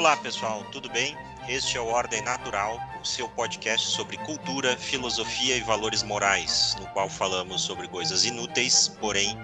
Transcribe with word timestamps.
Olá, 0.00 0.16
pessoal, 0.16 0.64
tudo 0.72 0.88
bem? 0.88 1.14
Este 1.46 1.76
é 1.76 1.80
o 1.80 1.84
Ordem 1.84 2.22
Natural, 2.22 2.80
o 3.02 3.04
seu 3.04 3.28
podcast 3.28 3.86
sobre 3.86 4.16
cultura, 4.16 4.74
filosofia 4.78 5.54
e 5.58 5.60
valores 5.60 6.02
morais, 6.02 6.74
no 6.80 6.86
qual 6.94 7.06
falamos 7.06 7.60
sobre 7.60 7.86
coisas 7.86 8.24
inúteis, 8.24 8.88
porém 8.98 9.36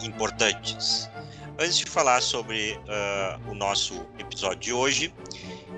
importantes. 0.00 1.10
Antes 1.58 1.78
de 1.78 1.86
falar 1.86 2.22
sobre 2.22 2.74
uh, 2.74 3.50
o 3.50 3.56
nosso 3.56 4.06
episódio 4.16 4.60
de 4.60 4.72
hoje, 4.72 5.12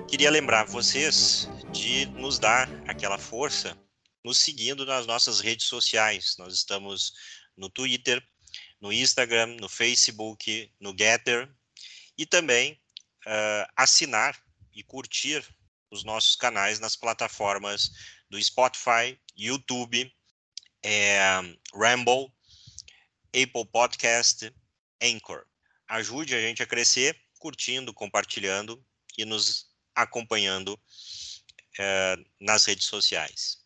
queria 0.07 0.29
lembrar 0.29 0.65
vocês 0.65 1.49
de 1.71 2.05
nos 2.05 2.37
dar 2.37 2.69
aquela 2.87 3.17
força 3.17 3.75
nos 4.23 4.37
seguindo 4.37 4.85
nas 4.85 5.07
nossas 5.07 5.39
redes 5.39 5.65
sociais. 5.65 6.35
Nós 6.37 6.53
estamos 6.53 7.11
no 7.57 7.71
Twitter, 7.71 8.23
no 8.79 8.93
Instagram, 8.93 9.57
no 9.59 9.67
Facebook, 9.67 10.71
no 10.79 10.95
Getter 10.95 11.51
e 12.15 12.23
também 12.23 12.79
uh, 13.27 13.71
assinar 13.75 14.41
e 14.73 14.81
curtir 14.81 15.45
os 15.91 16.03
nossos 16.03 16.35
canais 16.35 16.79
nas 16.79 16.95
plataformas 16.95 17.91
do 18.29 18.41
Spotify, 18.41 19.19
YouTube, 19.35 20.11
é, 20.83 21.19
Ramble, 21.73 22.31
Apple 23.29 23.65
Podcast, 23.71 24.53
Anchor. 25.01 25.45
Ajude 25.87 26.35
a 26.35 26.41
gente 26.41 26.63
a 26.63 26.67
crescer 26.67 27.19
curtindo, 27.39 27.93
compartilhando 27.93 28.83
e 29.17 29.25
nos 29.25 29.67
acompanhando 29.95 30.79
é, 31.79 32.17
nas 32.39 32.65
redes 32.65 32.87
sociais. 32.87 33.59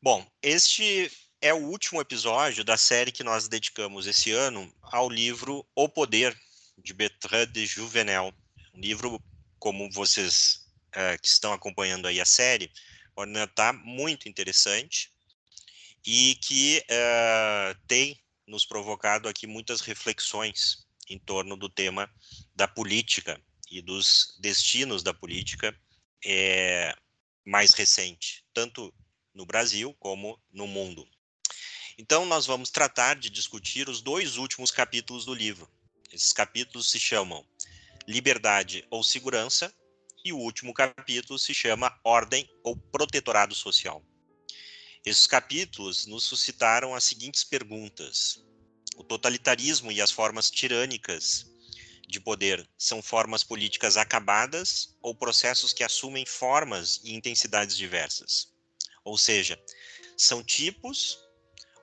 Bom, 0.00 0.26
este 0.42 1.10
é 1.40 1.54
o 1.54 1.64
último 1.64 2.00
episódio 2.00 2.64
da 2.64 2.76
série 2.76 3.12
que 3.12 3.24
nós 3.24 3.48
dedicamos 3.48 4.06
esse 4.06 4.32
ano 4.32 4.72
ao 4.82 5.08
livro 5.08 5.66
O 5.74 5.88
Poder, 5.88 6.36
de 6.78 6.92
Bertrand 6.92 7.46
de 7.46 7.66
Juvenel, 7.66 8.34
um 8.74 8.80
livro, 8.80 9.22
como 9.58 9.90
vocês 9.90 10.66
uh, 10.90 11.20
que 11.20 11.28
estão 11.28 11.52
acompanhando 11.52 12.06
aí 12.06 12.20
a 12.20 12.24
série, 12.24 12.70
notar 13.28 13.72
muito 13.74 14.28
interessante 14.28 15.10
e 16.04 16.34
que 16.36 16.84
uh, 16.90 17.78
tem 17.86 18.20
nos 18.46 18.64
provocado 18.64 19.28
aqui 19.28 19.46
muitas 19.46 19.80
reflexões 19.80 20.86
em 21.08 21.18
torno 21.18 21.56
do 21.56 21.68
tema 21.68 22.10
da 22.54 22.66
política 22.66 23.40
e 23.70 23.80
dos 23.80 24.36
destinos 24.40 25.02
da 25.02 25.14
política 25.14 25.74
é, 26.24 26.94
mais 27.44 27.70
recente, 27.70 28.44
tanto 28.52 28.92
no 29.34 29.46
Brasil 29.46 29.94
como 29.98 30.40
no 30.52 30.66
mundo. 30.66 31.08
Então, 31.98 32.24
nós 32.26 32.46
vamos 32.46 32.70
tratar 32.70 33.16
de 33.16 33.30
discutir 33.30 33.88
os 33.88 34.00
dois 34.00 34.36
últimos 34.36 34.70
capítulos 34.70 35.24
do 35.24 35.34
livro. 35.34 35.68
Esses 36.10 36.32
capítulos 36.32 36.90
se 36.90 36.98
chamam 36.98 37.46
liberdade 38.06 38.84
ou 38.90 39.02
segurança, 39.02 39.72
e 40.24 40.32
o 40.32 40.38
último 40.38 40.72
capítulo 40.72 41.38
se 41.38 41.52
chama 41.52 41.98
ordem 42.04 42.48
ou 42.62 42.76
protetorado 42.76 43.54
social. 43.54 44.04
Esses 45.04 45.26
capítulos 45.26 46.06
nos 46.06 46.24
suscitaram 46.24 46.94
as 46.94 47.04
seguintes 47.04 47.42
perguntas: 47.42 48.44
o 48.96 49.02
totalitarismo 49.02 49.90
e 49.90 50.00
as 50.00 50.10
formas 50.10 50.50
tirânicas 50.50 51.46
de 52.06 52.20
poder 52.20 52.68
são 52.78 53.02
formas 53.02 53.42
políticas 53.42 53.96
acabadas 53.96 54.94
ou 55.00 55.14
processos 55.14 55.72
que 55.72 55.82
assumem 55.82 56.24
formas 56.26 57.00
e 57.02 57.14
intensidades 57.14 57.76
diversas? 57.76 58.52
Ou 59.04 59.18
seja, 59.18 59.60
são 60.16 60.42
tipos 60.42 61.18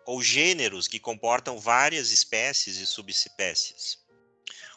ou 0.06 0.22
gêneros 0.22 0.88
que 0.88 1.00
comportam 1.00 1.60
várias 1.60 2.12
espécies 2.12 2.78
e 2.78 2.88
subespécies. 2.88 4.00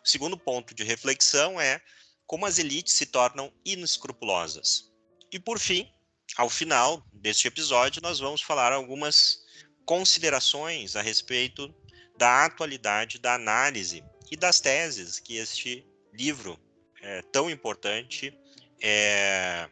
O 0.04 0.08
segundo 0.08 0.36
ponto 0.36 0.74
de 0.74 0.82
reflexão 0.82 1.60
é 1.60 1.80
como 2.26 2.46
as 2.46 2.58
elites 2.58 2.94
se 2.94 3.06
tornam 3.06 3.52
inescrupulosas. 3.64 4.90
E 5.30 5.38
por 5.38 5.58
fim, 5.58 5.90
ao 6.36 6.48
final 6.48 7.04
deste 7.12 7.46
episódio, 7.48 8.02
nós 8.02 8.18
vamos 8.18 8.42
falar 8.42 8.72
algumas 8.72 9.44
considerações 9.84 10.96
a 10.96 11.02
respeito 11.02 11.74
da 12.16 12.44
atualidade 12.44 13.18
da 13.18 13.34
análise 13.34 14.04
e 14.30 14.36
das 14.36 14.60
teses 14.60 15.18
que 15.18 15.36
este 15.36 15.86
livro 16.12 16.58
é, 17.00 17.22
tão 17.32 17.50
importante 17.50 18.32
é, 18.80 19.68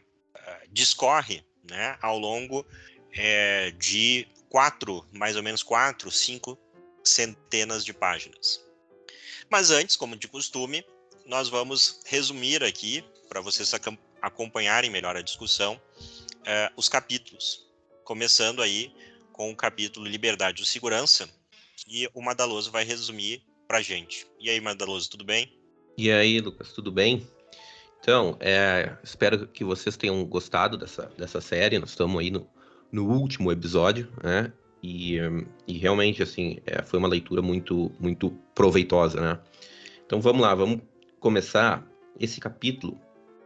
discorre 0.71 1.43
né, 1.69 1.97
ao 2.01 2.17
longo 2.17 2.65
é, 3.13 3.71
de 3.71 4.27
quatro, 4.49 5.05
mais 5.11 5.35
ou 5.35 5.43
menos 5.43 5.63
quatro, 5.63 6.11
cinco 6.11 6.57
centenas 7.03 7.83
de 7.83 7.93
páginas. 7.93 8.63
Mas 9.51 9.69
antes, 9.69 9.97
como 9.97 10.15
de 10.15 10.29
costume, 10.29 10.81
nós 11.25 11.49
vamos 11.49 11.99
resumir 12.05 12.63
aqui, 12.63 13.03
para 13.27 13.41
vocês 13.41 13.69
acompanharem 14.21 14.89
melhor 14.89 15.17
a 15.17 15.21
discussão, 15.21 15.73
uh, 15.75 16.73
os 16.77 16.87
capítulos. 16.87 17.67
Começando 18.05 18.61
aí 18.61 18.93
com 19.33 19.51
o 19.51 19.55
capítulo 19.55 20.07
Liberdade 20.07 20.63
e 20.63 20.65
Segurança, 20.65 21.29
que 21.75 22.09
o 22.13 22.21
Madaloso 22.21 22.71
vai 22.71 22.85
resumir 22.85 23.43
para 23.67 23.79
a 23.79 23.81
gente. 23.81 24.25
E 24.39 24.49
aí, 24.49 24.61
Madaloso, 24.61 25.09
tudo 25.09 25.25
bem? 25.25 25.53
E 25.97 26.09
aí, 26.09 26.39
Lucas, 26.39 26.71
tudo 26.71 26.89
bem? 26.89 27.27
Então, 27.99 28.37
é, 28.39 28.95
espero 29.03 29.49
que 29.49 29.65
vocês 29.65 29.97
tenham 29.97 30.23
gostado 30.23 30.77
dessa, 30.77 31.11
dessa 31.17 31.41
série. 31.41 31.77
Nós 31.77 31.89
estamos 31.89 32.21
aí 32.21 32.31
no, 32.31 32.49
no 32.89 33.05
último 33.05 33.51
episódio, 33.51 34.09
né? 34.23 34.53
E, 34.83 35.17
e 35.67 35.77
realmente, 35.77 36.23
assim, 36.23 36.57
é, 36.65 36.81
foi 36.81 36.97
uma 36.97 37.07
leitura 37.07 37.41
muito, 37.41 37.91
muito 37.99 38.31
proveitosa, 38.55 39.21
né? 39.21 39.39
Então 40.05 40.19
vamos 40.19 40.41
lá, 40.41 40.53
vamos 40.55 40.81
começar. 41.19 41.87
Esse 42.19 42.39
capítulo 42.39 42.99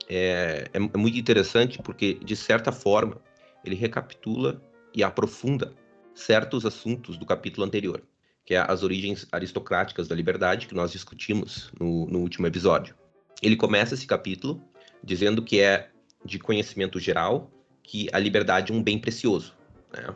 é, 0.07 0.69
é, 0.73 0.77
é 0.77 0.97
muito 0.97 1.17
interessante 1.17 1.79
porque, 1.81 2.15
de 2.15 2.35
certa 2.35 2.71
forma, 2.71 3.21
ele 3.63 3.75
recapitula 3.75 4.61
e 4.93 5.03
aprofunda 5.03 5.73
certos 6.13 6.65
assuntos 6.65 7.17
do 7.17 7.25
capítulo 7.25 7.65
anterior, 7.65 8.01
que 8.45 8.55
é 8.55 8.59
as 8.59 8.83
origens 8.83 9.27
aristocráticas 9.31 10.07
da 10.07 10.15
liberdade, 10.15 10.67
que 10.67 10.73
nós 10.73 10.91
discutimos 10.91 11.69
no, 11.79 12.05
no 12.05 12.19
último 12.19 12.47
episódio. 12.47 12.95
Ele 13.41 13.55
começa 13.55 13.93
esse 13.93 14.07
capítulo 14.07 14.63
dizendo 15.03 15.43
que 15.43 15.59
é 15.59 15.89
de 16.23 16.39
conhecimento 16.39 16.99
geral 16.99 17.51
que 17.83 18.07
a 18.11 18.17
liberdade 18.17 18.71
é 18.71 18.75
um 18.75 18.81
bem 18.81 18.97
precioso. 18.97 19.53
Né? 19.93 20.15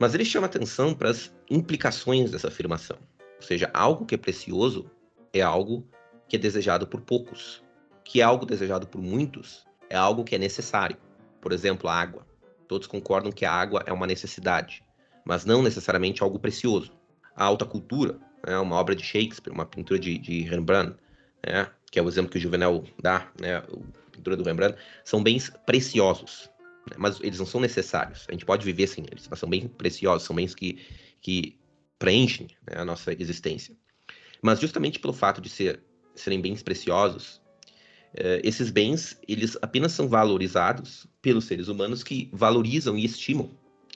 Mas 0.00 0.14
ele 0.14 0.24
chama 0.24 0.46
atenção 0.46 0.94
para 0.94 1.10
as 1.10 1.30
implicações 1.50 2.30
dessa 2.30 2.48
afirmação. 2.48 2.96
Ou 3.36 3.42
seja, 3.42 3.70
algo 3.74 4.06
que 4.06 4.14
é 4.14 4.18
precioso 4.18 4.90
é 5.30 5.42
algo 5.42 5.86
que 6.26 6.36
é 6.36 6.38
desejado 6.38 6.86
por 6.86 7.02
poucos. 7.02 7.62
Que 8.02 8.22
é 8.22 8.24
algo 8.24 8.46
desejado 8.46 8.88
por 8.88 9.02
muitos 9.02 9.68
é 9.90 9.96
algo 9.96 10.24
que 10.24 10.34
é 10.34 10.38
necessário. 10.38 10.96
Por 11.40 11.52
exemplo, 11.52 11.90
a 11.90 11.94
água. 11.94 12.26
Todos 12.66 12.86
concordam 12.86 13.30
que 13.30 13.44
a 13.44 13.52
água 13.52 13.82
é 13.84 13.92
uma 13.92 14.06
necessidade, 14.06 14.82
mas 15.24 15.44
não 15.44 15.60
necessariamente 15.60 16.22
algo 16.22 16.38
precioso. 16.38 16.92
A 17.36 17.44
alta 17.44 17.66
cultura, 17.66 18.18
né, 18.46 18.56
uma 18.58 18.76
obra 18.76 18.94
de 18.94 19.02
Shakespeare, 19.02 19.52
uma 19.52 19.66
pintura 19.66 19.98
de, 19.98 20.16
de 20.16 20.42
Rembrandt, 20.42 20.96
né, 21.44 21.68
que 21.90 21.98
é 21.98 22.02
o 22.02 22.08
exemplo 22.08 22.30
que 22.30 22.38
o 22.38 22.40
Juvenal 22.40 22.84
dá, 23.02 23.28
né, 23.40 23.56
a 23.56 23.64
pintura 24.12 24.36
do 24.36 24.44
Rembrandt, 24.44 24.78
são 25.04 25.22
bens 25.22 25.50
preciosos 25.66 26.48
mas 26.96 27.20
eles 27.20 27.38
não 27.38 27.46
são 27.46 27.60
necessários. 27.60 28.26
A 28.28 28.32
gente 28.32 28.44
pode 28.44 28.64
viver 28.64 28.86
sem 28.86 29.04
eles, 29.10 29.28
mas 29.28 29.38
são 29.38 29.48
bem 29.48 29.68
preciosos, 29.68 30.26
são 30.26 30.34
bens 30.34 30.54
que, 30.54 30.78
que 31.20 31.58
preenchem 31.98 32.48
né, 32.66 32.80
a 32.80 32.84
nossa 32.84 33.12
existência. 33.12 33.74
Mas 34.42 34.60
justamente 34.60 34.98
pelo 34.98 35.12
fato 35.12 35.40
de 35.40 35.48
ser, 35.48 35.82
serem 36.14 36.40
bens 36.40 36.62
preciosos, 36.62 37.40
eh, 38.14 38.40
esses 38.42 38.70
bens 38.70 39.18
eles 39.28 39.56
apenas 39.60 39.92
são 39.92 40.08
valorizados 40.08 41.06
pelos 41.20 41.44
seres 41.44 41.68
humanos 41.68 42.02
que 42.02 42.30
valorizam 42.32 42.96
e 42.96 43.04
estimam 43.04 43.50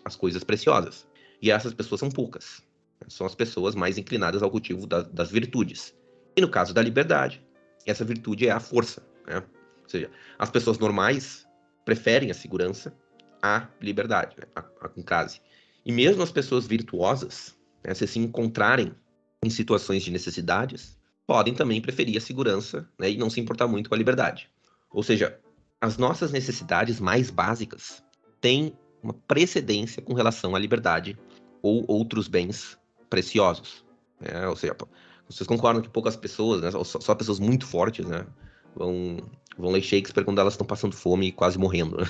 as 0.04 0.14
coisas 0.16 0.44
preciosas. 0.44 1.06
E 1.40 1.50
essas 1.50 1.72
pessoas 1.72 2.00
são 2.00 2.10
poucas. 2.10 2.62
São 3.08 3.26
as 3.26 3.34
pessoas 3.34 3.74
mais 3.74 3.98
inclinadas 3.98 4.42
ao 4.42 4.50
cultivo 4.50 4.86
da, 4.86 5.02
das 5.02 5.30
virtudes. 5.30 5.94
E 6.36 6.40
no 6.40 6.48
caso 6.48 6.72
da 6.72 6.82
liberdade, 6.82 7.42
essa 7.86 8.04
virtude 8.04 8.46
é 8.46 8.50
a 8.50 8.60
força. 8.60 9.06
Né? 9.26 9.36
Ou 9.36 9.88
seja, 9.88 10.10
as 10.38 10.50
pessoas 10.50 10.78
normais 10.78 11.46
preferem 11.84 12.30
a 12.30 12.34
segurança 12.34 12.94
à 13.42 13.68
liberdade, 13.80 14.36
né, 14.38 14.44
a, 14.54 14.60
a 14.60 15.02
case. 15.02 15.40
E 15.84 15.92
mesmo 15.92 16.22
as 16.22 16.32
pessoas 16.32 16.66
virtuosas, 16.66 17.56
né, 17.84 17.92
se 17.94 18.06
se 18.06 18.18
encontrarem 18.18 18.94
em 19.42 19.50
situações 19.50 20.02
de 20.02 20.10
necessidades, 20.10 20.98
podem 21.26 21.54
também 21.54 21.80
preferir 21.80 22.16
a 22.16 22.20
segurança 22.20 22.88
né, 22.98 23.10
e 23.10 23.16
não 23.16 23.28
se 23.28 23.40
importar 23.40 23.66
muito 23.66 23.88
com 23.88 23.94
a 23.94 23.98
liberdade. 23.98 24.50
Ou 24.90 25.02
seja, 25.02 25.38
as 25.80 25.98
nossas 25.98 26.32
necessidades 26.32 27.00
mais 27.00 27.30
básicas 27.30 28.02
têm 28.40 28.76
uma 29.02 29.12
precedência 29.12 30.02
com 30.02 30.14
relação 30.14 30.54
à 30.54 30.58
liberdade 30.58 31.18
ou 31.62 31.84
outros 31.86 32.28
bens 32.28 32.78
preciosos. 33.10 33.84
Né? 34.20 34.48
Ou 34.48 34.56
seja, 34.56 34.76
vocês 35.28 35.46
concordam 35.46 35.82
que 35.82 35.88
poucas 35.88 36.16
pessoas, 36.16 36.62
né, 36.62 36.70
só, 36.70 36.84
só 36.84 37.14
pessoas 37.14 37.38
muito 37.38 37.66
fortes, 37.66 38.06
né, 38.06 38.26
vão 38.74 39.18
vão 39.58 39.70
ler 39.70 39.82
Shakespeare 39.82 40.24
quando 40.24 40.40
elas 40.40 40.54
estão 40.54 40.66
passando 40.66 40.94
fome 40.94 41.28
e 41.28 41.32
quase 41.32 41.58
morrendo. 41.58 41.98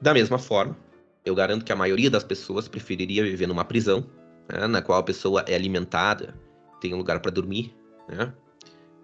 Da 0.00 0.12
mesma 0.12 0.36
forma, 0.36 0.76
eu 1.24 1.32
garanto 1.32 1.64
que 1.64 1.70
a 1.70 1.76
maioria 1.76 2.10
das 2.10 2.24
pessoas 2.24 2.66
preferiria 2.66 3.22
viver 3.22 3.46
numa 3.46 3.64
prisão, 3.64 4.04
né, 4.48 4.66
na 4.66 4.82
qual 4.82 4.98
a 4.98 5.02
pessoa 5.04 5.44
é 5.46 5.54
alimentada, 5.54 6.34
tem 6.80 6.92
um 6.92 6.96
lugar 6.96 7.20
para 7.20 7.30
dormir, 7.30 7.72
né, 8.08 8.34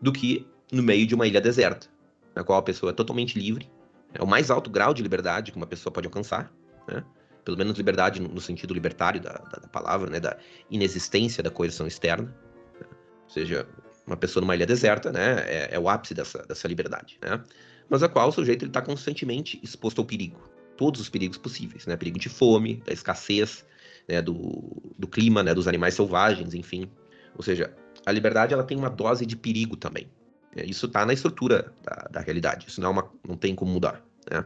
do 0.02 0.10
que 0.10 0.44
no 0.72 0.82
meio 0.82 1.06
de 1.06 1.14
uma 1.14 1.24
ilha 1.24 1.40
deserta, 1.40 1.86
na 2.34 2.42
qual 2.42 2.58
a 2.58 2.62
pessoa 2.62 2.90
é 2.90 2.92
totalmente 2.92 3.38
livre, 3.38 3.70
é 4.12 4.22
o 4.22 4.26
mais 4.26 4.50
alto 4.50 4.70
grau 4.70 4.92
de 4.92 5.02
liberdade 5.02 5.52
que 5.52 5.56
uma 5.56 5.66
pessoa 5.66 5.92
pode 5.92 6.06
alcançar, 6.06 6.52
né? 6.88 7.04
pelo 7.44 7.56
menos 7.56 7.76
liberdade 7.76 8.20
no, 8.20 8.40
sentido 8.40 8.74
libertário 8.74 9.20
da, 9.20 9.32
da, 9.32 9.58
da, 9.60 9.68
palavra, 9.68 10.10
né? 10.10 10.20
da 10.20 10.36
inexistência 10.70 11.42
da 11.42 11.50
coerção 11.50 11.86
externa, 11.86 12.34
né? 12.80 12.86
ou 13.24 13.30
seja, 13.30 13.66
uma 14.08 14.16
pessoa 14.16 14.40
numa 14.40 14.54
ilha 14.54 14.66
deserta, 14.66 15.12
né, 15.12 15.44
é, 15.46 15.68
é 15.72 15.78
o 15.78 15.88
ápice 15.88 16.14
dessa, 16.14 16.42
dessa 16.42 16.66
liberdade, 16.66 17.18
né? 17.22 17.40
Mas 17.88 18.02
a 18.02 18.08
qual 18.08 18.28
o 18.28 18.32
sujeito 18.32 18.66
está 18.66 18.82
constantemente 18.82 19.58
exposto 19.62 20.00
ao 20.00 20.04
perigo, 20.04 20.38
todos 20.76 21.00
os 21.00 21.08
perigos 21.08 21.38
possíveis, 21.38 21.86
né? 21.86 21.96
Perigo 21.96 22.18
de 22.18 22.28
fome, 22.28 22.82
da 22.86 22.92
escassez, 22.92 23.64
né? 24.06 24.20
do, 24.20 24.92
do 24.98 25.08
clima, 25.08 25.42
né? 25.42 25.54
Dos 25.54 25.66
animais 25.66 25.94
selvagens, 25.94 26.52
enfim. 26.52 26.90
Ou 27.34 27.42
seja, 27.42 27.74
a 28.04 28.12
liberdade 28.12 28.52
ela 28.52 28.62
tem 28.62 28.76
uma 28.76 28.90
dose 28.90 29.24
de 29.24 29.36
perigo 29.36 29.76
também. 29.76 30.06
É, 30.54 30.64
isso 30.64 30.86
está 30.86 31.06
na 31.06 31.12
estrutura 31.12 31.72
da, 31.82 32.08
da, 32.10 32.20
realidade. 32.20 32.66
Isso 32.68 32.80
não, 32.80 32.88
é 32.88 32.92
uma, 32.92 33.10
não 33.26 33.36
tem 33.36 33.54
como 33.54 33.72
mudar. 33.72 34.02
Né? 34.30 34.44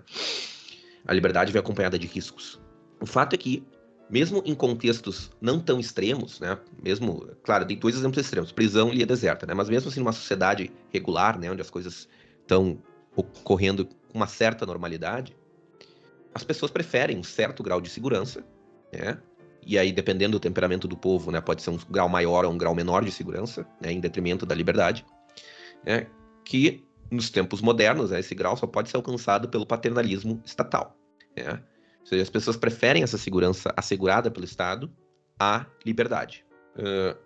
A 1.07 1.13
liberdade 1.13 1.53
vem 1.53 1.61
acompanhada 1.61 1.99
de 1.99 2.07
riscos. 2.07 2.61
O 3.01 3.07
fato 3.07 3.35
é 3.35 3.37
que 3.37 3.65
mesmo 4.13 4.43
em 4.45 4.55
contextos 4.55 5.31
não 5.41 5.59
tão 5.59 5.81
extremos, 5.81 6.39
né? 6.39 6.59
Mesmo, 6.85 7.27
claro, 7.43 7.65
tem 7.65 7.79
dois 7.79 7.97
exemplos 7.97 8.23
extremos, 8.23 8.53
prisão 8.53 8.91
e 8.91 8.97
ilha 8.97 9.07
deserta, 9.07 9.47
né? 9.47 9.55
Mas 9.55 9.71
mesmo 9.71 9.89
assim, 9.89 10.01
numa 10.01 10.13
sociedade 10.13 10.71
regular, 10.93 11.39
né, 11.39 11.51
onde 11.51 11.63
as 11.63 11.71
coisas 11.71 12.07
estão 12.43 12.79
ocorrendo 13.17 13.87
com 13.87 13.95
uma 14.13 14.27
certa 14.27 14.67
normalidade, 14.67 15.35
as 16.35 16.45
pessoas 16.45 16.71
preferem 16.71 17.17
um 17.17 17.23
certo 17.23 17.63
grau 17.63 17.81
de 17.81 17.89
segurança, 17.89 18.45
né? 18.93 19.19
E 19.65 19.79
aí, 19.79 19.91
dependendo 19.91 20.33
do 20.33 20.41
temperamento 20.41 20.87
do 20.87 20.97
povo, 20.97 21.31
né, 21.31 21.41
pode 21.41 21.63
ser 21.63 21.71
um 21.71 21.79
grau 21.89 22.09
maior 22.09 22.45
ou 22.45 22.53
um 22.53 22.59
grau 22.59 22.75
menor 22.75 23.03
de 23.03 23.11
segurança, 23.11 23.67
né, 23.81 23.93
em 23.93 24.01
detrimento 24.01 24.45
da 24.45 24.55
liberdade, 24.55 25.07
né, 25.87 26.07
que 26.45 26.85
nos 27.11 27.31
tempos 27.31 27.63
modernos, 27.63 28.11
né, 28.11 28.21
esse 28.21 28.35
grau 28.35 28.59
só 28.59 28.67
pode 28.67 28.91
ser 28.91 28.97
alcançado 28.97 29.49
pelo 29.49 29.65
paternalismo 29.65 30.43
estatal. 30.45 30.99
Né? 31.35 31.63
Ou 32.03 32.07
seja, 32.07 32.23
as 32.23 32.31
pessoas 32.31 32.57
preferem 32.57 33.03
essa 33.03 33.17
segurança 33.17 33.73
assegurada 33.77 34.31
pelo 34.31 34.45
Estado 34.45 34.91
à 35.39 35.67
liberdade. 35.85 36.45
Uh, 36.77 37.17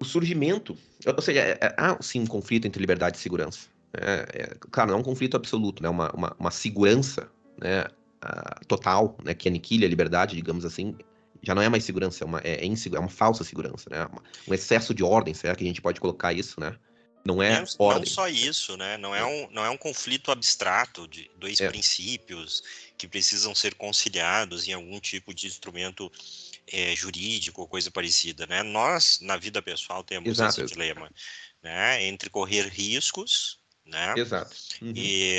o 0.00 0.04
surgimento, 0.04 0.76
ou 1.06 1.22
seja, 1.22 1.40
é, 1.40 1.58
é, 1.60 1.74
há 1.76 1.96
sim 2.02 2.20
um 2.20 2.26
conflito 2.26 2.66
entre 2.66 2.80
liberdade 2.80 3.16
e 3.16 3.20
segurança. 3.20 3.68
É, 3.94 4.42
é, 4.42 4.56
claro, 4.70 4.90
não 4.90 4.98
é 4.98 5.00
um 5.00 5.04
conflito 5.04 5.36
absoluto, 5.36 5.82
né? 5.82 5.88
uma, 5.88 6.10
uma, 6.12 6.36
uma 6.38 6.50
segurança 6.50 7.30
né, 7.58 7.82
uh, 7.82 8.66
total, 8.66 9.16
né, 9.24 9.32
que 9.32 9.48
aniquile 9.48 9.86
a 9.86 9.88
liberdade, 9.88 10.36
digamos 10.36 10.66
assim, 10.66 10.94
já 11.42 11.54
não 11.54 11.62
é 11.62 11.68
mais 11.68 11.84
segurança, 11.84 12.24
é 12.24 12.26
uma, 12.26 12.40
é, 12.40 12.66
é, 12.66 12.66
é 12.66 12.98
uma 12.98 13.08
falsa 13.08 13.42
segurança, 13.42 13.88
né? 13.88 14.06
um 14.46 14.52
excesso 14.52 14.92
de 14.92 15.02
ordem, 15.02 15.32
será 15.32 15.54
que 15.54 15.64
a 15.64 15.66
gente 15.66 15.80
pode 15.80 16.00
colocar 16.00 16.32
isso, 16.32 16.60
né? 16.60 16.76
Não 17.26 17.42
é 17.42 17.60
não, 17.60 17.66
ordem. 17.78 18.04
Não 18.04 18.06
só 18.06 18.28
isso, 18.28 18.76
né? 18.76 18.96
Não 18.96 19.14
é, 19.14 19.20
é 19.20 19.24
um, 19.24 19.50
não 19.50 19.64
é 19.64 19.70
um 19.70 19.76
conflito 19.76 20.30
abstrato 20.30 21.08
de 21.08 21.30
dois 21.36 21.60
é. 21.60 21.68
princípios 21.68 22.62
que 22.96 23.08
precisam 23.08 23.54
ser 23.54 23.74
conciliados 23.74 24.68
em 24.68 24.72
algum 24.72 25.00
tipo 25.00 25.34
de 25.34 25.46
instrumento 25.46 26.10
é, 26.72 26.94
jurídico 26.94 27.60
ou 27.60 27.68
coisa 27.68 27.90
parecida, 27.90 28.46
né? 28.46 28.62
Nós, 28.62 29.18
na 29.20 29.36
vida 29.36 29.60
pessoal, 29.60 30.04
temos 30.04 30.28
Exato. 30.28 30.60
esse 30.60 30.72
dilema, 30.72 31.10
né? 31.62 32.04
Entre 32.04 32.30
correr 32.30 32.68
riscos, 32.68 33.58
né? 33.86 34.14
Exato. 34.16 34.54
Uhum. 34.82 34.92
E, 34.94 35.38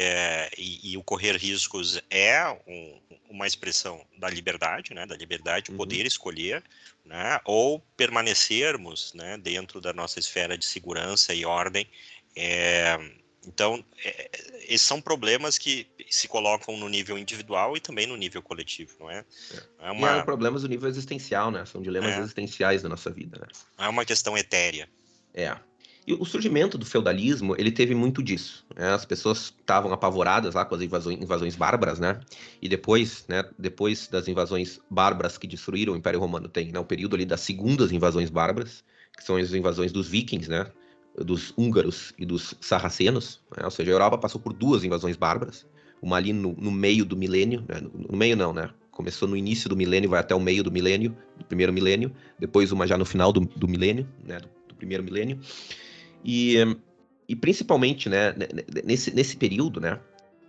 e, 0.58 0.92
e, 0.94 0.98
o 0.98 1.04
correr 1.04 1.36
riscos 1.36 2.02
é 2.10 2.48
um, 2.68 3.00
uma 3.30 3.46
expressão 3.46 4.06
da 4.18 4.30
liberdade, 4.30 4.94
né? 4.94 5.06
Da 5.06 5.16
liberdade 5.16 5.66
de 5.66 5.72
uhum. 5.72 5.78
poder 5.78 6.06
escolher, 6.06 6.64
né? 7.06 7.40
Ou 7.46 7.80
permanecermos, 7.96 9.14
né? 9.14 9.38
Dentro 9.38 9.82
da 9.82 9.94
nossa 9.94 10.20
esfera 10.20 10.58
de 10.58 10.66
segurança 10.66 11.34
e 11.34 11.46
ordem. 11.46 11.88
É, 12.36 12.98
então, 13.46 13.84
é, 14.04 14.30
esses 14.68 14.86
são 14.86 15.02
problemas 15.02 15.58
que 15.58 15.88
se 16.10 16.28
colocam 16.28 16.76
no 16.78 16.90
nível 16.90 17.18
individual 17.18 17.78
e 17.78 17.80
também 17.80 18.06
no 18.06 18.16
nível 18.16 18.42
coletivo, 18.42 18.96
não 19.00 19.10
é? 19.10 19.24
é, 19.80 19.88
é 19.88 19.92
uma... 19.92 20.18
É 20.18 20.24
problemas 20.24 20.62
do 20.62 20.68
nível 20.68 20.90
existencial, 20.90 21.50
né? 21.50 21.66
São 21.66 21.82
dilemas 21.82 22.14
é. 22.14 22.20
existenciais 22.20 22.82
da 22.82 22.90
nossa 22.90 23.10
vida, 23.10 23.40
né? 23.40 23.48
É 23.78 23.88
uma 23.88 24.06
questão 24.06 24.38
etérea. 24.38 24.90
É. 25.34 25.58
E 26.08 26.14
o 26.14 26.24
surgimento 26.24 26.78
do 26.78 26.86
feudalismo, 26.86 27.54
ele 27.58 27.70
teve 27.70 27.94
muito 27.94 28.24
disso. 28.24 28.66
Né? 28.74 28.94
As 28.94 29.04
pessoas 29.04 29.54
estavam 29.60 29.92
apavoradas 29.92 30.56
lá 30.56 30.64
com 30.64 30.74
as 30.74 30.82
invasões, 30.82 31.22
invasões 31.22 31.56
bárbaras, 31.58 32.00
né? 32.00 32.22
E 32.62 32.70
depois, 32.70 33.26
né, 33.28 33.44
depois 33.60 34.08
das 34.08 34.30
invasões 34.30 34.80
bárbaras 34.90 35.38
que 35.38 35.46
destruíram 35.46 35.92
o 35.92 35.98
Império 35.98 36.18
Romano, 36.18 36.48
tem 36.48 36.72
né, 36.72 36.80
o 36.80 36.86
período 36.86 37.18
ali 37.18 37.26
das 37.26 37.42
segundas 37.42 37.92
invasões 37.92 38.30
bárbaras, 38.30 38.86
que 39.18 39.24
são 39.24 39.36
as 39.36 39.54
invasões 39.54 39.92
dos 39.92 40.08
vikings, 40.08 40.50
né? 40.50 40.68
dos 41.18 41.54
húngaros 41.58 42.14
e 42.18 42.26
dos 42.26 42.54
sarracenos, 42.62 43.42
né? 43.58 43.66
ou 43.66 43.72
seja, 43.72 43.92
a 43.92 43.94
Europa 43.94 44.18
passou 44.18 44.40
por 44.40 44.54
duas 44.54 44.84
invasões 44.84 45.16
bárbaras, 45.16 45.66
uma 46.02 46.16
ali 46.16 46.32
no, 46.32 46.54
no 46.54 46.72
meio 46.72 47.04
do 47.04 47.18
milênio, 47.18 47.66
né? 47.68 47.82
no, 47.82 48.08
no, 48.12 48.18
meio 48.18 48.38
não, 48.38 48.54
né? 48.54 48.70
Começou 48.92 49.28
no 49.28 49.36
início 49.36 49.68
do 49.68 49.76
milênio, 49.76 50.10
vai 50.10 50.20
até 50.20 50.34
o 50.36 50.40
meio 50.40 50.64
do 50.64 50.72
milênio, 50.72 51.18
do 51.38 51.46
primeiro 51.46 51.74
milênio, 51.74 52.12
depois 52.40 52.72
uma 52.72 52.86
já 52.86 52.98
no 52.98 53.06
final 53.06 53.34
do, 53.34 53.42
do 53.42 53.68
milênio, 53.68 54.08
né? 54.24 54.40
Do, 54.40 54.50
do, 54.70 54.76
primeiro 54.76 55.04
milênio, 55.04 55.40
e, 56.28 56.58
e 57.30 57.36
principalmente, 57.36 58.10
né? 58.10 58.36
Nesse, 58.84 59.16
nesse 59.16 59.38
período, 59.38 59.80
né? 59.80 59.98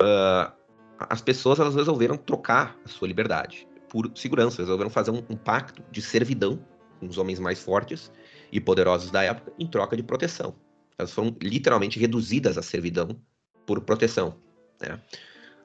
Uh, 0.02 0.52
as 0.98 1.22
pessoas 1.22 1.60
elas 1.60 1.76
resolveram 1.76 2.16
trocar 2.16 2.76
a 2.84 2.88
sua 2.88 3.06
liberdade 3.06 3.68
por 3.88 4.10
segurança, 4.16 4.60
resolveram 4.60 4.90
fazer 4.90 5.12
um, 5.12 5.22
um 5.30 5.36
pacto 5.36 5.82
de 5.92 6.02
servidão 6.02 6.58
com 6.98 7.06
os 7.06 7.16
homens 7.16 7.38
mais 7.38 7.60
fortes 7.62 8.10
e 8.50 8.60
poderosos 8.60 9.10
da 9.12 9.22
época 9.22 9.52
em 9.56 9.66
troca 9.66 9.96
de 9.96 10.02
proteção. 10.02 10.56
Elas 10.98 11.12
foram 11.12 11.34
literalmente 11.40 11.98
reduzidas 11.98 12.58
à 12.58 12.62
servidão 12.62 13.16
por 13.64 13.80
proteção. 13.80 14.34
Né? 14.80 15.00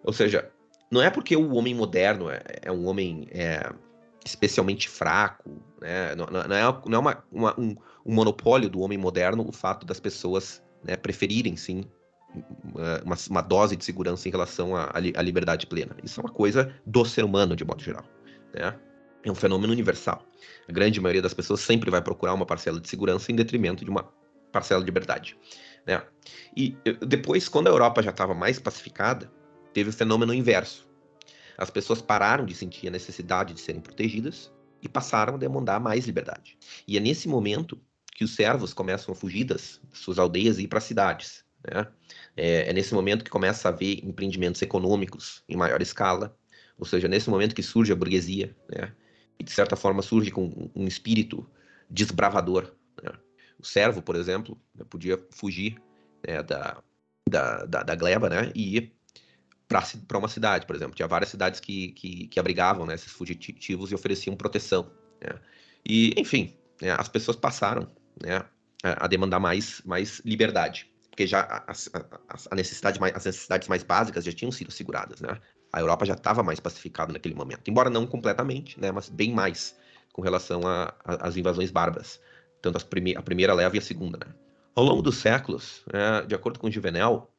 Ou 0.03 0.13
seja, 0.13 0.51
não 0.91 1.01
é 1.01 1.09
porque 1.09 1.35
o 1.35 1.55
homem 1.55 1.73
moderno 1.73 2.29
é, 2.29 2.41
é 2.61 2.71
um 2.71 2.85
homem 2.85 3.27
é, 3.31 3.73
especialmente 4.25 4.89
fraco, 4.89 5.61
né? 5.81 6.15
não, 6.15 6.25
não, 6.27 6.41
é, 6.41 6.47
não 6.47 6.55
é 6.95 6.99
uma, 6.99 7.23
uma, 7.31 7.59
um, 7.59 7.75
um, 8.05 8.13
monopólio 8.13 8.69
do 8.69 8.79
homem 8.79 8.97
moderno 8.97 9.47
o 9.47 9.51
fato 9.51 9.85
das 9.85 9.99
pessoas 9.99 10.63
né, 10.83 10.95
preferirem, 10.95 11.55
sim, 11.55 11.85
uma, 13.03 13.15
uma, 13.29 13.41
dose 13.41 13.75
de 13.75 13.83
segurança 13.83 14.27
em 14.27 14.31
relação 14.31 14.75
à, 14.75 14.91
à 14.93 15.21
liberdade 15.21 15.67
plena. 15.67 15.95
Isso 16.03 16.19
é 16.19 16.23
uma 16.23 16.31
coisa 16.31 16.73
do 16.85 17.05
ser 17.05 17.23
humano, 17.23 17.55
de 17.55 17.63
modo 17.63 17.81
geral. 17.81 18.03
Né? 18.53 18.75
É 19.23 19.31
um 19.31 19.35
fenômeno 19.35 19.71
universal. 19.71 20.25
A 20.67 20.71
grande 20.71 20.99
maioria 20.99 21.21
das 21.21 21.33
pessoas 21.33 21.61
sempre 21.61 21.89
vai 21.91 22.01
procurar 22.01 22.33
uma 22.33 22.45
parcela 22.45 22.79
de 22.79 22.89
segurança 22.89 23.31
em 23.31 23.35
detrimento 23.35 23.83
de 23.85 23.89
uma 23.89 24.09
parcela 24.51 24.81
de 24.81 24.85
liberdade. 24.85 25.37
Né? 25.85 26.01
E 26.55 26.75
depois, 27.05 27.47
quando 27.47 27.67
a 27.67 27.71
Europa 27.71 28.01
já 28.01 28.11
estava 28.11 28.33
mais 28.33 28.59
pacificada, 28.59 29.31
teve 29.73 29.89
o 29.89 29.93
fenômeno 29.93 30.33
inverso. 30.33 30.87
As 31.57 31.69
pessoas 31.69 32.01
pararam 32.01 32.45
de 32.45 32.55
sentir 32.55 32.87
a 32.87 32.91
necessidade 32.91 33.53
de 33.53 33.61
serem 33.61 33.81
protegidas 33.81 34.51
e 34.81 34.89
passaram 34.89 35.35
a 35.35 35.37
demandar 35.37 35.79
mais 35.79 36.05
liberdade. 36.05 36.57
E 36.87 36.97
é 36.97 36.99
nesse 36.99 37.27
momento 37.27 37.79
que 38.15 38.23
os 38.23 38.35
servos 38.35 38.73
começam 38.73 39.13
a 39.13 39.15
fugir 39.15 39.45
das 39.45 39.79
suas 39.91 40.19
aldeias 40.19 40.57
e 40.57 40.63
ir 40.63 40.67
para 40.67 40.77
as 40.77 40.83
cidades. 40.83 41.45
Né? 41.65 41.87
É, 42.35 42.69
é, 42.69 42.73
nesse 42.73 42.93
momento 42.93 43.23
que 43.23 43.31
começa 43.31 43.67
a 43.67 43.71
haver 43.71 44.03
empreendimentos 44.03 44.61
econômicos 44.61 45.43
em 45.47 45.55
maior 45.55 45.81
escala, 45.81 46.37
ou 46.77 46.85
seja, 46.85 47.07
nesse 47.07 47.29
momento 47.29 47.55
que 47.55 47.63
surge 47.63 47.91
a 47.91 47.95
burguesia, 47.95 48.55
né? 48.69 48.91
e 49.39 49.43
de 49.43 49.51
certa 49.51 49.75
forma 49.75 50.01
surge 50.01 50.31
com 50.31 50.71
um 50.75 50.85
espírito 50.85 51.49
desbravador. 51.89 52.73
Né? 53.01 53.11
O 53.59 53.65
servo, 53.65 54.01
por 54.01 54.15
exemplo, 54.15 54.59
né, 54.75 54.85
podia 54.89 55.19
fugir 55.31 55.81
né, 56.27 56.43
da, 56.43 56.81
da, 57.29 57.65
da, 57.65 57.83
da, 57.83 57.95
gleba 57.95 58.29
né, 58.29 58.51
e 58.55 58.91
para 60.07 60.17
uma 60.17 60.27
cidade, 60.27 60.65
por 60.65 60.75
exemplo. 60.75 60.95
Tinha 60.95 61.07
várias 61.07 61.29
cidades 61.29 61.59
que, 61.59 61.89
que, 61.93 62.27
que 62.27 62.39
abrigavam 62.39 62.85
né, 62.85 62.95
esses 62.95 63.11
fugitivos 63.11 63.91
e 63.91 63.95
ofereciam 63.95 64.35
proteção. 64.35 64.91
Né? 65.21 65.35
E, 65.85 66.13
enfim, 66.17 66.53
né, 66.81 66.95
as 66.97 67.07
pessoas 67.07 67.37
passaram 67.37 67.89
né, 68.21 68.43
a 68.83 69.07
demandar 69.07 69.39
mais, 69.39 69.81
mais 69.85 70.21
liberdade, 70.25 70.89
porque 71.09 71.25
já 71.25 71.41
a, 71.41 71.73
a, 72.51 72.55
necessidade 72.55 72.99
mais, 72.99 73.15
as 73.15 73.25
necessidades 73.25 73.67
mais 73.67 73.83
básicas 73.83 74.23
já 74.23 74.31
tinham 74.31 74.51
sido 74.51 74.71
seguradas. 74.71 75.21
Né? 75.21 75.39
a 75.73 75.79
Europa 75.79 76.05
já 76.05 76.13
estava 76.13 76.43
mais 76.43 76.59
pacificada 76.59 77.11
naquele 77.11 77.33
momento, 77.33 77.67
embora 77.67 77.89
não 77.89 78.05
completamente, 78.05 78.79
né, 78.79 78.91
mas 78.91 79.09
bem 79.09 79.33
mais 79.33 79.75
com 80.13 80.21
relação 80.21 80.61
às 81.03 81.35
invasões 81.35 81.71
bárbaras, 81.71 82.21
tanto 82.61 82.85
prime 82.85 83.15
a 83.17 83.21
primeira 83.23 83.53
leva 83.55 83.75
e 83.75 83.79
a 83.79 83.81
segunda. 83.81 84.19
Né. 84.19 84.31
Ao 84.75 84.83
longo 84.83 85.01
dos 85.01 85.17
séculos, 85.17 85.83
é, 85.91 86.23
de 86.25 86.35
acordo 86.35 86.59
com 86.59 86.69
Juvenal, 86.69 87.32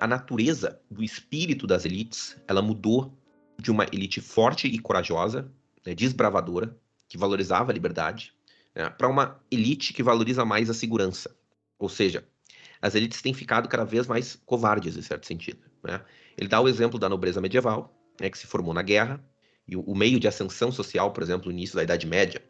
a 0.00 0.06
natureza 0.06 0.80
do 0.90 1.02
espírito 1.02 1.66
das 1.66 1.84
elites 1.84 2.36
ela 2.46 2.60
mudou 2.60 3.16
de 3.58 3.70
uma 3.70 3.84
elite 3.84 4.20
forte 4.20 4.68
e 4.68 4.78
corajosa, 4.78 5.50
né, 5.86 5.94
desbravadora, 5.94 6.76
que 7.08 7.16
valorizava 7.16 7.70
a 7.70 7.74
liberdade, 7.74 8.34
né, 8.74 8.90
para 8.90 9.08
uma 9.08 9.40
elite 9.50 9.92
que 9.92 10.02
valoriza 10.02 10.44
mais 10.44 10.68
a 10.68 10.74
segurança. 10.74 11.34
Ou 11.78 11.88
seja, 11.88 12.24
as 12.80 12.94
elites 12.94 13.22
têm 13.22 13.32
ficado 13.32 13.68
cada 13.68 13.84
vez 13.84 14.06
mais 14.06 14.36
covardes, 14.44 14.96
em 14.96 15.02
certo 15.02 15.26
sentido. 15.26 15.60
Né? 15.82 16.00
Ele 16.36 16.48
dá 16.48 16.60
o 16.60 16.68
exemplo 16.68 16.98
da 16.98 17.08
nobreza 17.08 17.40
medieval, 17.40 17.94
né, 18.20 18.28
que 18.28 18.38
se 18.38 18.46
formou 18.46 18.74
na 18.74 18.82
guerra, 18.82 19.24
e 19.66 19.76
o, 19.76 19.80
o, 19.80 19.96
meio 19.96 20.20
de 20.20 20.28
ascensão 20.28 20.70
social, 20.70 21.10
por 21.12 21.22
exemplo, 21.22 21.46
no 21.46 21.52
início 21.52 21.76
da 21.76 21.82
Idade 21.82 22.06
Média, 22.06 22.42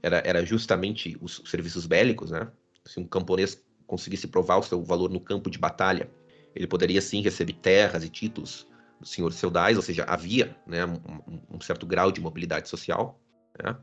era, 0.00 0.22
era 0.24 0.46
justamente 0.46 1.16
os, 1.20 1.40
os 1.40 1.50
serviços 1.50 1.86
bélicos. 1.86 2.30
Né? 2.30 2.48
Se 2.84 3.00
um 3.00 3.04
camponês 3.04 3.60
conseguisse 3.86 4.28
provar 4.28 4.58
o 4.58 4.62
seu 4.62 4.82
valor 4.84 5.10
no 5.10 5.20
campo 5.20 5.50
de 5.50 5.58
batalha 5.58 6.08
ele 6.54 6.66
poderia 6.66 7.00
sim 7.00 7.22
receber 7.22 7.54
terras 7.54 8.04
e 8.04 8.08
títulos 8.08 8.66
dos 9.00 9.10
senhores 9.10 9.38
feudais, 9.38 9.76
ou 9.76 9.82
seja, 9.82 10.04
havia 10.04 10.56
né, 10.66 10.84
um, 10.86 11.56
um, 11.56 11.60
certo 11.60 11.84
grau 11.84 12.12
de 12.12 12.20
mobilidade 12.20 12.68
social. 12.68 13.20
Né? 13.62 13.76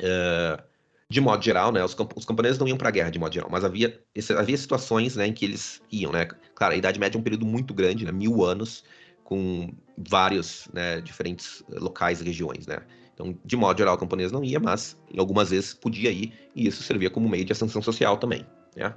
Uh, 0.00 0.62
de 1.08 1.20
modo 1.20 1.44
geral, 1.44 1.70
né, 1.70 1.84
os, 1.84 1.94
camp 1.94 2.12
os 2.16 2.24
camponeses 2.24 2.58
não 2.58 2.66
iam 2.66 2.78
para 2.78 2.88
a 2.88 2.92
guerra 2.92 3.10
de 3.10 3.18
modo 3.18 3.32
geral, 3.32 3.48
mas 3.50 3.62
havia, 3.62 4.02
havia 4.36 4.56
situações 4.56 5.16
né, 5.16 5.26
em 5.26 5.32
que 5.32 5.44
eles 5.44 5.82
iam. 5.92 6.10
Né? 6.10 6.26
Claro, 6.54 6.74
a 6.74 6.76
Idade 6.76 6.98
Média 6.98 7.16
é 7.16 7.20
um 7.20 7.22
período 7.22 7.46
muito 7.46 7.74
grande, 7.74 8.04
né, 8.04 8.12
mil 8.12 8.44
anos, 8.44 8.82
com 9.22 9.72
vários 9.96 10.68
né, 10.72 11.00
diferentes 11.00 11.62
locais 11.68 12.20
e 12.20 12.24
regiões. 12.24 12.66
Né? 12.66 12.78
Então, 13.12 13.38
de 13.44 13.56
modo 13.56 13.78
geral, 13.78 13.94
o 13.94 13.98
camponês 13.98 14.32
não 14.32 14.42
ia, 14.42 14.58
mas 14.58 14.98
em 15.12 15.18
algumas 15.18 15.50
vezes 15.50 15.74
podia 15.74 16.10
ir, 16.10 16.32
e 16.54 16.66
isso 16.66 16.82
servia 16.82 17.10
como 17.10 17.28
meio 17.28 17.44
de 17.44 17.52
ascensão 17.52 17.80
social 17.80 18.16
também. 18.16 18.44
Né? 18.74 18.92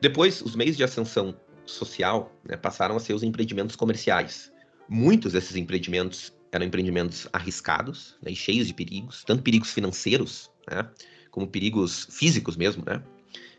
Depois, 0.00 0.40
os 0.40 0.56
meios 0.56 0.76
de 0.76 0.84
ascensão 0.84 1.34
social 1.70 2.32
né, 2.44 2.56
passaram 2.56 2.96
a 2.96 3.00
ser 3.00 3.14
os 3.14 3.22
empreendimentos 3.22 3.76
comerciais. 3.76 4.52
Muitos 4.88 5.32
desses 5.32 5.56
empreendimentos 5.56 6.32
eram 6.52 6.66
empreendimentos 6.66 7.28
arriscados 7.32 8.16
né, 8.22 8.32
e 8.32 8.36
cheios 8.36 8.66
de 8.66 8.74
perigos, 8.74 9.22
tanto 9.24 9.42
perigos 9.42 9.70
financeiros, 9.70 10.50
né, 10.70 10.88
como 11.30 11.46
perigos 11.46 12.08
físicos 12.10 12.56
mesmo, 12.56 12.84
né? 12.84 13.02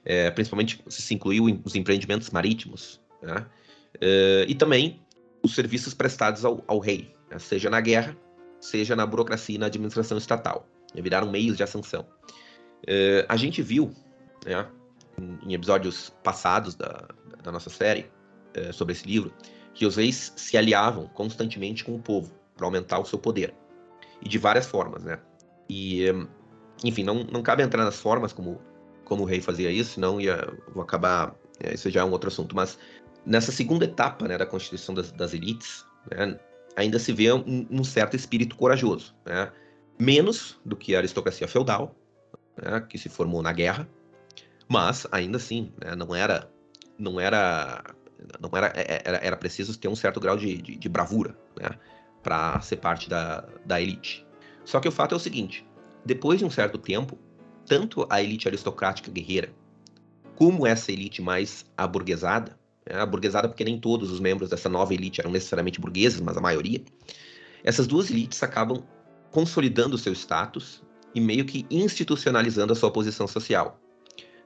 É, 0.03 0.31
principalmente 0.31 0.83
se 0.87 1.13
incluiu 1.13 1.45
os 1.63 1.75
empreendimentos 1.75 2.31
marítimos, 2.31 2.99
né? 3.21 3.45
é, 3.99 4.45
e 4.47 4.55
também 4.55 4.99
os 5.43 5.53
serviços 5.53 5.93
prestados 5.93 6.43
ao, 6.43 6.63
ao 6.67 6.79
rei, 6.79 7.13
né, 7.29 7.37
seja 7.37 7.69
na 7.69 7.79
guerra, 7.79 8.17
seja 8.59 8.95
na 8.95 9.05
burocracia 9.05 9.55
e 9.55 9.57
na 9.57 9.67
administração 9.67 10.17
estatal. 10.17 10.67
Viraram 10.95 11.31
meios 11.31 11.55
de 11.55 11.63
ascensão. 11.63 12.05
É, 12.85 13.25
a 13.29 13.37
gente 13.37 13.61
viu, 13.61 13.93
né, 14.45 14.67
em 15.43 15.53
episódios 15.53 16.11
passados 16.23 16.75
da, 16.75 17.07
da 17.43 17.51
nossa 17.51 17.69
série 17.69 18.09
é, 18.53 18.71
sobre 18.71 18.93
esse 18.93 19.05
livro, 19.05 19.33
que 19.73 19.85
os 19.85 19.95
reis 19.95 20.33
se 20.35 20.57
aliavam 20.57 21.07
constantemente 21.07 21.83
com 21.83 21.95
o 21.95 21.99
povo 21.99 22.33
para 22.55 22.65
aumentar 22.65 22.99
o 22.99 23.05
seu 23.05 23.17
poder. 23.17 23.53
E 24.21 24.29
de 24.29 24.37
várias 24.37 24.67
formas, 24.67 25.03
né? 25.03 25.19
E, 25.69 26.05
enfim, 26.83 27.03
não, 27.03 27.23
não 27.23 27.41
cabe 27.41 27.63
entrar 27.63 27.83
nas 27.83 27.99
formas 27.99 28.33
como, 28.33 28.61
como 29.05 29.23
o 29.23 29.25
rei 29.25 29.41
fazia 29.41 29.71
isso, 29.71 29.93
senão 29.93 30.19
ia, 30.19 30.53
vou 30.73 30.83
acabar. 30.83 31.33
É, 31.59 31.73
isso 31.73 31.89
já 31.89 32.01
é 32.01 32.03
um 32.03 32.11
outro 32.11 32.27
assunto. 32.27 32.55
Mas 32.55 32.77
nessa 33.25 33.51
segunda 33.51 33.85
etapa 33.85 34.27
né, 34.27 34.37
da 34.37 34.45
constituição 34.45 34.93
das, 34.93 35.11
das 35.11 35.33
elites, 35.33 35.85
né, 36.11 36.37
ainda 36.75 36.99
se 36.99 37.13
vê 37.13 37.31
um, 37.31 37.65
um, 37.71 37.83
certo 37.83 38.15
espírito 38.15 38.55
corajoso. 38.55 39.15
Né? 39.25 39.51
Menos 39.97 40.59
do 40.65 40.75
que 40.75 40.93
a 40.95 40.99
aristocracia 40.99 41.47
feudal, 41.47 41.95
né, 42.61 42.81
que 42.81 42.97
se 42.97 43.09
formou 43.09 43.41
na 43.41 43.53
guerra, 43.53 43.87
mas 44.67 45.07
ainda 45.11 45.37
assim, 45.37 45.71
né, 45.79 45.95
não 45.95 46.13
era 46.13 46.50
não 47.01 47.19
era 47.19 47.83
não 48.39 48.49
era, 48.53 48.67
é, 48.75 48.81
é, 48.81 49.01
era, 49.03 49.17
era 49.17 49.37
preciso 49.37 49.77
ter 49.77 49.87
um 49.87 49.95
certo 49.95 50.19
grau 50.19 50.37
de, 50.37 50.57
de, 50.57 50.75
de 50.75 50.89
bravura, 50.89 51.35
né, 51.59 51.71
para 52.21 52.61
ser 52.61 52.77
parte 52.77 53.09
da, 53.09 53.47
da 53.65 53.81
elite. 53.81 54.25
Só 54.63 54.79
que 54.79 54.87
o 54.87 54.91
fato 54.91 55.13
é 55.13 55.17
o 55.17 55.19
seguinte: 55.19 55.65
depois 56.05 56.39
de 56.39 56.45
um 56.45 56.49
certo 56.49 56.77
tempo, 56.77 57.17
tanto 57.65 58.05
a 58.09 58.21
elite 58.21 58.47
aristocrática 58.47 59.11
guerreira, 59.11 59.51
como 60.35 60.65
essa 60.65 60.91
elite 60.91 61.21
mais 61.21 61.65
aburguesada, 61.75 62.57
né, 62.87 62.99
aburguesada 63.01 63.47
porque 63.47 63.63
nem 63.63 63.79
todos 63.79 64.11
os 64.11 64.19
membros 64.19 64.49
dessa 64.49 64.69
nova 64.69 64.93
elite 64.93 65.19
eram 65.19 65.31
necessariamente 65.31 65.81
burgueses, 65.81 66.21
mas 66.21 66.37
a 66.37 66.41
maioria, 66.41 66.81
essas 67.63 67.87
duas 67.87 68.09
elites 68.09 68.41
acabam 68.43 68.83
consolidando 69.31 69.97
seu 69.97 70.13
status 70.13 70.83
e 71.13 71.21
meio 71.21 71.45
que 71.45 71.65
institucionalizando 71.71 72.73
a 72.73 72.75
sua 72.75 72.91
posição 72.91 73.27
social 73.27 73.80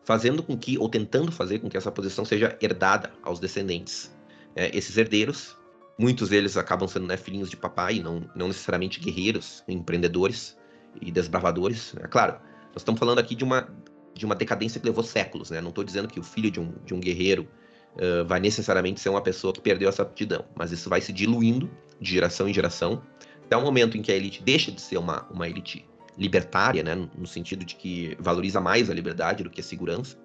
fazendo 0.05 0.43
com 0.43 0.55
que, 0.55 0.77
ou 0.77 0.87
tentando 0.87 1.31
fazer 1.31 1.59
com 1.59 1.67
que 1.67 1.75
essa 1.75 1.91
posição 1.91 2.23
seja 2.23 2.55
herdada 2.61 3.11
aos 3.23 3.39
descendentes. 3.39 4.15
É, 4.55 4.75
esses 4.77 4.95
herdeiros, 4.95 5.57
muitos 5.97 6.29
deles 6.29 6.55
acabam 6.55 6.87
sendo 6.87 7.07
né, 7.07 7.17
filhinhos 7.17 7.49
de 7.49 7.57
papai, 7.57 7.99
não, 7.99 8.29
não 8.35 8.47
necessariamente 8.47 8.99
guerreiros, 8.99 9.63
empreendedores 9.67 10.55
e 11.01 11.11
desbravadores. 11.11 11.95
É 11.99 12.07
claro, 12.07 12.33
nós 12.67 12.77
estamos 12.77 12.99
falando 12.99 13.19
aqui 13.19 13.35
de 13.35 13.43
uma, 13.43 13.67
de 14.13 14.25
uma 14.25 14.35
decadência 14.35 14.79
que 14.79 14.85
levou 14.85 15.03
séculos, 15.03 15.49
né? 15.49 15.59
Não 15.59 15.69
estou 15.69 15.83
dizendo 15.83 16.07
que 16.07 16.19
o 16.19 16.23
filho 16.23 16.51
de 16.51 16.59
um, 16.59 16.73
de 16.85 16.93
um 16.93 16.99
guerreiro 16.99 17.47
uh, 17.95 18.25
vai 18.25 18.39
necessariamente 18.39 18.99
ser 19.01 19.09
uma 19.09 19.21
pessoa 19.21 19.51
que 19.51 19.59
perdeu 19.59 19.89
essa 19.89 20.03
aptidão, 20.03 20.45
mas 20.55 20.71
isso 20.71 20.89
vai 20.89 21.01
se 21.01 21.11
diluindo 21.11 21.69
de 21.99 22.11
geração 22.11 22.47
em 22.47 22.53
geração, 22.53 23.01
até 23.43 23.57
o 23.57 23.61
momento 23.61 23.97
em 23.97 24.01
que 24.01 24.11
a 24.11 24.15
elite 24.15 24.43
deixa 24.43 24.71
de 24.71 24.81
ser 24.81 24.97
uma, 24.97 25.27
uma 25.31 25.47
elite 25.47 25.85
libertária, 26.17 26.83
né, 26.83 26.95
no 26.95 27.27
sentido 27.27 27.65
de 27.65 27.75
que 27.75 28.15
valoriza 28.19 28.61
mais 28.61 28.89
a 28.89 28.93
liberdade 28.93 29.43
do 29.43 29.49
que 29.49 29.61
a 29.61 29.63
segurança. 29.63 30.17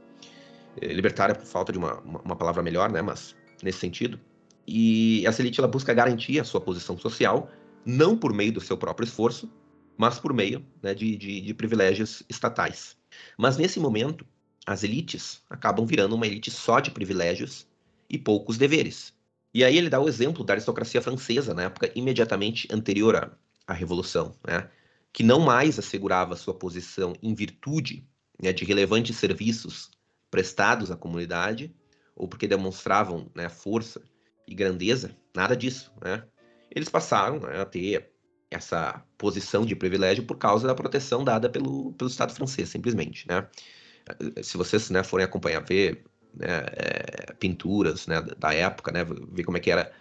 É, 0.80 0.92
libertária 0.92 1.35
por 1.35 1.44
falta 1.44 1.73
de 1.73 1.78
uma, 1.78 2.00
uma 2.00 2.37
palavra 2.37 2.62
melhor, 2.62 2.90
né, 2.90 3.02
mas 3.02 3.35
nesse 3.62 3.78
sentido. 3.78 4.18
E 4.66 5.26
essa 5.26 5.42
elite 5.42 5.59
ela 5.59 5.68
busca 5.68 5.92
garantir 5.92 6.38
a 6.38 6.44
sua 6.44 6.61
posição 6.61 6.97
social, 6.97 7.50
não 7.85 8.16
por 8.16 8.32
meio 8.32 8.52
do 8.52 8.61
seu 8.61 8.76
próprio 8.76 9.04
esforço, 9.04 9.50
mas 9.97 10.18
por 10.18 10.32
meio 10.32 10.64
né, 10.82 10.94
de, 10.94 11.16
de, 11.16 11.40
de 11.40 11.54
privilégios 11.54 12.23
estatais. 12.28 12.97
Mas 13.37 13.56
nesse 13.56 13.80
momento, 13.80 14.25
as 14.66 14.85
elites 14.85 15.42
acabam 15.50 15.85
virando 15.85 16.14
uma 16.14 16.26
elite 16.26 16.50
só 16.50 16.80
de 16.80 16.90
privilégios 16.90 17.66
e 18.09 18.16
poucos 18.16 18.56
deveres. 18.56 19.12
E 19.52 19.64
aí 19.64 19.76
ele 19.76 19.90
dá 19.90 20.00
o 20.00 20.09
exemplo 20.09 20.44
da 20.44 20.54
aristocracia 20.54 21.02
francesa, 21.02 21.52
na 21.52 21.64
época 21.64 21.90
imediatamente 21.94 22.68
anterior 22.70 23.16
à, 23.16 23.30
à 23.66 23.73
Revolução. 23.73 24.35
Né? 24.47 24.68
Que 25.12 25.22
não 25.22 25.40
mais 25.40 25.78
assegurava 25.78 26.36
sua 26.36 26.54
posição 26.54 27.12
em 27.22 27.34
virtude 27.34 28.06
né, 28.42 28.52
de 28.52 28.64
relevantes 28.64 29.16
serviços 29.16 29.90
prestados 30.30 30.90
à 30.90 30.96
comunidade, 30.96 31.74
ou 32.14 32.28
porque 32.28 32.46
demonstravam 32.46 33.30
né, 33.34 33.48
força 33.48 34.00
e 34.46 34.54
grandeza, 34.54 35.16
nada 35.34 35.56
disso. 35.56 35.92
Né? 36.02 36.24
Eles 36.70 36.88
passaram 36.88 37.40
né, 37.40 37.60
a 37.60 37.64
ter 37.64 38.10
essa 38.50 39.04
posição 39.16 39.64
de 39.64 39.76
privilégio 39.76 40.24
por 40.24 40.36
causa 40.36 40.66
da 40.66 40.74
proteção 40.74 41.24
dada 41.24 41.48
pelo, 41.48 41.92
pelo 41.92 42.10
Estado 42.10 42.32
francês, 42.32 42.68
simplesmente. 42.68 43.26
Né? 43.28 43.46
Se 44.42 44.56
vocês 44.56 44.90
né, 44.90 45.02
forem 45.02 45.24
acompanhar, 45.24 45.64
ver 45.64 46.04
né, 46.34 46.64
é, 46.72 47.32
pinturas 47.34 48.06
né, 48.06 48.20
da 48.38 48.52
época, 48.52 48.92
né, 48.92 49.04
ver 49.04 49.44
como 49.44 49.56
é 49.56 49.60
que 49.60 49.70
era 49.70 49.92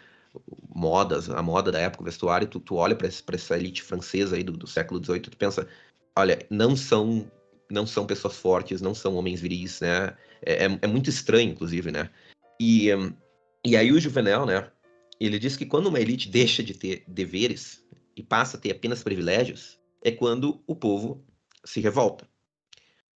modas, 0.73 1.29
a 1.29 1.41
moda 1.41 1.71
da 1.71 1.79
época, 1.79 2.03
o 2.03 2.05
vestuário, 2.05 2.47
tu, 2.47 2.59
tu 2.59 2.75
olha 2.75 2.95
para 2.95 3.07
essa 3.07 3.57
elite 3.57 3.83
francesa 3.83 4.35
aí 4.35 4.43
do, 4.43 4.53
do 4.53 4.67
século 4.67 5.03
XVIII, 5.03 5.21
tu 5.21 5.37
pensa, 5.37 5.67
olha, 6.15 6.45
não 6.49 6.75
são 6.75 7.29
não 7.69 7.85
são 7.85 8.05
pessoas 8.05 8.37
fortes, 8.37 8.81
não 8.81 8.95
são 8.95 9.15
homens 9.15 9.41
viris, 9.41 9.79
né? 9.79 10.15
É, 10.41 10.65
é, 10.65 10.79
é 10.81 10.87
muito 10.87 11.09
estranho, 11.09 11.51
inclusive, 11.51 11.91
né? 11.91 12.09
E, 12.59 12.89
e 13.63 13.77
aí 13.77 13.91
o 13.91 13.99
Juvenal, 13.99 14.45
né? 14.45 14.71
Ele 15.19 15.37
diz 15.37 15.55
que 15.55 15.65
quando 15.65 15.87
uma 15.87 15.99
elite 15.99 16.29
deixa 16.29 16.63
de 16.63 16.73
ter 16.73 17.03
deveres 17.07 17.85
e 18.15 18.23
passa 18.23 18.57
a 18.57 18.59
ter 18.59 18.71
apenas 18.71 19.03
privilégios, 19.03 19.77
é 20.03 20.11
quando 20.11 20.63
o 20.65 20.75
povo 20.75 21.23
se 21.63 21.79
revolta. 21.79 22.27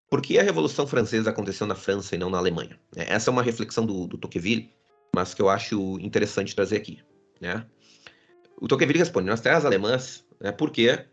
Por 0.10 0.22
que 0.22 0.38
a 0.38 0.43
Revolução 0.43 0.86
Francesa 0.86 1.32
aconteceu 1.32 1.65
na 1.65 1.75
França 1.75 2.13
e 2.13 2.20
não 2.20 2.29
na 2.29 2.38
Alemanha? 2.38 2.79
Essa 2.96 3.29
é 3.29 3.32
uma 3.32 3.41
reflexão 3.41 3.86
do, 3.86 4.05
do 4.05 4.17
Tocqueville, 4.17 4.70
mas 5.15 5.34
que 5.34 5.41
eu 5.41 5.50
acho 5.50 6.00
interessante 6.00 6.55
trazer 6.55 6.77
aqui. 6.77 7.00
Né? 7.39 7.65
O 8.58 8.67
Tocqueville 8.67 9.00
responde, 9.00 9.27
nas 9.27 9.41
terras 9.41 9.65
alemãs, 9.65 10.25
né, 10.39 10.51
por, 10.51 10.72
quê? 10.72 11.05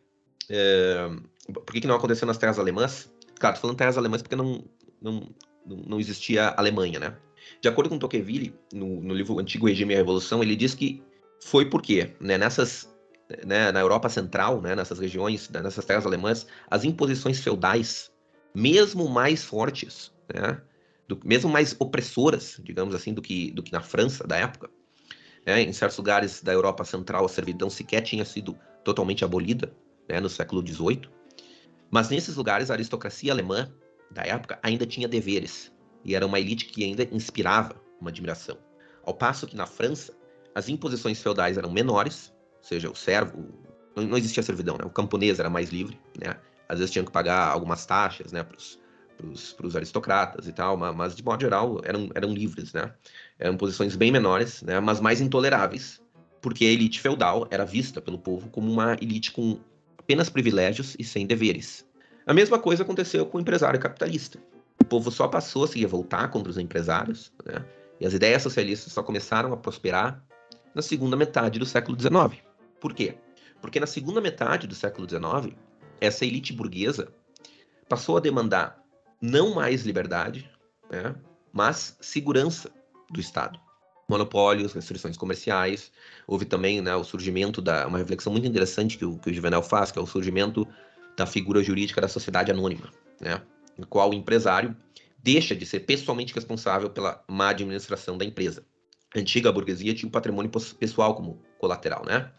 É, 0.48 1.10
por 1.52 1.66
que, 1.66 1.80
que 1.80 1.86
não 1.86 1.96
aconteceu 1.96 2.26
nas 2.26 2.38
terras 2.38 2.58
alemãs? 2.58 3.12
Claro, 3.38 3.56
tô 3.56 3.62
falando 3.62 3.76
terras 3.76 3.98
alemãs 3.98 4.22
porque 4.22 4.36
não, 4.36 4.64
não, 5.00 5.28
não 5.66 6.00
existia 6.00 6.48
Alemanha, 6.48 6.98
né? 6.98 7.16
De 7.60 7.68
acordo 7.68 7.90
com 7.90 7.98
Tocqueville, 7.98 8.54
no, 8.72 9.00
no 9.00 9.14
livro 9.14 9.38
Antigo 9.38 9.66
Regime 9.66 9.92
e 9.92 9.96
a 9.96 9.98
Revolução, 9.98 10.42
ele 10.42 10.56
diz 10.56 10.74
que 10.74 11.02
foi 11.42 11.64
porque, 11.64 12.14
né, 12.20 12.36
nessas, 12.36 12.88
né, 13.44 13.72
na 13.72 13.80
Europa 13.80 14.08
Central, 14.08 14.60
né, 14.60 14.74
nessas 14.74 14.98
regiões, 14.98 15.48
né, 15.48 15.60
nessas 15.60 15.84
terras 15.84 16.06
alemãs, 16.06 16.46
as 16.70 16.84
imposições 16.84 17.40
feudais, 17.40 18.10
mesmo 18.54 19.08
mais 19.08 19.42
fortes, 19.42 20.12
né, 20.32 20.60
do, 21.10 21.20
mesmo 21.24 21.50
mais 21.50 21.74
opressoras, 21.78 22.60
digamos 22.62 22.94
assim, 22.94 23.12
do 23.12 23.20
que, 23.20 23.50
do 23.50 23.62
que 23.62 23.72
na 23.72 23.80
França 23.80 24.26
da 24.26 24.36
época. 24.36 24.70
É, 25.44 25.60
em 25.60 25.72
certos 25.72 25.98
lugares 25.98 26.42
da 26.42 26.52
Europa 26.52 26.84
Central, 26.84 27.24
a 27.24 27.28
servidão 27.28 27.68
sequer 27.68 28.02
tinha 28.02 28.24
sido 28.24 28.56
totalmente 28.84 29.24
abolida 29.24 29.74
né, 30.08 30.20
no 30.20 30.28
século 30.28 30.64
XVIII. 30.64 31.02
Mas 31.90 32.10
nesses 32.10 32.36
lugares, 32.36 32.70
a 32.70 32.74
aristocracia 32.74 33.32
alemã 33.32 33.72
da 34.10 34.22
época 34.22 34.58
ainda 34.62 34.86
tinha 34.86 35.08
deveres 35.08 35.72
e 36.04 36.14
era 36.14 36.24
uma 36.24 36.38
elite 36.38 36.66
que 36.66 36.84
ainda 36.84 37.02
inspirava 37.10 37.74
uma 38.00 38.10
admiração. 38.10 38.56
Ao 39.04 39.12
passo 39.12 39.46
que 39.46 39.56
na 39.56 39.66
França, 39.66 40.14
as 40.54 40.68
imposições 40.68 41.20
feudais 41.20 41.58
eram 41.58 41.72
menores, 41.72 42.32
ou 42.58 42.64
seja, 42.64 42.90
o 42.90 42.94
servo, 42.94 43.48
não, 43.96 44.04
não 44.04 44.16
existia 44.16 44.42
servidão, 44.42 44.76
né? 44.78 44.84
o 44.84 44.90
camponês 44.90 45.40
era 45.40 45.50
mais 45.50 45.70
livre, 45.70 45.98
né? 46.18 46.36
às 46.68 46.78
vezes 46.78 46.92
tinham 46.92 47.04
que 47.04 47.12
pagar 47.12 47.48
algumas 47.48 47.84
taxas 47.84 48.30
né, 48.30 48.44
para 48.44 48.56
os 48.56 48.79
para 49.56 49.66
os 49.66 49.76
aristocratas 49.76 50.48
e 50.48 50.52
tal, 50.52 50.76
mas 50.76 51.14
de 51.14 51.24
modo 51.24 51.40
geral 51.40 51.80
eram, 51.84 52.08
eram 52.14 52.32
livres, 52.32 52.72
né? 52.72 52.92
Eram 53.38 53.56
posições 53.56 53.96
bem 53.96 54.10
menores, 54.10 54.62
né? 54.62 54.80
Mas 54.80 55.00
mais 55.00 55.20
intoleráveis, 55.20 56.00
porque 56.40 56.64
a 56.64 56.70
elite 56.70 57.00
feudal 57.00 57.46
era 57.50 57.64
vista 57.64 58.00
pelo 58.00 58.18
povo 58.18 58.48
como 58.50 58.70
uma 58.70 58.94
elite 58.94 59.30
com 59.32 59.58
apenas 59.98 60.28
privilégios 60.28 60.96
e 60.98 61.04
sem 61.04 61.26
deveres. 61.26 61.86
A 62.26 62.34
mesma 62.34 62.58
coisa 62.58 62.82
aconteceu 62.82 63.26
com 63.26 63.38
o 63.38 63.40
empresário 63.40 63.78
capitalista. 63.78 64.38
O 64.80 64.84
povo 64.84 65.10
só 65.10 65.28
passou 65.28 65.64
a 65.64 65.68
se 65.68 65.78
revoltar 65.78 66.30
contra 66.30 66.50
os 66.50 66.58
empresários, 66.58 67.32
né? 67.44 67.64
E 68.00 68.06
as 68.06 68.14
ideias 68.14 68.42
socialistas 68.42 68.92
só 68.92 69.02
começaram 69.02 69.52
a 69.52 69.56
prosperar 69.56 70.24
na 70.74 70.80
segunda 70.80 71.16
metade 71.16 71.58
do 71.58 71.66
século 71.66 71.98
XIX. 72.00 72.42
Por 72.80 72.94
quê? 72.94 73.16
Porque 73.60 73.78
na 73.78 73.86
segunda 73.86 74.20
metade 74.20 74.66
do 74.66 74.74
século 74.74 75.06
XIX, 75.08 75.54
essa 76.00 76.24
elite 76.24 76.52
burguesa 76.52 77.12
passou 77.88 78.16
a 78.16 78.20
demandar 78.20 78.79
não 79.20 79.54
mais 79.54 79.84
liberdade, 79.84 80.50
né, 80.90 81.14
mas 81.52 81.96
segurança 82.00 82.70
do 83.10 83.20
Estado. 83.20 83.58
Monopólios, 84.08 84.72
restrições 84.72 85.16
comerciais. 85.16 85.92
Houve 86.26 86.44
também 86.44 86.80
né, 86.80 86.94
o 86.96 87.04
surgimento 87.04 87.62
da. 87.62 87.86
uma 87.86 87.98
reflexão 87.98 88.32
muito 88.32 88.46
interessante 88.46 88.98
que 88.98 89.04
o, 89.04 89.16
que 89.18 89.30
o 89.30 89.34
Juvenal 89.34 89.62
faz, 89.62 89.92
que 89.92 89.98
é 89.98 90.02
o 90.02 90.06
surgimento 90.06 90.66
da 91.16 91.26
figura 91.26 91.62
jurídica 91.62 92.00
da 92.00 92.08
sociedade 92.08 92.50
anônima, 92.50 92.90
né, 93.20 93.40
qual 93.88 94.10
o 94.10 94.14
empresário 94.14 94.76
deixa 95.22 95.54
de 95.54 95.66
ser 95.66 95.80
pessoalmente 95.80 96.34
responsável 96.34 96.90
pela 96.90 97.22
má 97.28 97.50
administração 97.50 98.16
da 98.16 98.24
empresa. 98.24 98.64
A 99.14 99.18
antiga 99.18 99.52
burguesia 99.52 99.94
tinha 99.94 100.08
o 100.08 100.12
patrimônio 100.12 100.50
pessoal 100.50 101.14
como 101.14 101.42
colateral, 101.58 102.04
né? 102.04 102.30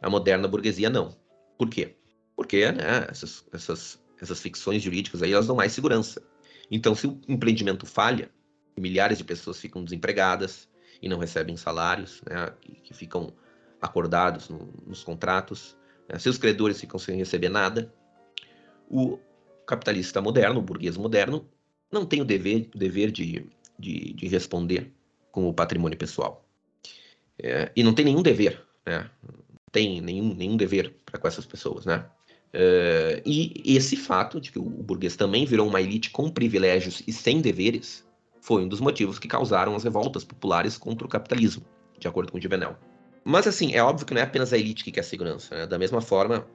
A 0.00 0.10
moderna 0.10 0.46
burguesia 0.46 0.90
não. 0.90 1.16
Por 1.58 1.68
quê? 1.68 1.96
Porque 2.36 2.70
né, 2.70 3.06
essas, 3.08 3.44
essas, 3.52 4.01
essas 4.22 4.40
ficções 4.40 4.80
jurídicas 4.82 5.22
aí 5.22 5.32
elas 5.32 5.48
dão 5.48 5.56
mais 5.56 5.72
segurança. 5.72 6.22
Então, 6.70 6.94
se 6.94 7.06
o 7.06 7.20
empreendimento 7.28 7.84
falha, 7.84 8.30
milhares 8.78 9.18
de 9.18 9.24
pessoas 9.24 9.60
ficam 9.60 9.84
desempregadas 9.84 10.68
e 11.02 11.08
não 11.08 11.18
recebem 11.18 11.56
salários, 11.56 12.22
né, 12.24 12.52
que, 12.84 12.94
ficam 12.94 13.32
acordados 13.80 14.48
no, 14.48 14.72
nos 14.86 15.02
contratos, 15.02 15.76
né, 16.08 16.18
se 16.18 16.28
os 16.28 16.38
credores 16.38 16.80
ficam 16.80 16.98
sem 16.98 17.16
receber 17.16 17.48
nada, 17.48 17.92
o 18.88 19.18
capitalista 19.66 20.20
moderno, 20.20 20.60
o 20.60 20.62
burguês 20.62 20.96
moderno, 20.96 21.46
não 21.90 22.06
tem 22.06 22.22
o 22.22 22.24
dever, 22.24 22.70
o 22.74 22.78
dever 22.78 23.10
de, 23.10 23.46
de, 23.78 24.12
de 24.14 24.28
responder 24.28 24.92
com 25.30 25.48
o 25.48 25.54
patrimônio 25.54 25.98
pessoal. 25.98 26.46
É, 27.42 27.72
e 27.74 27.82
não 27.82 27.94
tem 27.94 28.04
nenhum 28.04 28.22
dever, 28.22 28.62
né? 28.86 29.10
Tem 29.72 30.00
nenhum, 30.00 30.34
nenhum 30.34 30.56
dever 30.56 30.94
para 31.04 31.18
com 31.18 31.26
essas 31.26 31.46
pessoas, 31.46 31.86
né? 31.86 32.06
É, 32.52 33.22
e 33.24 33.62
esse 33.64 33.96
fato 33.96 34.40
de 34.40 34.52
que 34.52 34.58
o 34.58 34.62
burguês 34.62 35.16
também 35.16 35.46
virou 35.46 35.66
uma 35.66 35.80
elite 35.80 36.10
com 36.10 36.30
privilégios 36.30 37.02
e 37.06 37.12
sem 37.12 37.40
deveres 37.40 38.06
foi 38.40 38.62
um 38.62 38.68
dos 38.68 38.80
motivos 38.80 39.18
que 39.18 39.28
causaram 39.28 39.74
as 39.74 39.84
revoltas 39.84 40.24
populares 40.24 40.76
contra 40.76 41.06
o 41.06 41.10
capitalismo, 41.10 41.64
de 41.98 42.06
acordo 42.06 42.30
com 42.30 42.40
Juvenal. 42.40 42.78
Mas 43.24 43.46
assim, 43.46 43.72
é 43.72 43.82
óbvio 43.82 44.04
que 44.04 44.12
não 44.12 44.20
é 44.20 44.24
apenas 44.24 44.52
a 44.52 44.58
elite 44.58 44.84
que 44.84 44.90
quer 44.90 45.04
segurança. 45.04 45.54
Né? 45.54 45.66
Da 45.66 45.78
mesma 45.78 46.00
forma, 46.00 46.46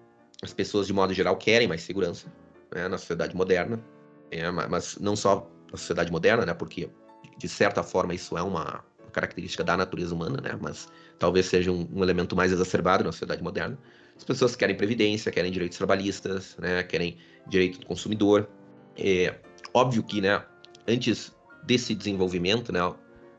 as 0.43 0.53
pessoas 0.53 0.85
de 0.85 0.93
modo 0.93 1.13
geral 1.13 1.37
querem 1.37 1.67
mais 1.67 1.81
segurança 1.81 2.27
né? 2.73 2.87
na 2.87 2.97
sociedade 2.97 3.35
moderna, 3.35 3.81
é, 4.29 4.51
mas 4.51 4.97
não 4.99 5.15
só 5.15 5.49
na 5.71 5.77
sociedade 5.77 6.11
moderna, 6.11 6.45
né? 6.45 6.53
Porque 6.53 6.89
de 7.37 7.47
certa 7.47 7.83
forma 7.83 8.13
isso 8.13 8.37
é 8.37 8.41
uma 8.41 8.83
característica 9.11 9.63
da 9.63 9.77
natureza 9.77 10.13
humana, 10.13 10.41
né? 10.41 10.57
Mas 10.61 10.89
talvez 11.17 11.45
seja 11.45 11.71
um, 11.71 11.87
um 11.93 12.03
elemento 12.03 12.35
mais 12.35 12.51
exacerbado 12.51 13.03
na 13.03 13.11
sociedade 13.11 13.41
moderna. 13.41 13.77
As 14.17 14.23
pessoas 14.23 14.55
querem 14.55 14.75
previdência, 14.75 15.31
querem 15.31 15.51
direitos 15.51 15.77
trabalhistas, 15.77 16.57
né? 16.57 16.83
Querem 16.83 17.17
direito 17.47 17.79
do 17.79 17.85
consumidor. 17.85 18.49
É 18.97 19.35
óbvio 19.73 20.03
que, 20.03 20.19
né? 20.19 20.43
Antes 20.87 21.35
desse 21.63 21.93
desenvolvimento, 21.93 22.73
né? 22.73 22.79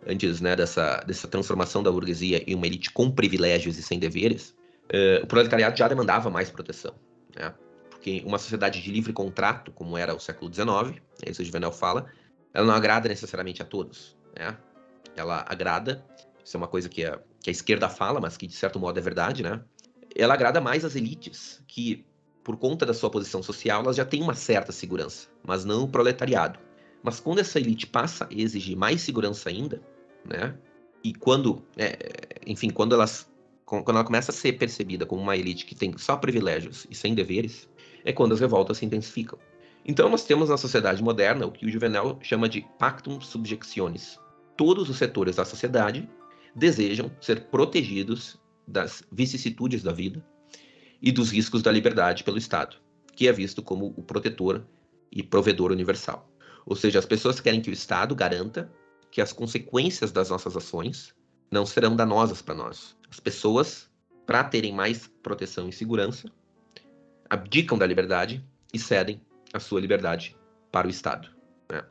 Antes 0.06 0.40
né, 0.40 0.54
dessa, 0.54 0.98
dessa 1.06 1.26
transformação 1.26 1.82
da 1.82 1.90
burguesia 1.90 2.42
em 2.46 2.54
uma 2.54 2.66
elite 2.66 2.90
com 2.92 3.10
privilégios 3.10 3.76
e 3.76 3.82
sem 3.82 3.98
deveres, 3.98 4.54
uh, 4.94 5.24
o 5.24 5.26
proletariado 5.26 5.76
já 5.76 5.88
demandava 5.88 6.30
mais 6.30 6.50
proteção. 6.50 6.94
Né? 7.34 7.52
Porque 7.90 8.22
uma 8.24 8.38
sociedade 8.38 8.80
de 8.80 8.90
livre 8.92 9.12
contrato, 9.12 9.72
como 9.72 9.98
era 9.98 10.14
o 10.14 10.20
século 10.20 10.52
XIX, 10.52 11.02
é 11.26 11.30
isso 11.30 11.42
o 11.42 11.44
Juvenal 11.44 11.72
fala, 11.72 12.06
ela 12.54 12.66
não 12.66 12.74
agrada 12.74 13.08
necessariamente 13.08 13.60
a 13.60 13.64
todos. 13.64 14.16
Né? 14.38 14.56
Ela 15.16 15.44
agrada, 15.48 16.04
isso 16.44 16.56
é 16.56 16.58
uma 16.58 16.68
coisa 16.68 16.88
que 16.88 17.04
a, 17.04 17.18
que 17.42 17.50
a 17.50 17.52
esquerda 17.52 17.88
fala, 17.88 18.20
mas 18.20 18.36
que 18.36 18.46
de 18.46 18.54
certo 18.54 18.78
modo 18.78 18.98
é 18.98 19.02
verdade, 19.02 19.42
né? 19.42 19.60
Ela 20.18 20.34
agrada 20.34 20.60
mais 20.60 20.84
as 20.84 20.96
elites, 20.96 21.62
que 21.66 22.04
por 22.42 22.56
conta 22.56 22.84
da 22.84 22.92
sua 22.92 23.10
posição 23.10 23.42
social, 23.42 23.82
elas 23.82 23.96
já 23.96 24.04
têm 24.04 24.22
uma 24.22 24.34
certa 24.34 24.72
segurança, 24.72 25.28
mas 25.46 25.64
não 25.64 25.84
o 25.84 25.88
proletariado. 25.88 26.58
Mas 27.02 27.20
quando 27.20 27.38
essa 27.38 27.60
elite 27.60 27.86
passa 27.86 28.24
a 28.24 28.28
exigir 28.34 28.76
mais 28.76 29.00
segurança 29.00 29.48
ainda, 29.48 29.80
né? 30.24 30.56
E 31.04 31.14
quando, 31.14 31.62
é, 31.76 31.96
enfim, 32.46 32.70
quando 32.70 32.94
elas 32.94 33.30
quando 33.68 33.90
ela 33.90 34.04
começa 34.04 34.30
a 34.30 34.34
ser 34.34 34.54
percebida 34.54 35.04
como 35.04 35.20
uma 35.20 35.36
elite 35.36 35.66
que 35.66 35.74
tem 35.74 35.96
só 35.98 36.16
privilégios 36.16 36.86
e 36.90 36.94
sem 36.94 37.14
deveres, 37.14 37.68
é 38.02 38.14
quando 38.14 38.32
as 38.32 38.40
revoltas 38.40 38.78
se 38.78 38.86
intensificam. 38.86 39.38
Então 39.84 40.08
nós 40.08 40.24
temos 40.24 40.48
na 40.48 40.56
sociedade 40.56 41.02
moderna 41.02 41.46
o 41.46 41.52
que 41.52 41.66
o 41.66 41.70
Juvenal 41.70 42.18
chama 42.22 42.48
de 42.48 42.66
pactum 42.78 43.20
subjectionis. 43.20 44.18
Todos 44.56 44.88
os 44.88 44.96
setores 44.96 45.36
da 45.36 45.44
sociedade 45.44 46.08
desejam 46.54 47.10
ser 47.20 47.42
protegidos 47.42 48.38
das 48.68 49.02
vicissitudes 49.10 49.82
da 49.82 49.92
vida 49.92 50.24
e 51.00 51.10
dos 51.10 51.30
riscos 51.30 51.62
da 51.62 51.72
liberdade 51.72 52.22
pelo 52.22 52.38
Estado, 52.38 52.76
que 53.14 53.26
é 53.26 53.32
visto 53.32 53.62
como 53.62 53.94
o 53.96 54.02
protetor 54.02 54.64
e 55.10 55.22
provedor 55.22 55.72
universal. 55.72 56.30
Ou 56.66 56.76
seja, 56.76 56.98
as 56.98 57.06
pessoas 57.06 57.40
querem 57.40 57.62
que 57.62 57.70
o 57.70 57.72
Estado 57.72 58.14
garanta 58.14 58.70
que 59.10 59.22
as 59.22 59.32
consequências 59.32 60.12
das 60.12 60.28
nossas 60.28 60.54
ações 60.54 61.14
não 61.50 61.64
serão 61.64 61.96
danosas 61.96 62.42
para 62.42 62.54
nós. 62.54 62.94
As 63.10 63.18
pessoas, 63.18 63.90
para 64.26 64.44
terem 64.44 64.74
mais 64.74 65.10
proteção 65.22 65.66
e 65.66 65.72
segurança, 65.72 66.30
abdicam 67.30 67.78
da 67.78 67.86
liberdade 67.86 68.44
e 68.72 68.78
cedem 68.78 69.20
a 69.52 69.58
sua 69.58 69.80
liberdade 69.80 70.36
para 70.70 70.86
o 70.86 70.90
Estado. 70.90 71.30
Né? 71.70 71.82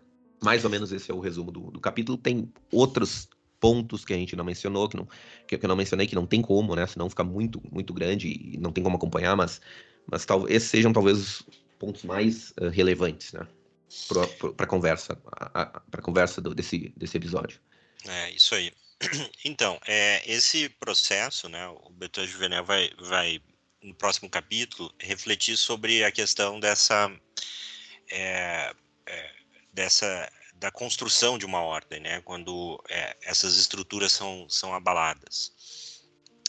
Mais 0.44 0.64
ou 0.64 0.70
menos 0.70 0.92
esse 0.92 1.10
é 1.10 1.14
o 1.14 1.20
resumo 1.20 1.52
do, 1.52 1.72
do, 1.72 1.80
capítulo. 1.80 2.18
Tem 2.18 2.52
outros 2.72 3.28
pontos 3.60 4.06
que 4.06 4.14
a 4.14 4.18
gente 4.18 4.36
não 4.36 4.46
mencionou, 4.46 4.88
que, 4.88 4.98
não, 4.98 5.08
que 5.48 5.56
eu 5.56 5.68
não 5.68 5.76
mencionei, 5.76 6.08
que 6.08 6.16
não 6.16 6.26
tem 6.26 6.42
como, 6.42 6.76
né? 6.76 6.86
Senão 6.88 7.10
fica 7.10 7.24
muito, 7.24 7.62
muito 7.72 7.94
grande 7.94 8.28
e 8.28 8.58
não 8.58 8.72
tem 8.72 8.84
como 8.84 8.98
acompanhar, 8.98 9.36
mas, 9.36 9.62
mas 10.06 10.26
tal, 10.26 10.48
esses 10.48 10.70
sejam 10.70 10.94
talvez 10.94 11.18
os 11.18 11.46
pontos 11.80 12.04
mais 12.04 12.52
uh, 12.62 12.70
relevantes, 12.70 13.34
né? 13.34 13.48
para 14.08 14.66
a 14.66 14.68
conversa, 14.68 15.16
para 15.16 16.02
conversa 16.02 16.42
do, 16.42 16.54
desse, 16.54 16.94
desse 16.96 17.18
episódio. 17.18 17.60
É, 18.06 18.32
isso 18.32 18.56
aí. 18.56 18.72
Então, 19.46 19.80
é, 19.88 20.30
esse 20.30 20.68
processo, 20.70 21.48
né, 21.48 21.68
o 21.68 21.90
Bertrand 21.92 22.28
Juvenel 22.28 22.66
vai, 22.66 22.90
vai, 23.00 23.40
no 23.82 23.94
próximo 23.94 24.30
capítulo, 24.30 24.94
refletir 25.00 25.56
sobre 25.56 26.04
a 26.04 26.12
questão 26.12 26.60
dessa, 26.60 27.10
é, 28.12 28.74
é, 29.06 29.32
dessa 29.74 30.30
da 30.60 30.72
construção 30.72 31.38
de 31.38 31.46
uma 31.46 31.62
ordem, 31.62 32.00
né, 32.00 32.22
quando 32.22 32.84
é, 32.90 33.16
essas 33.22 33.58
estruturas 33.58 34.12
são, 34.12 34.50
são 34.50 34.74
abaladas. 34.74 35.54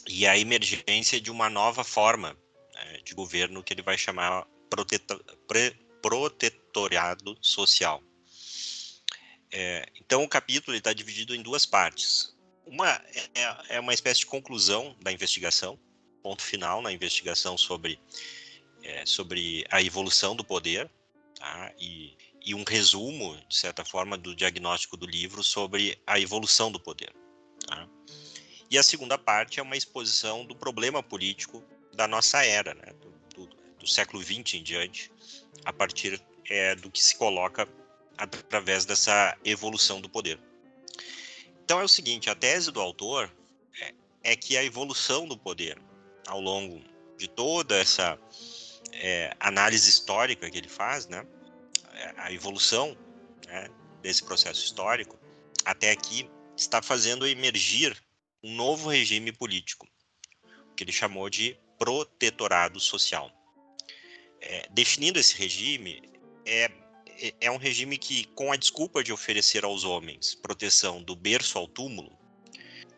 E 0.07 0.25
a 0.25 0.37
emergência 0.37 1.21
de 1.21 1.29
uma 1.29 1.49
nova 1.49 1.83
forma 1.83 2.35
né, 2.73 2.99
de 3.03 3.13
governo 3.13 3.63
que 3.63 3.73
ele 3.73 3.81
vai 3.81 3.97
chamar 3.97 4.47
proteta, 4.69 5.19
pre, 5.47 5.75
social. 7.41 8.01
É, 9.51 9.85
então, 9.99 10.23
o 10.23 10.29
capítulo 10.29 10.75
está 10.75 10.93
dividido 10.93 11.35
em 11.35 11.41
duas 11.41 11.65
partes. 11.65 12.35
Uma 12.65 12.89
é, 13.35 13.75
é, 13.75 13.79
uma 13.79 13.93
espécie 13.93 14.21
de 14.21 14.27
conclusão 14.27 14.95
da 15.01 15.11
investigação, 15.11 15.79
ponto 16.21 16.41
final 16.41 16.81
na 16.81 16.91
investigação 16.91 17.57
sobre, 17.57 17.99
é, 18.83 19.05
sobre 19.05 19.65
a 19.69 19.81
evolução 19.81 20.35
do 20.35 20.43
poder, 20.43 20.89
tá? 21.35 21.73
e, 21.79 22.15
e 22.45 22.55
um 22.55 22.63
resumo, 22.63 23.37
de 23.47 23.55
certa 23.55 23.83
forma, 23.83 24.17
do 24.17 24.35
diagnóstico 24.35 24.97
do 24.97 25.05
livro 25.05 25.43
sobre 25.43 26.01
a 26.05 26.19
evolução 26.19 26.71
do 26.71 26.79
poder. 26.79 27.13
Tá? 27.67 27.87
E 28.69 28.77
a 28.77 28.83
segunda 28.83 29.17
parte 29.17 29.59
é 29.59 29.63
uma 29.63 29.75
exposição 29.75 30.45
do 30.45 30.55
problema 30.55 31.01
político 31.01 31.63
da 31.93 32.07
nossa 32.07 32.45
era, 32.45 32.73
né? 32.73 32.93
do, 33.01 33.45
do, 33.45 33.55
do 33.79 33.87
século 33.87 34.21
XX 34.23 34.55
em 34.55 34.63
diante, 34.63 35.11
a 35.65 35.73
partir 35.73 36.21
é, 36.49 36.75
do 36.75 36.89
que 36.89 37.01
se 37.01 37.15
coloca 37.15 37.67
através 38.17 38.85
dessa 38.85 39.37
evolução 39.43 40.01
do 40.01 40.09
poder. 40.09 40.39
Então 41.63 41.79
é 41.79 41.83
o 41.83 41.87
seguinte, 41.87 42.29
a 42.29 42.35
tese 42.35 42.71
do 42.71 42.81
autor 42.81 43.31
é, 43.79 43.93
é 44.23 44.35
que 44.35 44.57
a 44.57 44.63
evolução 44.63 45.27
do 45.27 45.37
poder 45.37 45.79
ao 46.27 46.41
longo 46.41 46.81
de 47.17 47.27
toda 47.27 47.77
essa 47.77 48.19
é, 48.93 49.35
análise 49.39 49.89
histórica 49.89 50.49
que 50.49 50.57
ele 50.57 50.67
faz, 50.67 51.07
né, 51.07 51.25
a 52.17 52.31
evolução 52.31 52.97
né, 53.47 53.69
desse 54.01 54.23
processo 54.23 54.63
histórico 54.63 55.19
até 55.65 55.91
aqui 55.91 56.29
está 56.55 56.81
fazendo 56.81 57.27
emergir 57.27 57.95
um 58.43 58.55
novo 58.55 58.89
regime 58.89 59.31
político, 59.31 59.87
que 60.75 60.83
ele 60.83 60.91
chamou 60.91 61.29
de 61.29 61.57
protetorado 61.77 62.79
social. 62.79 63.31
É, 64.41 64.67
definindo 64.71 65.19
esse 65.19 65.35
regime, 65.35 66.01
é, 66.45 66.71
é, 67.21 67.33
é 67.41 67.51
um 67.51 67.57
regime 67.57 67.97
que, 67.97 68.25
com 68.35 68.51
a 68.51 68.55
desculpa 68.55 69.03
de 69.03 69.11
oferecer 69.11 69.63
aos 69.63 69.83
homens 69.83 70.35
proteção 70.35 71.03
do 71.03 71.15
berço 71.15 71.57
ao 71.57 71.67
túmulo, 71.67 72.17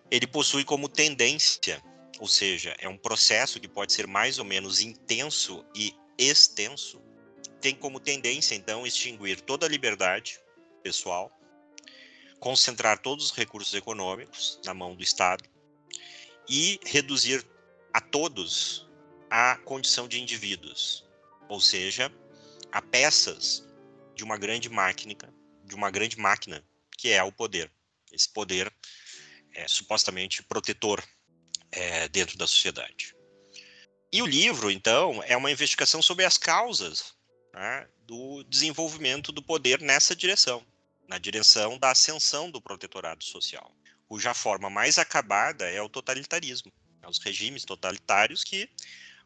ele 0.10 0.28
possui 0.28 0.64
como 0.64 0.90
tendência, 0.90 1.82
ou 2.20 2.28
seja, 2.28 2.76
é 2.80 2.88
um 2.88 2.98
processo 2.98 3.60
que 3.60 3.68
pode 3.68 3.94
ser 3.94 4.06
mais 4.06 4.38
ou 4.38 4.46
menos 4.46 4.82
intenso 4.82 5.66
e 5.76 5.94
extenso, 6.18 7.02
tem 7.62 7.76
como 7.76 8.00
tendência, 8.00 8.56
então, 8.56 8.86
extinguir 8.86 9.40
toda 9.40 9.66
a 9.66 9.70
liberdade 9.70 10.40
pessoal, 10.82 11.32
concentrar 12.40 12.98
todos 12.98 13.26
os 13.26 13.32
recursos 13.32 13.74
econômicos 13.74 14.60
na 14.66 14.74
mão 14.74 14.96
do 14.96 15.04
Estado 15.04 15.44
e 16.50 16.80
reduzir 16.84 17.46
a 17.94 18.02
todos 18.02 18.90
a 19.30 19.58
condição 19.58 20.08
de 20.08 20.20
indivíduos, 20.20 21.06
ou 21.48 21.62
seja, 21.62 22.12
a 22.72 22.82
peças 22.82 23.64
de 24.16 24.24
uma 24.24 24.38
grande 24.38 24.68
máquina, 24.68 25.16
de 25.64 25.76
uma 25.76 25.92
grande 25.92 26.18
máquina 26.18 26.66
que 26.98 27.10
é 27.10 27.24
o 27.24 27.32
poder. 27.32 27.72
Esse 28.12 28.28
poder 28.28 28.74
é 29.54 29.68
supostamente 29.68 30.44
protetor 30.44 31.04
é, 31.72 32.08
dentro 32.10 32.38
da 32.38 32.48
sociedade. 32.48 33.16
E 34.12 34.22
o 34.22 34.26
livro, 34.26 34.70
então, 34.70 35.24
é 35.24 35.38
uma 35.38 35.52
investigação 35.52 36.02
sobre 36.02 36.26
as 36.26 36.38
causas 36.38 37.14
né, 37.54 37.88
do 38.06 38.44
desenvolvimento 38.44 39.32
do 39.32 39.42
poder 39.42 39.82
nessa 39.82 40.16
direção, 40.16 40.66
na 41.08 41.18
direção 41.18 41.78
da 41.78 41.92
ascensão 41.92 42.50
do 42.50 42.62
protetorado 42.62 43.24
social, 43.24 43.76
cuja 44.08 44.34
forma 44.34 44.70
mais 44.70 44.98
acabada 44.98 45.70
é 45.70 45.82
o 45.82 45.90
totalitarismo, 45.90 46.72
né, 47.02 47.08
os 47.08 47.20
regimes 47.20 47.66
totalitários 47.66 48.44
que 48.44 48.70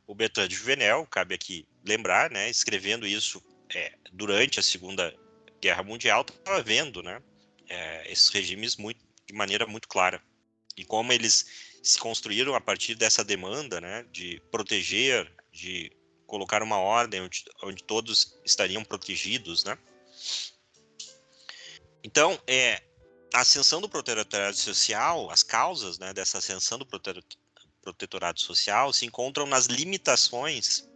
o 0.08 0.14
Bertrand 0.14 0.50
Juvenel, 0.50 1.08
cabe 1.08 1.34
aqui 1.34 1.68
lembrar, 1.84 2.30
né, 2.30 2.50
escrevendo 2.50 3.08
isso 3.08 3.44
é, 3.74 3.94
durante 4.12 4.60
a 4.60 4.64
Segunda 4.64 5.16
Guerra 5.60 5.84
Mundial, 5.84 6.22
estava 6.22 6.62
vendo 6.62 7.02
né, 7.02 7.22
é, 7.68 8.12
esses 8.12 8.30
regimes 8.30 8.76
muito, 8.76 9.00
de 9.26 9.34
maneira 9.34 9.66
muito 9.66 9.88
clara. 9.88 10.22
E 10.78 10.86
como 10.86 11.12
eles 11.12 11.46
se 11.82 11.98
construíram 11.98 12.54
a 12.56 12.62
partir 12.62 12.96
dessa 12.96 13.24
demanda 13.24 13.80
né, 13.82 14.06
de 14.12 14.42
proteger, 14.52 15.32
de 15.52 15.92
colocar 16.26 16.62
uma 16.62 16.78
ordem 16.78 17.22
onde, 17.22 17.44
onde 17.64 17.84
todos 17.84 18.38
estariam 18.44 18.84
protegidos, 18.84 19.64
né? 19.64 19.78
Então, 22.04 22.40
é, 22.46 22.84
a 23.34 23.42
ascensão 23.42 23.82
do 23.82 23.90
protetorado 23.90 24.56
social, 24.56 25.30
as 25.32 25.44
causas 25.44 25.98
né, 25.98 26.14
dessa 26.14 26.38
ascensão 26.38 26.78
do 26.78 26.86
protetorado 27.82 28.40
social 28.40 28.94
se 28.94 29.06
encontram 29.06 29.46
nas 29.46 29.66
limitações 29.66 30.88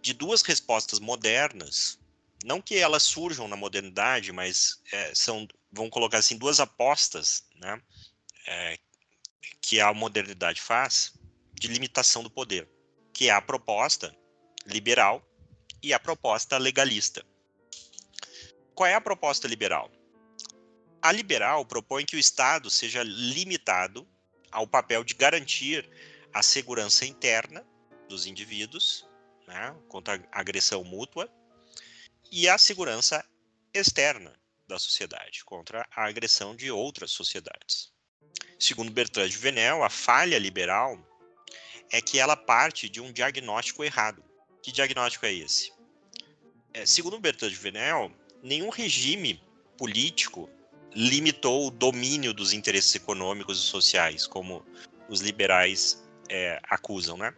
de 0.00 0.12
duas 0.12 0.42
respostas 0.42 0.98
modernas, 0.98 1.98
não 2.44 2.60
que 2.60 2.76
elas 2.76 3.02
surjam 3.02 3.46
na 3.46 3.56
modernidade, 3.56 4.32
mas 4.32 4.80
é, 4.92 5.14
são, 5.14 5.46
vamos 5.70 5.90
colocar 5.90 6.18
assim, 6.18 6.36
duas 6.36 6.58
apostas, 6.58 7.44
né, 7.56 7.80
é, 8.46 8.78
que 9.60 9.80
a 9.80 9.92
modernidade 9.92 10.60
faz 10.60 11.12
de 11.52 11.68
limitação 11.68 12.22
do 12.22 12.30
poder, 12.30 12.68
que 13.12 13.28
é 13.28 13.32
a 13.32 13.40
proposta 13.42 14.16
liberal 14.66 15.26
e 15.82 15.92
a 15.92 15.98
proposta 15.98 16.58
legalista. 16.58 17.24
Qual 18.74 18.88
é 18.88 18.94
a 18.94 19.00
proposta 19.00 19.46
liberal? 19.48 19.90
A 21.00 21.10
liberal 21.10 21.64
propõe 21.66 22.04
que 22.04 22.16
o 22.16 22.18
Estado 22.18 22.70
seja 22.70 23.02
limitado 23.02 24.08
ao 24.50 24.66
papel 24.66 25.02
de 25.02 25.14
garantir 25.14 25.88
a 26.32 26.42
segurança 26.42 27.04
interna 27.04 27.66
dos 28.08 28.26
indivíduos 28.26 29.06
né, 29.46 29.76
contra 29.88 30.16
a 30.30 30.40
agressão 30.40 30.84
mútua 30.84 31.28
e 32.30 32.48
a 32.48 32.56
segurança 32.56 33.24
externa 33.74 34.32
da 34.66 34.78
sociedade 34.78 35.44
contra 35.44 35.86
a 35.90 36.04
agressão 36.04 36.54
de 36.54 36.70
outras 36.70 37.10
sociedades. 37.10 37.92
Segundo 38.58 38.92
Bertrand 38.92 39.28
de 39.28 39.36
Venel, 39.36 39.82
a 39.82 39.90
falha 39.90 40.38
liberal 40.38 40.98
é 41.90 42.00
que 42.00 42.18
ela 42.18 42.36
parte 42.36 42.88
de 42.88 43.00
um 43.00 43.12
diagnóstico 43.12 43.84
errado. 43.84 44.24
Que 44.62 44.70
diagnóstico 44.70 45.26
é 45.26 45.32
esse? 45.32 45.72
É, 46.72 46.86
segundo 46.86 47.18
de 47.20 47.54
Venel, 47.56 48.10
nenhum 48.42 48.70
regime 48.70 49.42
político 49.76 50.48
limitou 50.94 51.66
o 51.66 51.70
domínio 51.70 52.32
dos 52.32 52.52
interesses 52.52 52.94
econômicos 52.94 53.58
e 53.58 53.62
sociais, 53.62 54.26
como 54.26 54.64
os 55.08 55.20
liberais 55.20 56.02
é, 56.28 56.60
acusam, 56.64 57.16
né? 57.16 57.34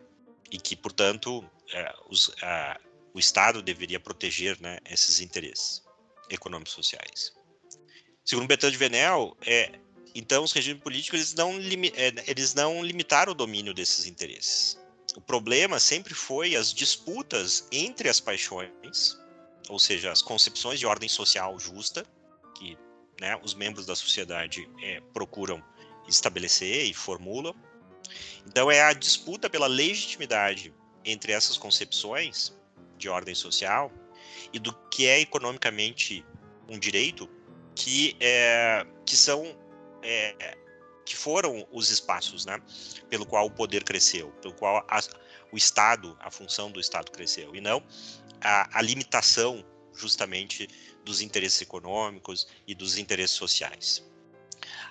E 0.50 0.58
que, 0.58 0.76
portanto, 0.76 1.44
é, 1.72 1.94
os, 2.08 2.30
a, 2.42 2.78
o 3.14 3.18
Estado 3.18 3.62
deveria 3.62 3.98
proteger 3.98 4.60
né, 4.60 4.78
esses 4.88 5.20
interesses 5.20 5.82
econômicos 6.28 6.72
e 6.72 6.76
sociais. 6.76 7.32
Segundo 8.24 8.46
Bertrand 8.46 8.72
Venel, 8.72 9.36
é, 9.46 9.78
então 10.14 10.44
os 10.44 10.52
regimes 10.52 10.82
políticos 10.82 11.20
eles 11.20 11.34
não, 11.34 11.52
é, 11.94 12.30
eles 12.30 12.54
não 12.54 12.82
limitaram 12.82 13.32
o 13.32 13.34
domínio 13.34 13.74
desses 13.74 14.06
interesses. 14.06 14.78
O 15.16 15.20
problema 15.20 15.78
sempre 15.78 16.12
foi 16.14 16.56
as 16.56 16.72
disputas 16.72 17.66
entre 17.70 18.08
as 18.08 18.18
paixões, 18.18 19.18
ou 19.68 19.78
seja, 19.78 20.10
as 20.10 20.20
concepções 20.20 20.80
de 20.80 20.86
ordem 20.86 21.08
social 21.08 21.58
justa, 21.58 22.04
que 22.56 22.76
né, 23.20 23.38
os 23.42 23.54
membros 23.54 23.86
da 23.86 23.94
sociedade 23.94 24.68
é, 24.82 25.00
procuram 25.12 25.62
estabelecer 26.08 26.86
e 26.86 26.92
formulam. 26.92 27.54
Então, 28.46 28.70
é 28.70 28.82
a 28.82 28.92
disputa 28.92 29.48
pela 29.48 29.66
legitimidade 29.66 30.74
entre 31.04 31.32
essas 31.32 31.56
concepções 31.56 32.52
de 32.98 33.08
ordem 33.08 33.34
social 33.34 33.92
e 34.52 34.58
do 34.58 34.72
que 34.90 35.06
é 35.06 35.20
economicamente 35.20 36.24
um 36.68 36.78
direito 36.78 37.28
que, 37.74 38.16
é, 38.20 38.86
que 39.06 39.16
são 39.16 39.56
é, 40.02 40.56
que 41.04 41.16
foram 41.16 41.66
os 41.70 41.90
espaços, 41.90 42.46
né, 42.46 42.60
pelo 43.08 43.26
qual 43.26 43.46
o 43.46 43.50
poder 43.50 43.84
cresceu, 43.84 44.30
pelo 44.40 44.54
qual 44.54 44.84
a, 44.88 45.00
o 45.52 45.56
Estado, 45.56 46.16
a 46.20 46.30
função 46.30 46.70
do 46.70 46.80
Estado 46.80 47.10
cresceu, 47.10 47.54
e 47.54 47.60
não 47.60 47.82
a, 48.40 48.78
a 48.78 48.82
limitação 48.82 49.64
justamente 49.94 50.68
dos 51.04 51.20
interesses 51.20 51.60
econômicos 51.60 52.46
e 52.66 52.74
dos 52.74 52.98
interesses 52.98 53.36
sociais. 53.36 54.02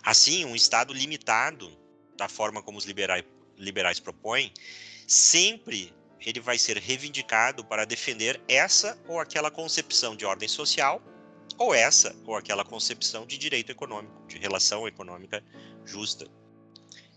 Assim, 0.04 0.46
um 0.46 0.56
Estado 0.56 0.94
limitado, 0.94 1.76
da 2.16 2.30
forma 2.30 2.62
como 2.62 2.78
os 2.78 2.86
liberais, 2.86 3.24
liberais 3.58 4.00
propõem, 4.00 4.54
sempre 5.08 5.94
ele 6.20 6.40
vai 6.40 6.58
ser 6.58 6.78
reivindicado 6.78 7.66
para 7.66 7.86
defender 7.86 8.42
essa 8.48 8.98
ou 9.08 9.20
aquela 9.20 9.52
concepção 9.52 10.16
de 10.16 10.26
ordem 10.26 10.48
social, 10.48 11.02
ou 11.58 11.74
essa 11.74 12.16
ou 12.26 12.36
aquela 12.36 12.64
concepção 12.64 13.26
de 13.26 13.38
direito 13.38 13.72
econômico, 13.72 14.28
de 14.28 14.38
relação 14.38 14.88
econômica 14.88 15.44
justa. 15.86 16.28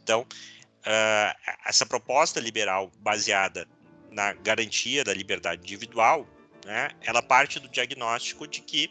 Então, 0.03 0.23
uh, 0.23 1.55
essa 1.65 1.85
proposta 1.85 2.41
liberal 2.41 2.91
baseada 3.01 3.67
na 4.11 4.33
garantia 4.33 5.05
da 5.05 5.13
liberdade 5.13 5.63
individual, 5.63 6.27
né, 6.65 6.91
ela 7.03 7.23
parte 7.23 7.61
do 7.61 7.69
diagnóstico 7.69 8.47
de 8.47 8.61
que 8.61 8.91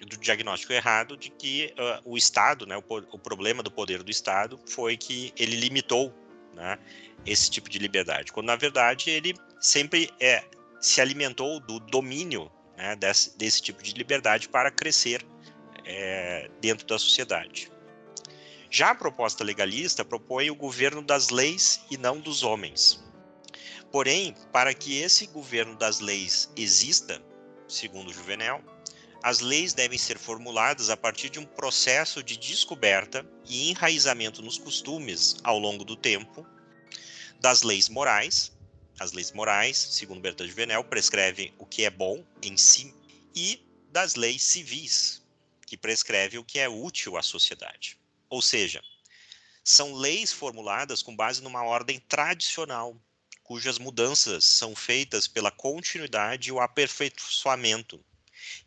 do 0.00 0.16
diagnóstico 0.16 0.72
errado 0.72 1.16
de 1.16 1.30
que 1.30 1.72
uh, 1.78 2.02
o 2.04 2.16
Estado, 2.16 2.66
né, 2.66 2.76
o, 2.76 2.82
o, 2.88 3.18
problema 3.18 3.62
do 3.62 3.70
poder 3.70 4.02
do 4.02 4.10
Estado 4.10 4.58
foi 4.66 4.96
que 4.96 5.32
ele 5.36 5.54
limitou 5.54 6.12
né, 6.54 6.76
esse 7.24 7.48
tipo 7.48 7.68
de 7.68 7.78
liberdade, 7.78 8.32
quando 8.32 8.46
na 8.46 8.56
verdade 8.56 9.10
ele 9.10 9.34
sempre 9.60 10.10
é, 10.18 10.42
se 10.80 11.00
alimentou 11.00 11.60
do 11.60 11.78
domínio 11.78 12.50
né, 12.82 12.96
desse, 12.96 13.38
desse, 13.38 13.62
tipo 13.62 13.80
de 13.80 13.92
liberdade 13.92 14.48
para 14.48 14.70
crescer 14.70 15.24
é, 15.84 16.50
dentro 16.60 16.84
da 16.84 16.98
sociedade. 16.98 17.70
Já 18.68 18.90
a 18.90 18.94
proposta 18.94 19.44
legalista 19.44 20.04
propõe 20.04 20.50
o 20.50 20.54
governo 20.54 21.00
das 21.00 21.28
leis 21.28 21.80
e 21.90 21.96
não 21.96 22.18
dos 22.18 22.42
homens. 22.42 23.02
Porém, 23.92 24.34
para 24.50 24.74
que 24.74 24.98
esse 24.98 25.26
governo 25.26 25.76
das 25.76 26.00
leis 26.00 26.50
exista, 26.56 27.22
segundo 27.68 28.12
Juvenel, 28.12 28.60
as 29.22 29.38
leis 29.38 29.72
devem 29.72 29.98
ser 29.98 30.18
formuladas 30.18 30.90
a 30.90 30.96
partir 30.96 31.30
de 31.30 31.38
um 31.38 31.44
processo 31.44 32.22
de 32.22 32.36
descoberta 32.36 33.24
e 33.44 33.70
enraizamento 33.70 34.42
nos 34.42 34.58
costumes 34.58 35.36
ao 35.44 35.58
longo 35.58 35.84
do 35.84 35.94
tempo 35.94 36.44
das 37.38 37.62
leis 37.62 37.88
morais. 37.88 38.50
As 39.02 39.10
leis 39.10 39.32
morais, 39.32 39.76
segundo 39.76 40.20
Bertrand 40.20 40.46
de 40.46 40.52
Venel, 40.52 40.84
prescrevem 40.84 41.52
o 41.58 41.66
que 41.66 41.84
é 41.84 41.90
bom 41.90 42.24
em 42.40 42.56
si 42.56 42.94
e 43.34 43.60
das 43.90 44.14
leis 44.14 44.44
civis, 44.44 45.20
que 45.66 45.76
prescrevem 45.76 46.38
o 46.38 46.44
que 46.44 46.60
é 46.60 46.68
útil 46.68 47.16
à 47.16 47.22
sociedade. 47.22 47.98
Ou 48.30 48.40
seja, 48.40 48.80
são 49.64 49.92
leis 49.92 50.32
formuladas 50.32 51.02
com 51.02 51.16
base 51.16 51.42
numa 51.42 51.64
ordem 51.64 51.98
tradicional, 51.98 52.96
cujas 53.42 53.76
mudanças 53.76 54.44
são 54.44 54.72
feitas 54.72 55.26
pela 55.26 55.50
continuidade 55.50 56.50
e 56.50 56.52
o 56.52 56.60
aperfeiçoamento, 56.60 58.00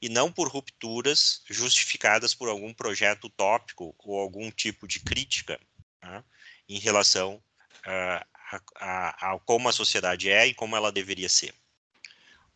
e 0.01 0.09
não 0.09 0.29
por 0.29 0.49
rupturas 0.49 1.43
justificadas 1.49 2.33
por 2.33 2.49
algum 2.49 2.73
projeto 2.73 3.27
utópico 3.27 3.95
ou 3.99 4.19
algum 4.19 4.51
tipo 4.51 4.85
de 4.85 4.99
crítica 4.99 5.57
né, 6.03 6.21
em 6.67 6.77
relação 6.77 7.41
uh, 7.85 8.34
a, 8.75 9.33
a, 9.33 9.39
como 9.39 9.69
a 9.69 9.73
sociedade 9.73 10.29
é 10.29 10.47
e 10.47 10.53
como 10.53 10.75
ela 10.75 10.91
deveria 10.91 11.29
ser. 11.29 11.53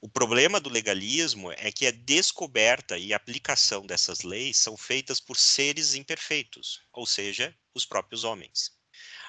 O 0.01 0.07
problema 0.07 0.59
do 0.59 0.69
legalismo 0.69 1.51
é 1.51 1.71
que 1.71 1.85
a 1.85 1.91
descoberta 1.91 2.97
e 2.97 3.13
aplicação 3.13 3.85
dessas 3.85 4.21
leis 4.21 4.57
são 4.57 4.77
feitas 4.77 5.19
por 5.19 5.35
seres 5.35 5.93
imperfeitos, 5.93 6.81
ou 6.93 7.05
seja, 7.05 7.53
os 7.73 7.85
próprios 7.85 8.23
homens. 8.23 8.71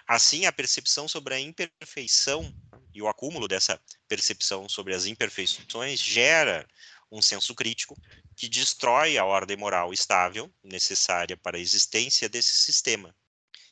Assim, 0.06 0.46
a 0.46 0.52
percepção 0.52 1.08
sobre 1.08 1.34
a 1.34 1.40
imperfeição 1.40 2.54
e 2.94 3.02
o 3.02 3.08
acúmulo 3.08 3.48
dessa 3.48 3.80
percepção 4.08 4.68
sobre 4.68 4.94
as 4.94 5.06
imperfeições 5.06 6.00
gera 6.00 6.68
um 7.10 7.20
senso 7.20 7.54
crítico 7.54 8.00
que 8.36 8.48
destrói 8.48 9.18
a 9.18 9.24
ordem 9.24 9.56
moral 9.56 9.92
estável 9.92 10.52
necessária 10.62 11.36
para 11.36 11.56
a 11.56 11.60
existência 11.60 12.28
desse 12.28 12.54
sistema. 12.54 13.14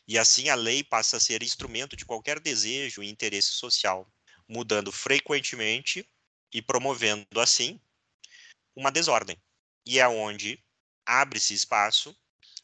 E 0.09 0.17
assim 0.17 0.49
a 0.49 0.55
lei 0.55 0.83
passa 0.83 1.19
a 1.19 1.21
ser 1.21 1.43
instrumento 1.43 1.95
de 1.95 2.07
qualquer 2.07 2.41
desejo 2.41 3.03
e 3.03 3.11
interesse 3.11 3.49
social, 3.49 4.11
mudando 4.49 4.91
frequentemente 4.91 6.09
e 6.51 6.63
promovendo 6.63 7.39
assim 7.39 7.79
uma 8.75 8.91
desordem. 8.91 9.37
E 9.85 9.99
é 9.99 10.09
onde 10.09 10.59
abre-se 11.05 11.53
espaço 11.53 12.17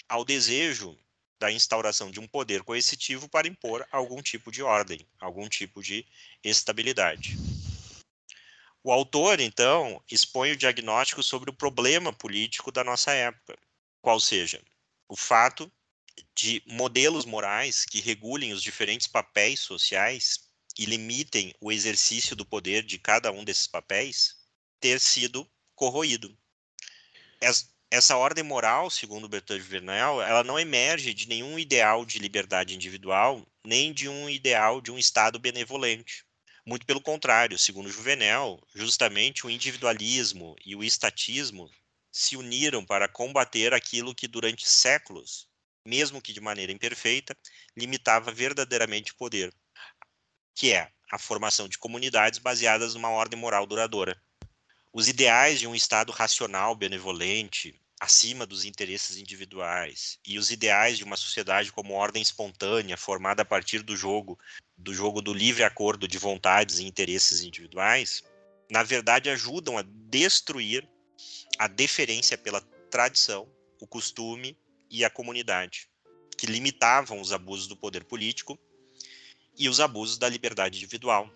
ao 0.08 0.24
desejo 0.24 0.98
da 1.38 1.52
instauração 1.52 2.10
de 2.10 2.18
um 2.18 2.26
poder 2.26 2.62
coercitivo 2.62 3.28
para 3.28 3.46
impor 3.46 3.86
algum 3.92 4.22
tipo 4.22 4.50
de 4.50 4.62
ordem, 4.62 5.06
algum 5.20 5.46
tipo 5.46 5.82
de 5.82 6.06
estabilidade. 6.42 7.36
O 8.82 8.90
autor, 8.90 9.40
então, 9.40 10.02
expõe 10.10 10.52
o 10.52 10.56
diagnóstico 10.56 11.22
sobre 11.22 11.50
o 11.50 11.54
problema 11.54 12.10
político 12.10 12.72
da 12.72 12.82
nossa 12.82 13.12
época, 13.12 13.58
qual 14.00 14.18
seja 14.18 14.62
o 15.08 15.16
fato 15.16 15.70
de 16.34 16.62
modelos 16.66 17.24
morais 17.24 17.84
que 17.84 18.00
regulem 18.00 18.52
os 18.52 18.62
diferentes 18.62 19.06
papéis 19.06 19.60
sociais 19.60 20.40
e 20.76 20.84
limitem 20.84 21.54
o 21.60 21.70
exercício 21.70 22.34
do 22.34 22.44
poder 22.44 22.82
de 22.82 22.98
cada 22.98 23.30
um 23.30 23.44
desses 23.44 23.66
papéis 23.66 24.34
ter 24.80 24.98
sido 25.00 25.48
corroído. 25.74 26.36
Essa 27.90 28.16
ordem 28.16 28.42
moral, 28.42 28.90
segundo 28.90 29.28
Bertrand 29.28 29.60
Juvenal, 29.60 30.20
ela 30.20 30.42
não 30.42 30.58
emerge 30.58 31.14
de 31.14 31.28
nenhum 31.28 31.58
ideal 31.58 32.04
de 32.04 32.18
liberdade 32.18 32.74
individual, 32.74 33.46
nem 33.64 33.92
de 33.92 34.08
um 34.08 34.28
ideal 34.28 34.80
de 34.80 34.90
um 34.90 34.98
Estado 34.98 35.38
benevolente. 35.38 36.24
Muito 36.66 36.86
pelo 36.86 37.00
contrário, 37.00 37.58
segundo 37.58 37.90
Juvenal, 37.90 38.60
justamente 38.74 39.46
o 39.46 39.50
individualismo 39.50 40.56
e 40.64 40.74
o 40.74 40.82
estatismo 40.82 41.70
se 42.10 42.36
uniram 42.36 42.84
para 42.84 43.06
combater 43.06 43.74
aquilo 43.74 44.14
que 44.14 44.26
durante 44.26 44.68
séculos, 44.68 45.46
mesmo 45.84 46.20
que 46.20 46.32
de 46.32 46.40
maneira 46.40 46.72
imperfeita, 46.72 47.36
limitava 47.76 48.32
verdadeiramente 48.32 49.12
o 49.12 49.16
poder, 49.16 49.52
que 50.54 50.72
é 50.72 50.90
a 51.12 51.18
formação 51.18 51.68
de 51.68 51.78
comunidades 51.78 52.38
baseadas 52.38 52.94
numa 52.94 53.10
ordem 53.10 53.38
moral 53.38 53.66
duradoura. 53.66 54.20
Os 54.92 55.08
ideais 55.08 55.58
de 55.58 55.66
um 55.66 55.74
Estado 55.74 56.12
racional, 56.12 56.74
benevolente, 56.74 57.80
acima 58.00 58.46
dos 58.46 58.64
interesses 58.64 59.16
individuais, 59.16 60.18
e 60.26 60.38
os 60.38 60.50
ideais 60.50 60.98
de 60.98 61.04
uma 61.04 61.16
sociedade 61.16 61.72
como 61.72 61.94
ordem 61.94 62.22
espontânea, 62.22 62.96
formada 62.96 63.42
a 63.42 63.44
partir 63.44 63.82
do 63.82 63.96
jogo 63.96 64.38
do 64.76 64.92
jogo 64.92 65.22
do 65.22 65.32
livre 65.32 65.62
acordo 65.62 66.08
de 66.08 66.18
vontades 66.18 66.78
e 66.78 66.84
interesses 66.84 67.42
individuais, 67.42 68.22
na 68.70 68.82
verdade 68.82 69.30
ajudam 69.30 69.78
a 69.78 69.82
destruir 69.82 70.88
a 71.58 71.68
deferência 71.68 72.36
pela 72.36 72.60
tradição, 72.90 73.48
o 73.80 73.86
costume 73.86 74.58
e 74.90 75.04
a 75.04 75.10
comunidade, 75.10 75.88
que 76.36 76.46
limitavam 76.46 77.20
os 77.20 77.32
abusos 77.32 77.66
do 77.66 77.76
poder 77.76 78.04
político 78.04 78.58
e 79.56 79.68
os 79.68 79.80
abusos 79.80 80.18
da 80.18 80.28
liberdade 80.28 80.76
individual. 80.76 81.30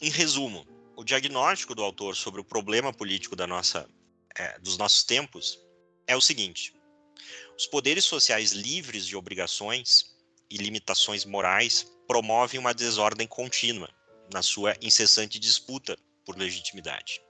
Em 0.00 0.10
resumo, 0.10 0.66
o 0.96 1.04
diagnóstico 1.04 1.74
do 1.74 1.82
autor 1.82 2.16
sobre 2.16 2.40
o 2.40 2.44
problema 2.44 2.92
político 2.92 3.36
da 3.36 3.46
nossa, 3.46 3.88
é, 4.36 4.58
dos 4.58 4.76
nossos 4.76 5.04
tempos 5.04 5.58
é 6.06 6.16
o 6.16 6.20
seguinte: 6.20 6.74
os 7.56 7.66
poderes 7.66 8.04
sociais 8.04 8.52
livres 8.52 9.06
de 9.06 9.16
obrigações 9.16 10.16
e 10.50 10.56
limitações 10.56 11.24
morais 11.24 11.86
promovem 12.06 12.58
uma 12.58 12.74
desordem 12.74 13.26
contínua 13.26 13.88
na 14.32 14.42
sua 14.42 14.74
incessante 14.82 15.38
disputa 15.38 15.96
por 16.24 16.36
legitimidade. 16.36 17.20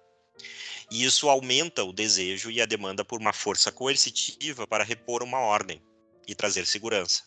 E 0.91 1.05
isso 1.05 1.29
aumenta 1.29 1.85
o 1.85 1.93
desejo 1.93 2.51
e 2.51 2.61
a 2.61 2.67
demanda 2.67 3.05
por 3.05 3.21
uma 3.21 3.33
força 3.33 3.71
coercitiva 3.71 4.67
para 4.67 4.85
repor 4.85 5.23
uma 5.23 5.39
ordem 5.39 5.83
e 6.27 6.35
trazer 6.35 6.67
segurança, 6.67 7.25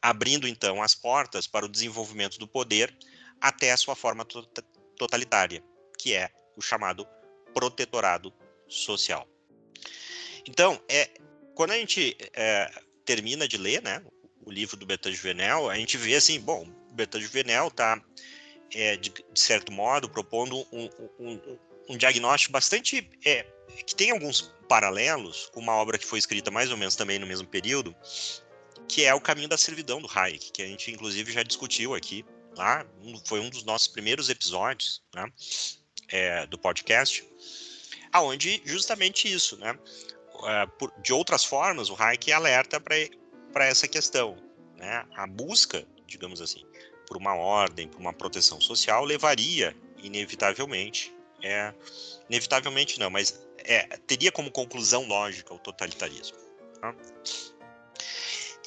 abrindo 0.00 0.46
então 0.48 0.82
as 0.82 0.94
portas 0.94 1.46
para 1.46 1.66
o 1.66 1.68
desenvolvimento 1.68 2.38
do 2.38 2.48
poder 2.48 2.96
até 3.40 3.72
a 3.72 3.76
sua 3.76 3.94
forma 3.94 4.26
totalitária, 4.96 5.62
que 5.98 6.14
é 6.14 6.30
o 6.56 6.62
chamado 6.62 7.06
protetorado 7.54 8.32
social. 8.68 9.28
Então, 10.46 10.80
é, 10.88 11.10
quando 11.54 11.72
a 11.72 11.76
gente 11.76 12.16
é, 12.34 12.70
termina 13.04 13.48
de 13.48 13.56
ler 13.56 13.82
né, 13.82 14.02
o 14.44 14.50
livro 14.50 14.76
do 14.76 14.86
Bertrand 14.86 15.12
Juvenel, 15.12 15.68
a 15.68 15.76
gente 15.76 15.96
vê 15.96 16.14
assim, 16.14 16.40
bom, 16.40 16.66
Bertrand 16.92 17.20
Juvenel 17.20 17.68
está, 17.68 18.00
é, 18.72 18.96
de, 18.96 19.10
de, 19.10 19.40
certo 19.40 19.72
modo, 19.72 20.08
propondo 20.08 20.66
um, 20.72 20.88
um, 21.18 21.58
um 21.88 21.96
diagnóstico 21.96 22.52
bastante... 22.52 23.08
É, 23.24 23.46
que 23.84 23.94
tem 23.94 24.10
alguns 24.10 24.54
paralelos 24.68 25.50
com 25.52 25.60
uma 25.60 25.74
obra 25.74 25.98
que 25.98 26.06
foi 26.06 26.18
escrita 26.18 26.50
mais 26.50 26.70
ou 26.70 26.76
menos 26.76 26.96
também 26.96 27.18
no 27.18 27.26
mesmo 27.26 27.46
período, 27.46 27.94
que 28.88 29.04
é 29.04 29.14
O 29.14 29.20
Caminho 29.20 29.48
da 29.48 29.58
Servidão, 29.58 30.00
do 30.00 30.08
Hayek, 30.12 30.52
que 30.52 30.62
a 30.62 30.66
gente, 30.66 30.90
inclusive, 30.90 31.32
já 31.32 31.42
discutiu 31.42 31.94
aqui, 31.94 32.24
lá, 32.56 32.86
foi 33.26 33.40
um 33.40 33.50
dos 33.50 33.64
nossos 33.64 33.88
primeiros 33.88 34.28
episódios, 34.28 35.02
né, 35.14 35.30
é, 36.08 36.46
do 36.46 36.58
podcast, 36.58 37.28
aonde 38.12 38.62
justamente 38.64 39.30
isso, 39.30 39.56
né, 39.58 39.78
é, 40.44 40.66
de 41.02 41.12
outras 41.12 41.44
formas, 41.44 41.90
o 41.90 41.96
Hayek 42.00 42.32
alerta 42.32 42.80
para 42.80 43.66
essa 43.66 43.86
questão. 43.86 44.36
Né? 44.76 45.06
A 45.16 45.26
busca, 45.26 45.86
digamos 46.06 46.40
assim, 46.40 46.64
por 47.06 47.16
uma 47.16 47.34
ordem, 47.34 47.88
por 47.88 48.00
uma 48.00 48.12
proteção 48.12 48.60
social, 48.60 49.04
levaria, 49.04 49.76
inevitavelmente, 50.02 51.15
é, 51.42 51.72
inevitavelmente 52.28 52.98
não, 52.98 53.10
mas 53.10 53.40
é, 53.58 53.82
teria 54.06 54.32
como 54.32 54.50
conclusão 54.50 55.06
lógica 55.06 55.52
o 55.52 55.58
totalitarismo. 55.58 56.36
Tá? 56.80 56.94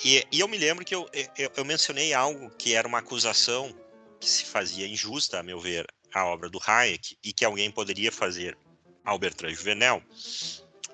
E, 0.03 0.25
e, 0.32 0.39
eu 0.39 0.47
me 0.47 0.58
lembro 0.58 0.86
que 0.86 0.95
eu, 0.95 1.10
eu, 1.38 1.51
eu, 1.58 1.65
mencionei 1.65 2.13
algo 2.13 2.49
que 2.51 2.73
era 2.73 2.88
uma 2.88 2.99
acusação 2.99 3.75
que 4.19 4.29
se 4.29 4.45
fazia 4.45 4.88
injusta, 4.88 5.39
a 5.39 5.43
meu 5.43 5.60
ver, 5.60 5.86
à 6.13 6.25
obra 6.25 6.49
do 6.49 6.60
Hayek, 6.65 7.17
e 7.23 7.34
que 7.34 7.43
alguém 7.43 7.69
poderia 7.69 8.12
fazer 8.12 8.58
ao 9.03 9.19
Bertrand 9.19 9.53
Juvenel, 9.53 10.01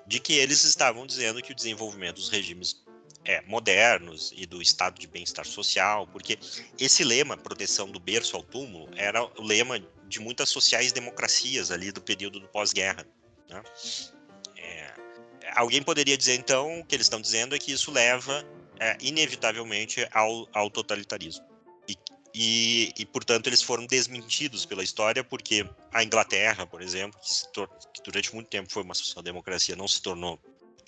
de 0.06 0.20
que 0.20 0.34
eles 0.34 0.64
estavam 0.64 1.06
dizendo 1.06 1.42
que 1.42 1.52
o 1.52 1.54
desenvolvimento 1.54 2.16
dos 2.16 2.28
regimes 2.28 2.84
é, 3.24 3.42
modernos 3.42 4.32
e 4.36 4.46
do 4.46 4.62
estado 4.62 4.98
de 4.98 5.06
bem-estar 5.06 5.44
social, 5.44 6.06
porque 6.06 6.38
esse 6.78 7.02
lema, 7.04 7.36
proteção 7.36 7.90
do 7.90 7.98
berço 7.98 8.36
ao 8.36 8.42
túmulo, 8.42 8.88
era 8.96 9.22
o 9.22 9.42
lema 9.42 9.80
de 10.08 10.20
muitas 10.20 10.48
sociais-democracias 10.48 11.70
ali 11.70 11.92
do 11.92 12.00
período 12.00 12.40
do 12.40 12.48
pós-guerra. 12.48 13.06
Né? 13.48 13.62
É, 14.56 14.94
alguém 15.54 15.82
poderia 15.82 16.16
dizer, 16.16 16.34
então, 16.34 16.80
o 16.80 16.84
que 16.84 16.94
eles 16.94 17.06
estão 17.06 17.20
dizendo 17.20 17.54
é 17.54 17.58
que 17.58 17.72
isso 17.72 17.90
leva, 17.90 18.44
é, 18.78 18.96
inevitavelmente, 19.00 20.06
ao, 20.12 20.48
ao 20.52 20.70
totalitarismo. 20.70 21.44
E, 21.88 21.96
e, 22.34 22.92
e, 22.98 23.06
portanto, 23.06 23.46
eles 23.46 23.62
foram 23.62 23.86
desmentidos 23.86 24.64
pela 24.64 24.82
história, 24.82 25.24
porque 25.24 25.68
a 25.92 26.02
Inglaterra, 26.02 26.66
por 26.66 26.82
exemplo, 26.82 27.18
que, 27.20 27.66
que 27.94 28.02
durante 28.02 28.34
muito 28.34 28.48
tempo 28.48 28.70
foi 28.70 28.82
uma 28.82 28.94
social-democracia, 28.94 29.76
não 29.76 29.88
se 29.88 30.02
tornou 30.02 30.38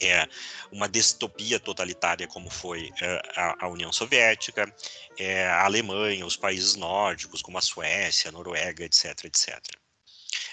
é 0.01 0.29
uma 0.71 0.89
distopia 0.89 1.59
totalitária 1.59 2.27
como 2.27 2.51
foi 2.51 2.91
é, 3.01 3.23
a, 3.35 3.67
a, 3.67 3.69
União 3.69 3.93
Soviética, 3.93 4.73
é, 5.19 5.47
a 5.47 5.65
Alemanha, 5.65 6.25
os 6.25 6.37
países 6.37 6.75
nórdicos 6.77 7.43
como 7.43 7.59
a 7.59 7.63
Suécia, 7.63 8.29
a 8.29 8.33
Noruega, 8.33 8.85
etc, 8.85 9.25
etc. 9.25 9.59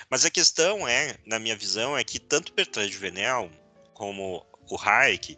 Mas 0.10 0.26
a 0.26 0.32
questão 0.32 0.88
é, 0.88 1.18
na 1.26 1.40
minha 1.40 1.56
visão, 1.56 1.98
é 1.98 2.04
que 2.04 2.20
tanto 2.20 2.54
Bertrand 2.54 2.90
Juvenel 2.90 3.52
como 3.94 4.46
o 4.70 4.78
Hayek, 4.78 5.38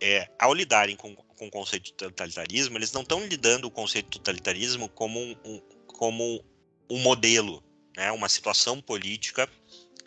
é, 0.00 0.28
ao 0.38 0.52
lidarem 0.52 0.96
com, 0.96 1.14
com 1.14 1.46
o 1.46 1.50
conceito 1.50 1.84
de 1.84 1.94
totalitarismo, 1.94 2.76
eles 2.76 2.92
não 2.92 3.02
estão 3.02 3.24
lidando 3.24 3.68
o 3.68 3.70
conceito 3.70 4.06
de 4.06 4.18
totalitarismo 4.18 4.88
como 4.88 5.20
um, 5.20 5.36
um 5.44 5.60
como 5.86 6.44
um 6.90 6.98
modelo, 6.98 7.62
né, 7.96 8.10
uma 8.10 8.28
situação 8.28 8.80
política 8.80 9.48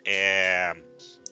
é, 0.06 0.72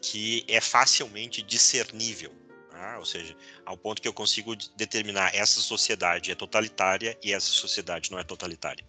que 0.04 0.44
é 0.46 0.60
facilmente 0.60 1.40
discernível. 1.40 2.30
Né? 2.70 2.98
Ou 2.98 3.06
seja, 3.06 3.34
ao 3.64 3.76
ponto 3.76 4.02
que 4.02 4.06
eu 4.06 4.12
consigo 4.12 4.54
determinar 4.76 5.34
essa 5.34 5.60
sociedade 5.60 6.30
é 6.30 6.34
totalitária 6.34 7.18
e 7.22 7.32
essa 7.32 7.48
sociedade 7.48 8.10
não 8.10 8.18
é 8.18 8.24
totalitária. 8.24 8.84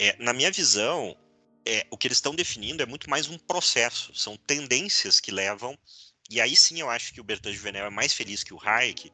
É, 0.00 0.16
na 0.18 0.32
minha 0.32 0.50
visão, 0.50 1.14
é, 1.66 1.86
o 1.90 1.98
que 1.98 2.06
eles 2.06 2.16
estão 2.16 2.34
definindo 2.34 2.82
é 2.82 2.86
muito 2.86 3.10
mais 3.10 3.28
um 3.28 3.36
processo, 3.36 4.14
são 4.14 4.38
tendências 4.38 5.20
que 5.20 5.30
levam. 5.30 5.76
E 6.30 6.40
aí 6.40 6.56
sim 6.56 6.80
eu 6.80 6.88
acho 6.88 7.12
que 7.12 7.20
o 7.20 7.24
Bertrand 7.24 7.52
Juvenel 7.52 7.84
é 7.84 7.90
mais 7.90 8.14
feliz 8.14 8.42
que 8.42 8.54
o 8.54 8.60
Hayek, 8.60 9.12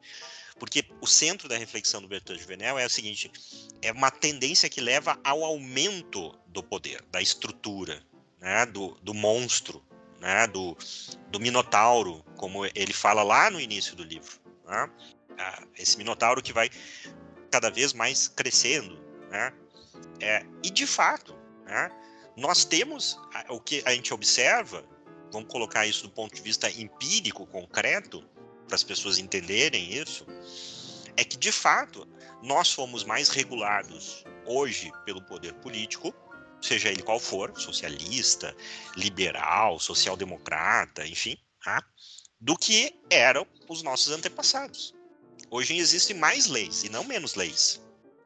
porque 0.57 0.85
o 1.01 1.07
centro 1.07 1.49
da 1.49 1.57
reflexão 1.57 2.01
do 2.01 2.07
Bertrand 2.07 2.37
Juvenel 2.37 2.79
é 2.79 2.85
o 2.85 2.89
seguinte: 2.89 3.29
é 3.81 3.91
uma 3.91 4.09
tendência 4.09 4.69
que 4.69 4.79
leva 4.79 5.19
ao 5.21 5.43
aumento 5.43 6.33
do 6.47 6.63
poder, 6.63 7.03
da 7.11 7.21
estrutura, 7.21 8.01
né, 8.39 8.65
do, 8.65 8.97
do 9.03 9.13
monstro, 9.13 9.83
né, 10.21 10.47
do, 10.47 10.77
do 11.29 11.39
Minotauro, 11.39 12.23
como 12.37 12.65
ele 12.65 12.93
fala 12.93 13.23
lá 13.23 13.49
no 13.49 13.59
início 13.59 13.95
do 13.95 14.03
livro. 14.03 14.39
Né? 14.65 14.89
Ah, 15.37 15.63
esse 15.77 15.97
Minotauro 15.97 16.41
que 16.41 16.53
vai 16.53 16.69
cada 17.49 17.69
vez 17.69 17.91
mais 17.91 18.29
crescendo. 18.29 18.97
Né? 19.29 19.51
É, 20.21 20.45
e, 20.63 20.69
de 20.69 20.87
fato, 20.87 21.35
né, 21.65 21.89
nós 22.37 22.63
temos 22.63 23.19
o 23.49 23.59
que 23.59 23.81
a 23.85 23.93
gente 23.93 24.13
observa 24.13 24.85
vamos 25.31 25.49
colocar 25.49 25.87
isso 25.87 26.03
do 26.03 26.09
ponto 26.09 26.35
de 26.35 26.41
vista 26.41 26.69
empírico, 26.69 27.47
concreto, 27.47 28.23
para 28.67 28.75
as 28.75 28.83
pessoas 28.83 29.17
entenderem 29.17 29.93
isso, 29.93 30.25
é 31.17 31.23
que 31.23 31.37
de 31.37 31.51
fato 31.51 32.07
nós 32.43 32.71
fomos 32.71 33.03
mais 33.03 33.29
regulados 33.29 34.23
hoje 34.45 34.91
pelo 35.05 35.21
poder 35.21 35.53
político, 35.55 36.13
seja 36.61 36.89
ele 36.89 37.01
qual 37.01 37.19
for, 37.19 37.53
socialista, 37.59 38.55
liberal, 38.95 39.79
social-democrata, 39.79 41.05
enfim, 41.07 41.37
tá? 41.63 41.83
do 42.39 42.57
que 42.57 42.99
eram 43.09 43.45
os 43.69 43.83
nossos 43.83 44.11
antepassados. 44.11 44.93
Hoje 45.49 45.77
existem 45.77 46.17
mais 46.17 46.47
leis 46.47 46.83
e 46.83 46.89
não 46.89 47.03
menos 47.03 47.35
leis. 47.35 47.81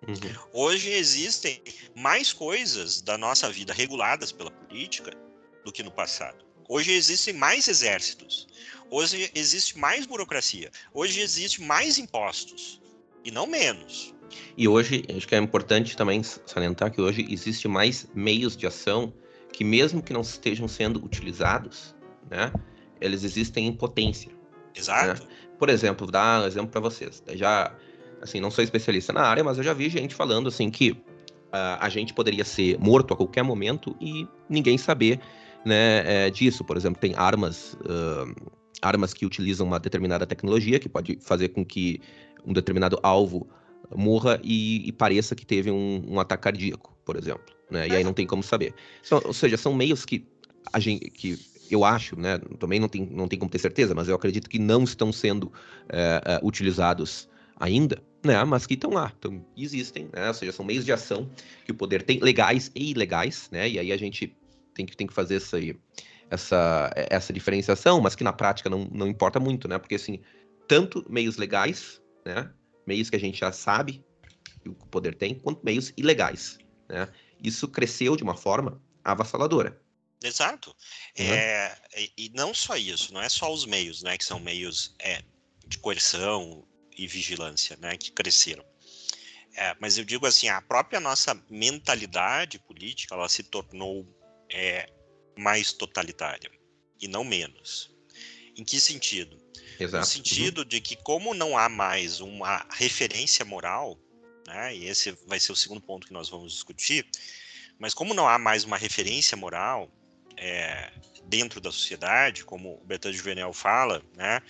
Uhum. 0.08 0.50
Hoje 0.54 0.90
existem 0.90 1.62
mais 1.96 2.32
coisas 2.32 3.02
da 3.02 3.18
nossa 3.18 3.52
vida 3.52 3.74
reguladas 3.74 4.32
pela 4.32 4.52
política 4.52 5.12
do 5.66 5.72
que 5.72 5.84
no 5.84 5.92
passado. 5.92 6.46
Hoje 6.70 6.92
existem 6.92 7.34
mais 7.34 7.68
exércitos. 7.68 8.48
Hoje 8.90 9.30
existe 9.36 9.78
mais 9.78 10.06
burocracia. 10.06 10.72
Hoje 10.94 11.20
existe 11.20 11.62
mais 11.62 11.98
impostos 11.98 12.82
e 13.24 13.32
não 13.32 13.48
menos. 13.48 14.15
E 14.58 14.68
hoje, 14.68 15.04
acho 15.16 15.28
que 15.28 15.36
é 15.36 15.38
importante 15.38 15.96
também 15.96 16.22
salientar 16.24 16.92
que 16.92 17.02
hoje 17.02 17.26
existe 17.30 17.68
mais 17.68 18.08
meios 18.14 18.56
de 18.56 18.66
ação 18.68 19.14
que 19.52 19.64
mesmo 19.64 20.02
que 20.02 20.12
não 20.12 20.22
estejam 20.22 20.68
sendo 20.68 21.04
utilizados, 21.04 21.96
né, 22.30 22.52
eles 23.00 23.24
existem 23.24 23.68
em 23.68 23.72
potência. 23.72 24.32
Exato. 24.76 25.24
Né? 25.24 25.30
Por 25.58 25.70
exemplo, 25.70 26.06
vou 26.06 26.12
dar 26.12 26.44
um 26.44 26.48
exemplo 26.48 26.68
para 26.68 26.82
vocês. 26.82 27.24
Eu 27.26 27.38
já, 27.38 27.74
assim, 28.22 28.42
não 28.42 28.52
sou 28.52 28.64
especialista 28.64 29.14
na 29.14 29.22
área, 29.22 29.44
mas 29.44 29.58
eu 29.58 29.64
já 29.64 29.74
vi 29.74 29.90
gente 29.90 30.14
falando 30.14 30.50
assim 30.50 30.70
que 30.70 30.92
uh, 30.92 31.80
a 31.80 31.88
gente 31.88 32.14
poderia 32.14 32.44
ser 32.44 32.78
morto 32.80 33.14
a 33.14 33.18
qualquer 33.18 33.44
momento 33.44 33.96
e 34.02 34.28
ninguém 34.50 34.78
saber, 34.78 35.20
né, 35.66 36.26
é, 36.26 36.30
disso. 36.30 36.64
Por 36.64 36.76
exemplo, 36.76 37.00
tem 37.00 37.14
armas, 37.16 37.78
uh, 37.86 38.52
armas 38.82 39.14
que 39.14 39.26
utilizam 39.26 39.66
uma 39.66 39.80
determinada 39.80 40.26
tecnologia 40.26 40.80
que 40.80 40.90
pode 40.90 41.18
fazer 41.22 41.50
com 41.50 41.64
que 41.64 42.02
um 42.46 42.52
determinado 42.52 43.00
alvo 43.02 43.48
morra 43.94 44.40
e, 44.44 44.88
e 44.88 44.92
pareça 44.92 45.36
que 45.36 45.46
teve 45.46 45.72
um, 45.72 46.04
um, 46.08 46.20
ataque 46.20 46.44
cardíaco, 46.44 46.98
por 47.06 47.16
exemplo, 47.16 47.54
né? 47.70 47.88
E 47.88 47.96
aí 47.96 48.04
não 48.04 48.14
tem 48.14 48.26
como 48.26 48.42
saber. 48.42 48.74
Então, 49.06 49.22
ou 49.26 49.34
seja, 49.34 49.58
são 49.58 49.74
meios 49.74 50.06
que 50.06 50.26
a 50.72 50.80
gente 50.80 51.10
que 51.10 51.38
eu 51.70 51.84
acho, 51.84 52.20
né? 52.20 52.40
Também 52.60 52.80
não 52.80 52.88
tem, 52.88 53.06
não 53.06 53.28
tem 53.28 53.40
como 53.40 53.50
ter 53.50 53.60
certeza, 53.60 53.96
mas 53.96 54.08
eu 54.08 54.16
acredito 54.16 54.50
que 54.50 54.60
não 54.60 54.84
estão 54.84 55.12
sendo 55.12 55.52
é, 55.90 56.40
utilizados 56.44 57.28
ainda, 57.60 58.02
né? 58.24 58.44
Mas 58.44 58.66
que 58.66 58.76
estão 58.76 58.92
lá, 58.92 59.12
então, 59.18 59.44
existem, 59.58 60.10
né? 60.14 60.28
Ou 60.28 60.34
seja, 60.34 60.52
são 60.52 60.66
meios 60.66 60.86
de 60.86 60.92
ação 60.92 61.30
que 61.66 61.72
o 61.72 61.76
poder 61.76 62.04
tem, 62.04 62.20
legais 62.20 62.72
e 62.76 62.92
ilegais, 62.92 63.50
né? 63.52 63.68
E 63.70 63.80
aí 63.80 63.92
a 63.92 63.98
gente 63.98 64.36
tem 64.74 64.86
que, 64.86 64.96
tem 64.96 65.08
que 65.08 65.14
fazer 65.14 65.36
essa, 65.36 65.58
essa, 66.30 66.92
essa 66.96 67.34
diferenciação, 67.34 68.02
mas 68.02 68.16
que 68.16 68.24
na 68.24 68.34
prática 68.34 68.70
não, 68.70 68.88
não 68.92 69.08
importa 69.08 69.40
muito, 69.40 69.68
né? 69.68 69.78
Porque 69.80 69.96
assim, 69.96 70.20
tanto 70.68 71.06
meios 71.10 71.38
legais, 71.38 72.02
né? 72.26 72.50
Meios 72.86 73.10
que 73.10 73.16
a 73.16 73.20
gente 73.20 73.40
já 73.40 73.52
sabe 73.52 74.04
que 74.62 74.70
o 74.70 74.74
poder 74.74 75.16
tem, 75.16 75.38
quanto 75.38 75.64
meios 75.64 75.94
ilegais, 75.98 76.58
né? 76.88 77.12
Isso 77.44 77.68
cresceu 77.68 78.16
de 78.16 78.24
uma 78.24 78.36
forma 78.36 78.82
avassaladora. 79.04 79.80
Exato. 80.24 80.76
Uhum. 81.20 81.26
É, 81.26 81.78
e 82.18 82.32
não 82.34 82.54
só 82.54 82.76
isso, 82.76 83.14
não 83.14 83.22
é 83.22 83.30
só 83.30 83.54
os 83.54 83.66
meios, 83.66 84.02
né, 84.02 84.18
que 84.18 84.26
são 84.26 84.40
meios 84.40 84.96
é, 85.00 85.22
de 85.68 85.78
coerção 85.78 86.68
e 86.98 87.06
vigilância, 87.06 87.78
né, 87.78 87.98
que 87.98 88.12
cresceram. 88.12 88.66
É, 89.56 89.76
mas 89.80 89.98
eu 89.98 90.04
digo 90.04 90.26
assim, 90.26 90.50
a 90.50 90.62
própria 90.62 91.00
nossa 91.00 91.40
mentalidade 91.50 92.60
política, 92.60 93.16
ela 93.16 93.30
se 93.30 93.44
tornou 93.44 94.06
é, 94.50 94.90
mais 95.38 95.72
totalitária 95.72 96.52
e 97.00 97.08
não 97.08 97.24
menos. 97.24 97.92
Em 98.58 98.64
que 98.64 98.80
sentido? 98.80 99.38
Exato. 99.80 100.06
No 100.06 100.06
sentido 100.06 100.60
uhum. 100.60 100.66
de 100.66 100.82
que 100.82 100.96
como 100.96 101.34
não 101.34 101.58
há 101.58 101.70
mais 101.70 102.20
uma 102.20 102.66
referência 102.72 103.44
moral, 103.46 103.98
né, 104.48 104.76
e 104.76 104.86
esse 104.88 105.12
vai 105.28 105.40
ser 105.40 105.52
o 105.52 105.56
segundo 105.56 105.82
ponto 105.82 106.08
que 106.08 106.14
nós 106.14 106.30
vamos 106.30 106.54
discutir, 106.54 107.06
mas 107.80 107.94
como 107.94 108.14
não 108.14 108.28
há 108.28 108.38
mais 108.38 108.64
uma 108.64 108.78
referência 108.78 109.36
moral, 109.36 109.90
é, 110.38 110.92
dentro 111.26 111.60
da 111.60 111.72
sociedade, 111.72 112.44
como 112.44 112.76
o 112.76 112.86
Bertrand 112.86 113.14
Juvenel 113.14 113.54
fala, 113.54 114.04
né? 114.16 114.42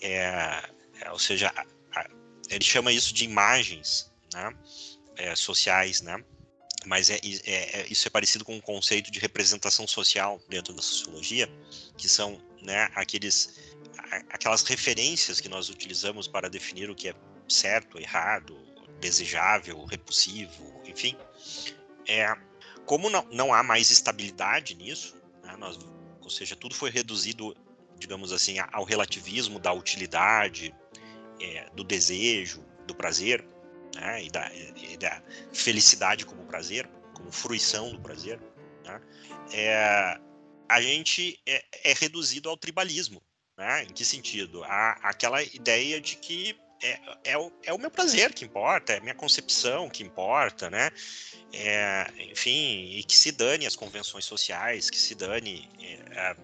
É, 0.00 0.62
é, 1.00 1.10
ou 1.10 1.18
seja, 1.18 1.52
a, 1.54 2.00
a, 2.00 2.08
ele 2.50 2.64
chama 2.64 2.92
isso 2.92 3.14
de 3.14 3.24
imagens 3.24 4.12
né? 4.34 4.54
É, 5.16 5.34
sociais, 5.34 6.00
né? 6.00 6.22
mas 6.86 7.10
é, 7.10 7.18
é, 7.44 7.80
é, 7.80 7.86
isso 7.90 8.06
é 8.06 8.10
parecido 8.10 8.44
com 8.44 8.54
o 8.54 8.58
um 8.58 8.60
conceito 8.60 9.10
de 9.10 9.18
representação 9.18 9.86
social 9.86 10.40
dentro 10.48 10.72
da 10.72 10.80
sociologia, 10.80 11.48
que 11.98 12.08
são 12.08 12.40
né, 12.62 12.88
aqueles, 12.94 13.75
aquelas 14.30 14.62
referências 14.62 15.40
que 15.40 15.48
nós 15.48 15.68
utilizamos 15.68 16.26
para 16.26 16.48
definir 16.48 16.90
o 16.90 16.94
que 16.94 17.08
é 17.08 17.14
certo, 17.48 17.98
errado, 17.98 18.56
desejável, 19.00 19.84
repulsivo, 19.84 20.82
enfim. 20.84 21.16
É, 22.08 22.34
como 22.84 23.10
não, 23.10 23.26
não 23.32 23.52
há 23.52 23.62
mais 23.62 23.90
estabilidade 23.90 24.74
nisso, 24.74 25.16
né? 25.42 25.56
Nós, 25.56 25.78
ou 26.20 26.30
seja, 26.30 26.56
tudo 26.56 26.74
foi 26.74 26.90
reduzido, 26.90 27.56
digamos 27.98 28.32
assim, 28.32 28.56
ao 28.72 28.84
relativismo 28.84 29.58
da 29.58 29.72
utilidade, 29.72 30.74
é, 31.40 31.68
do 31.70 31.84
desejo, 31.84 32.64
do 32.86 32.94
prazer, 32.94 33.44
né? 33.94 34.24
e, 34.24 34.30
da, 34.30 34.50
e, 34.54 34.96
da, 34.96 35.22
felicidade 35.52 36.24
como 36.24 36.44
prazer, 36.44 36.88
como 37.14 37.30
fruição 37.32 37.92
do 37.92 38.00
prazer. 38.00 38.40
Né? 38.84 39.00
É, 39.52 40.20
a 40.68 40.80
gente 40.80 41.40
é, 41.46 41.64
é, 41.84 41.92
reduzido 41.92 42.48
ao 42.48 42.56
tribalismo. 42.56 43.22
Né? 43.56 43.84
Em 43.84 43.88
que 43.88 44.04
sentido? 44.04 44.62
A, 44.64 44.92
aquela 45.02 45.42
ideia 45.42 46.00
de 46.00 46.16
que 46.16 46.58
é, 46.82 46.98
é, 47.24 47.38
o, 47.38 47.50
é 47.64 47.72
o 47.72 47.78
meu 47.78 47.90
prazer 47.90 48.34
que 48.34 48.44
importa, 48.44 48.92
é 48.92 48.98
a 48.98 49.00
minha 49.00 49.14
concepção 49.14 49.88
que 49.88 50.02
importa, 50.02 50.68
né? 50.68 50.90
É, 51.52 52.06
enfim, 52.30 52.90
e 52.92 53.02
que 53.02 53.16
se 53.16 53.32
dane 53.32 53.66
as 53.66 53.74
convenções 53.74 54.24
sociais, 54.26 54.90
que 54.90 54.98
se 54.98 55.14
dane 55.14 55.70
é, 56.10 56.36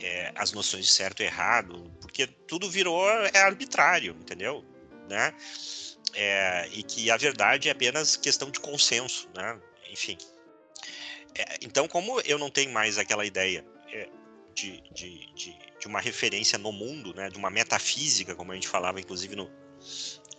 é, 0.00 0.32
as 0.36 0.52
noções 0.52 0.86
de 0.86 0.92
certo 0.92 1.22
e 1.22 1.26
errado, 1.26 1.90
porque 2.00 2.26
tudo 2.26 2.70
virou 2.70 3.08
é 3.10 3.38
arbitrário, 3.38 4.16
entendeu? 4.20 4.64
Né? 5.08 5.34
É, 6.14 6.68
e 6.72 6.82
que 6.82 7.10
a 7.10 7.16
verdade 7.16 7.68
é 7.68 7.72
apenas 7.72 8.16
questão 8.16 8.50
de 8.50 8.60
consenso, 8.60 9.28
né? 9.34 9.60
Enfim. 9.90 10.16
É, 11.34 11.58
então, 11.62 11.88
como 11.88 12.20
eu 12.20 12.38
não 12.38 12.50
tenho 12.50 12.70
mais 12.70 12.96
aquela 12.96 13.24
ideia 13.24 13.64
é, 13.92 14.08
de, 14.54 14.82
de, 14.92 15.32
de, 15.34 15.58
de, 15.80 15.86
uma 15.86 16.00
referência 16.00 16.58
no 16.58 16.72
mundo, 16.72 17.14
né? 17.14 17.28
De 17.28 17.38
uma 17.38 17.50
metafísica, 17.50 18.34
como 18.34 18.52
a 18.52 18.54
gente 18.54 18.68
falava, 18.68 19.00
inclusive 19.00 19.36
no, 19.36 19.50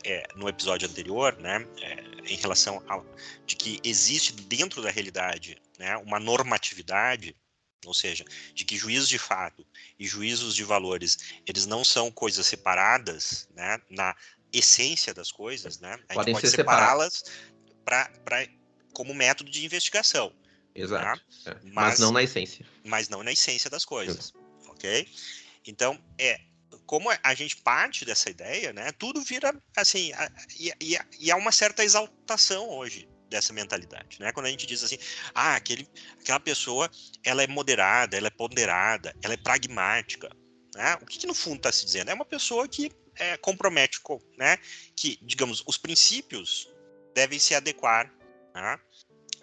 é, 0.04 0.28
no 0.36 0.47
episódio 0.47 0.88
anterior, 0.88 1.38
né, 1.38 1.65
é, 1.82 2.34
em 2.34 2.36
relação 2.38 2.84
a 2.88 3.02
de 3.45 3.56
que 3.56 3.80
existe 3.84 4.34
dentro 4.34 4.82
da 4.82 4.89
realidade, 4.89 5.62
né, 5.78 5.97
uma 5.97 6.19
normatividade, 6.19 7.36
ou 7.86 7.93
seja, 7.93 8.24
de 8.54 8.63
que 8.63 8.78
juízos 8.78 9.10
de 9.10 9.17
fato 9.17 9.65
e 10.00 10.06
juízos 10.06 10.56
de 10.56 10.63
valores 10.63 11.17
eles 11.45 11.65
não 11.65 11.84
são 11.84 12.12
coisas 12.12 12.45
separadas, 12.45 13.47
né, 13.56 13.80
na 13.89 14.15
essência 14.54 15.13
das 15.13 15.32
coisas, 15.32 15.80
né, 15.80 16.00
a 16.10 16.13
Podem 16.13 16.34
gente 16.34 16.41
pode 16.41 16.56
separá-las 16.56 17.24
para 17.86 18.47
como 18.93 19.13
método 19.13 19.50
de 19.50 19.65
investigação. 19.65 20.34
Exato. 20.75 21.21
Tá? 21.43 21.51
É. 21.51 21.53
Mas, 21.63 21.73
mas, 21.73 21.99
não 21.99 22.12
na 22.12 22.23
essência. 22.23 22.65
Mas 22.84 23.10
não 23.10 23.23
na 23.23 23.31
essência 23.31 23.69
das 23.69 23.86
coisas, 23.86 24.34
ok? 24.67 25.07
Então, 25.65 25.99
é, 26.17 26.39
como 26.86 27.10
a 27.23 27.34
gente 27.34 27.57
parte 27.57 28.03
dessa 28.05 28.29
ideia, 28.29 28.73
né, 28.73 28.91
tudo 28.93 29.21
vira 29.21 29.53
assim, 29.75 30.12
e, 30.60 30.73
e, 30.81 30.97
e 31.19 31.31
há 31.31 31.36
uma 31.36 31.51
certa 31.51 31.84
exaltação 31.84 32.69
hoje 32.69 33.07
dessa 33.29 33.53
mentalidade, 33.53 34.19
né? 34.19 34.32
Quando 34.34 34.47
a 34.47 34.49
gente 34.49 34.67
diz 34.67 34.84
assim, 34.84 34.97
ah, 35.34 35.55
aquele, 35.55 35.88
aquela 36.19 36.39
pessoa, 36.39 36.91
ela 37.24 37.41
é 37.41 37.47
moderada, 37.47 38.17
ela 38.17 38.28
é 38.28 38.30
ponderada, 38.30 39.15
ela 39.24 39.34
é 39.34 39.38
pragmática, 39.38 40.30
né? 40.76 40.95
O 41.01 41.05
que, 41.05 41.17
que 41.17 41.28
no 41.28 41.34
fundo 41.34 41.57
está 41.57 41.72
se 41.72 41.86
dizendo? 41.86 42.11
É 42.11 42.13
uma 42.13 42.26
pessoa 42.26 42.67
que 42.67 42.91
é, 43.15 43.38
compromete, 43.38 44.01
com, 44.01 44.19
né? 44.38 44.57
Que, 44.95 45.17
digamos, 45.22 45.63
os 45.65 45.78
princípios 45.78 46.69
devem 47.15 47.39
se 47.39 47.55
adequar 47.55 48.13
né, 48.53 48.80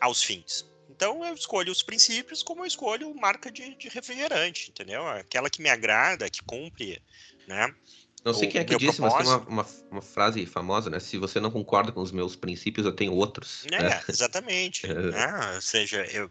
aos 0.00 0.22
fins. 0.22 0.68
Então 0.98 1.24
eu 1.24 1.32
escolho 1.32 1.70
os 1.70 1.80
princípios 1.80 2.42
como 2.42 2.62
eu 2.62 2.66
escolho 2.66 3.14
marca 3.14 3.52
de, 3.52 3.72
de 3.76 3.88
refrigerante, 3.88 4.70
entendeu? 4.70 5.06
Aquela 5.06 5.48
que 5.48 5.62
me 5.62 5.68
agrada, 5.68 6.28
que 6.28 6.42
cumpre 6.42 7.00
né? 7.46 7.72
Não 8.24 8.34
sei 8.34 8.48
o, 8.48 8.50
quem 8.50 8.60
é 8.60 8.64
que 8.64 8.76
disse, 8.76 8.96
propósito. 8.96 9.24
mas 9.24 9.44
tem 9.44 9.54
uma, 9.54 9.62
uma, 9.62 9.66
uma, 9.92 10.02
frase 10.02 10.44
famosa, 10.44 10.90
né? 10.90 10.98
Se 10.98 11.16
você 11.16 11.38
não 11.38 11.52
concorda 11.52 11.92
com 11.92 12.02
os 12.02 12.10
meus 12.10 12.34
princípios, 12.34 12.84
eu 12.84 12.92
tenho 12.92 13.14
outros. 13.14 13.64
É, 13.70 13.80
né? 13.80 14.02
exatamente. 14.10 14.86
é. 14.86 14.92
né? 14.92 15.54
Ou 15.54 15.62
seja, 15.62 16.04
eu. 16.06 16.28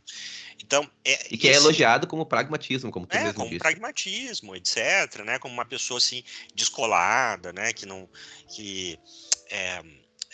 Então. 0.61 0.83
É, 1.05 1.33
e 1.33 1.37
que 1.37 1.47
é 1.47 1.51
esse... 1.51 1.61
é 1.61 1.63
elogiado 1.63 2.05
como 2.05 2.25
pragmatismo, 2.25 2.91
como 2.91 3.07
tu 3.07 3.15
é, 3.15 3.23
mesmo 3.23 3.35
como 3.35 3.47
disse. 3.47 3.59
pragmatismo, 3.59 4.53
etc. 4.53 5.23
Né? 5.25 5.39
Como 5.39 5.53
uma 5.53 5.65
pessoa 5.65 5.97
assim, 5.97 6.23
descolada, 6.53 7.53
né? 7.53 7.71
Que 7.71 7.85
não. 7.85 8.07
Que, 8.53 8.99
é, 9.49 9.81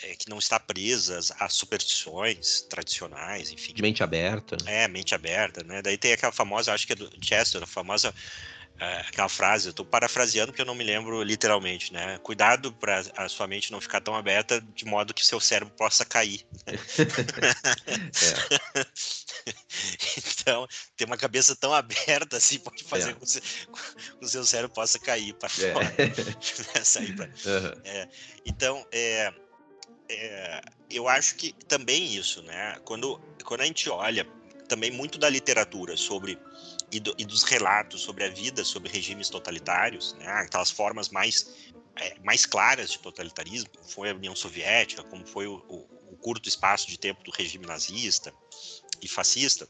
é, 0.04 0.14
que 0.14 0.28
não 0.28 0.38
está 0.38 0.60
presa 0.60 1.18
a 1.38 1.48
superstições 1.48 2.62
tradicionais, 2.62 3.50
enfim. 3.50 3.72
De 3.72 3.82
mente 3.82 4.02
aberta. 4.02 4.56
É, 4.66 4.86
mente 4.86 5.14
aberta, 5.14 5.64
né? 5.64 5.82
Daí 5.82 5.96
tem 5.96 6.12
aquela 6.12 6.32
famosa, 6.32 6.72
acho 6.72 6.86
que 6.86 6.92
é 6.92 6.96
do 6.96 7.10
Chester, 7.20 7.62
a 7.62 7.66
famosa 7.66 8.14
é, 8.78 9.00
aquela 9.02 9.28
frase, 9.28 9.68
eu 9.68 9.70
estou 9.70 9.86
parafraseando 9.86 10.50
porque 10.50 10.62
eu 10.62 10.66
não 10.66 10.74
me 10.74 10.82
lembro 10.82 11.22
literalmente, 11.22 11.92
né? 11.92 12.18
Cuidado 12.18 12.72
para 12.72 13.04
a 13.16 13.28
sua 13.28 13.46
mente 13.46 13.70
não 13.70 13.80
ficar 13.80 14.00
tão 14.00 14.16
aberta 14.16 14.60
de 14.74 14.84
modo 14.84 15.14
que 15.14 15.24
seu 15.24 15.38
cérebro 15.38 15.72
possa 15.76 16.04
cair. 16.04 16.44
é. 16.66 16.74
então, 20.18 20.66
ter 20.96 21.04
uma 21.04 21.16
cabeça 21.16 21.54
tão 21.54 21.72
aberta 21.72 22.36
assim 22.36 22.58
pode 22.58 22.82
fazer 22.82 23.10
é. 23.10 23.14
com 23.14 23.24
que 23.24 24.24
o 24.24 24.28
seu 24.28 24.44
cérebro 24.44 24.74
possa 24.74 24.98
cair 24.98 25.34
para 25.34 25.48
é. 25.48 25.72
fora. 25.72 25.94
Né? 26.74 26.84
Sair 26.84 27.14
pra... 27.14 27.26
Uhum. 27.26 28.10
então, 28.44 28.84
é, 28.90 29.32
é, 30.08 30.60
eu 30.90 31.08
acho 31.08 31.36
que 31.36 31.52
também 31.66 32.14
isso, 32.14 32.42
né? 32.42 32.78
Quando, 32.84 33.18
quando 33.44 33.62
a 33.62 33.66
gente 33.66 33.88
olha 33.88 34.26
também 34.68 34.90
muito 34.90 35.18
da 35.18 35.28
literatura 35.28 35.96
sobre 35.96 36.38
e, 36.90 37.00
do, 37.00 37.14
e, 37.18 37.24
dos 37.24 37.42
relatos 37.42 38.00
sobre 38.00 38.24
a 38.24 38.28
vida 38.28 38.64
sobre 38.64 38.90
regimes 38.90 39.28
totalitários, 39.28 40.14
né, 40.14 40.26
aquelas 40.26 40.70
formas 40.70 41.08
mais, 41.08 41.72
é, 41.96 42.18
mais 42.20 42.46
claras 42.46 42.90
de 42.90 42.98
totalitarismo, 42.98 43.68
como 43.70 43.88
foi 43.88 44.10
a 44.10 44.14
União 44.14 44.34
Soviética, 44.34 45.02
como 45.02 45.26
foi 45.26 45.46
o, 45.46 45.56
o, 45.68 45.86
o 46.12 46.16
curto 46.16 46.48
espaço 46.48 46.88
de 46.88 46.98
tempo 46.98 47.22
do 47.22 47.30
regime 47.30 47.66
nazista 47.66 48.32
e 49.02 49.08
fascista, 49.08 49.68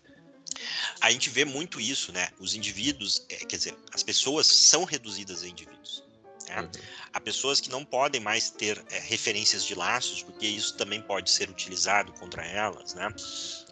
a 1.01 1.11
gente 1.11 1.31
vê 1.31 1.45
muito 1.45 1.81
isso, 1.81 2.13
né? 2.13 2.29
Os 2.39 2.55
indivíduos, 2.55 3.27
é, 3.29 3.37
quer 3.37 3.57
dizer, 3.57 3.77
as 3.93 4.03
pessoas 4.03 4.47
são 4.47 4.85
reduzidas 4.85 5.43
a 5.43 5.49
indivíduos. 5.49 6.04
Né? 6.49 6.61
Uhum. 6.61 6.69
Há 7.13 7.21
pessoas 7.21 7.61
que 7.61 7.71
não 7.71 7.85
podem 7.85 8.21
mais 8.21 8.51
ter 8.51 8.83
é, 8.91 8.99
referências 9.01 9.65
de 9.65 9.75
laços, 9.75 10.23
porque 10.23 10.47
isso 10.47 10.77
também 10.77 11.01
pode 11.01 11.31
ser 11.31 11.49
utilizado 11.49 12.13
contra 12.13 12.45
elas, 12.45 12.95
né? 12.95 13.09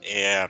É, 0.03 0.49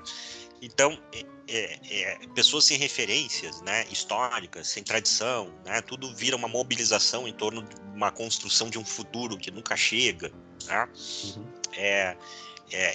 então, 0.62 0.96
é, 1.12 1.24
é, 1.48 1.78
é, 1.90 2.18
pessoas 2.34 2.64
sem 2.64 2.78
referências 2.78 3.60
né, 3.62 3.84
históricas, 3.90 4.68
sem 4.68 4.84
tradição, 4.84 5.52
né, 5.66 5.82
tudo 5.82 6.14
vira 6.14 6.36
uma 6.36 6.46
mobilização 6.46 7.26
em 7.26 7.32
torno 7.32 7.62
de 7.64 7.74
uma 7.94 8.12
construção 8.12 8.70
de 8.70 8.78
um 8.78 8.84
futuro 8.84 9.36
que 9.36 9.50
nunca 9.50 9.76
chega, 9.76 10.32
né, 10.66 10.88
uhum. 11.24 11.46
é, 11.74 12.16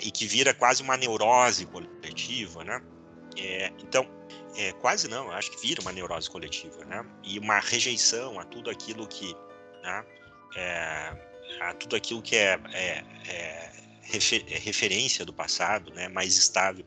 e 0.02 0.10
que 0.12 0.26
vira 0.26 0.54
quase 0.54 0.82
uma 0.82 0.96
neurose 0.96 1.66
coletiva. 1.66 2.64
Né, 2.64 2.82
é, 3.38 3.72
então, 3.84 4.08
é, 4.58 4.74
quase 4.74 5.08
não, 5.08 5.32
acho 5.32 5.52
que 5.52 5.62
vira 5.62 5.82
uma 5.82 5.92
neurose 5.92 6.30
coletiva, 6.30 6.84
né, 6.86 7.06
e 7.24 7.38
uma 7.40 7.60
rejeição 7.60 8.40
a 8.40 8.46
tudo 8.46 8.70
aquilo 8.70 9.08
que. 9.08 9.36
Né, 9.84 10.06
a 11.62 11.74
tudo 11.76 11.96
aquilo 11.96 12.22
que 12.22 12.36
é, 12.36 12.60
refer, 14.02 14.44
referência 14.48 15.24
do 15.24 15.34
passado, 15.34 15.94
né, 15.94 16.08
mais 16.08 16.36
estável. 16.38 16.86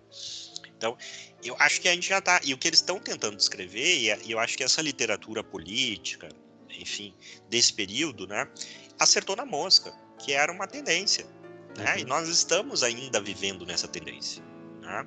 Então, 0.76 0.96
eu 1.44 1.54
acho 1.58 1.80
que 1.80 1.88
a 1.88 1.94
gente 1.94 2.08
já 2.08 2.18
está. 2.18 2.40
E 2.42 2.52
o 2.52 2.58
que 2.58 2.68
eles 2.68 2.80
estão 2.80 2.98
tentando 2.98 3.36
descrever, 3.36 3.98
e 4.24 4.30
eu 4.30 4.38
acho 4.38 4.56
que 4.56 4.64
essa 4.64 4.82
literatura 4.82 5.44
política, 5.44 6.28
enfim, 6.70 7.14
desse 7.48 7.72
período, 7.72 8.26
né, 8.26 8.48
acertou 8.98 9.36
na 9.36 9.44
mosca, 9.44 9.92
que 10.18 10.32
era 10.32 10.50
uma 10.50 10.66
tendência. 10.66 11.26
Né? 11.76 11.94
Uhum. 11.94 11.98
E 12.00 12.04
nós 12.04 12.28
estamos 12.28 12.82
ainda 12.82 13.20
vivendo 13.20 13.64
nessa 13.64 13.86
tendência. 13.88 14.42
Né? 14.90 15.06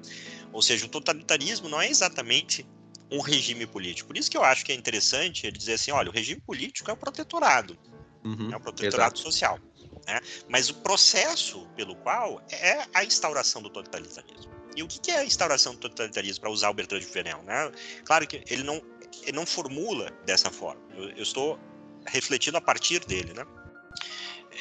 Ou 0.52 0.62
seja, 0.62 0.86
o 0.86 0.90
totalitarismo 0.90 1.68
não 1.68 1.82
é 1.82 1.90
exatamente 1.90 2.66
um 3.12 3.20
regime 3.20 3.68
político. 3.68 4.08
Por 4.08 4.18
isso 4.18 4.32
que 4.32 4.38
eu 4.38 4.44
acho 4.44 4.66
que 4.66 4.72
é 4.72 4.76
interessante 4.76 5.46
ele 5.46 5.58
dizer 5.58 5.74
assim: 5.74 5.92
olha, 5.92 6.10
o 6.10 6.14
regime 6.14 6.42
político 6.42 6.90
é 6.90 6.94
o 6.94 6.98
protetorado, 6.98 7.78
uhum. 8.24 8.52
é 8.52 8.56
o 8.56 8.60
protetorado 8.60 9.16
Exato. 9.16 9.20
social. 9.20 9.60
Né? 10.08 10.20
Mas 10.50 10.70
o 10.70 10.76
processo 10.76 11.68
pelo 11.76 11.96
qual 11.98 12.42
é 12.50 12.86
a 12.94 13.04
instauração 13.04 13.62
do 13.62 13.70
totalitarismo. 13.70 14.52
E 14.76 14.82
o 14.82 14.88
que 14.88 15.12
é 15.12 15.20
a 15.20 15.26
instauração 15.26 15.74
do 15.74 15.80
totalitarismo, 15.80 16.42
para 16.42 16.50
usar 16.50 16.70
o 16.70 16.74
Bertrand 16.74 17.00
de 17.00 17.06
Fenel? 17.06 17.44
Né? 17.44 17.72
Claro 18.06 18.26
que 18.26 18.44
ele 18.50 18.64
não, 18.64 18.82
ele 19.22 19.34
não 19.34 19.46
formula 19.46 20.10
dessa 20.26 20.50
forma. 20.50 20.82
Eu, 20.96 21.10
eu 21.10 21.24
estou 21.24 21.60
refletindo 22.06 22.58
a 22.58 22.62
partir 22.62 23.06
dele, 23.06 23.34
né? 23.34 23.46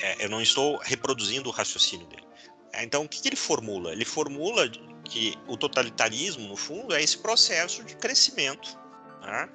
É, 0.01 0.25
eu 0.25 0.29
não 0.29 0.41
estou 0.41 0.79
reproduzindo 0.79 1.49
o 1.49 1.53
raciocínio 1.53 2.07
dele. 2.07 2.25
É, 2.73 2.85
então, 2.85 3.05
o 3.05 3.09
que, 3.09 3.21
que 3.21 3.29
ele 3.29 3.37
formula? 3.37 3.93
Ele 3.93 4.05
formula 4.05 4.69
que 5.05 5.35
o 5.47 5.57
totalitarismo, 5.57 6.49
no 6.49 6.57
fundo, 6.57 6.95
é 6.95 7.03
esse 7.03 7.19
processo 7.19 7.85
de 7.85 7.97
crescimento 7.97 8.79
né? 9.21 9.49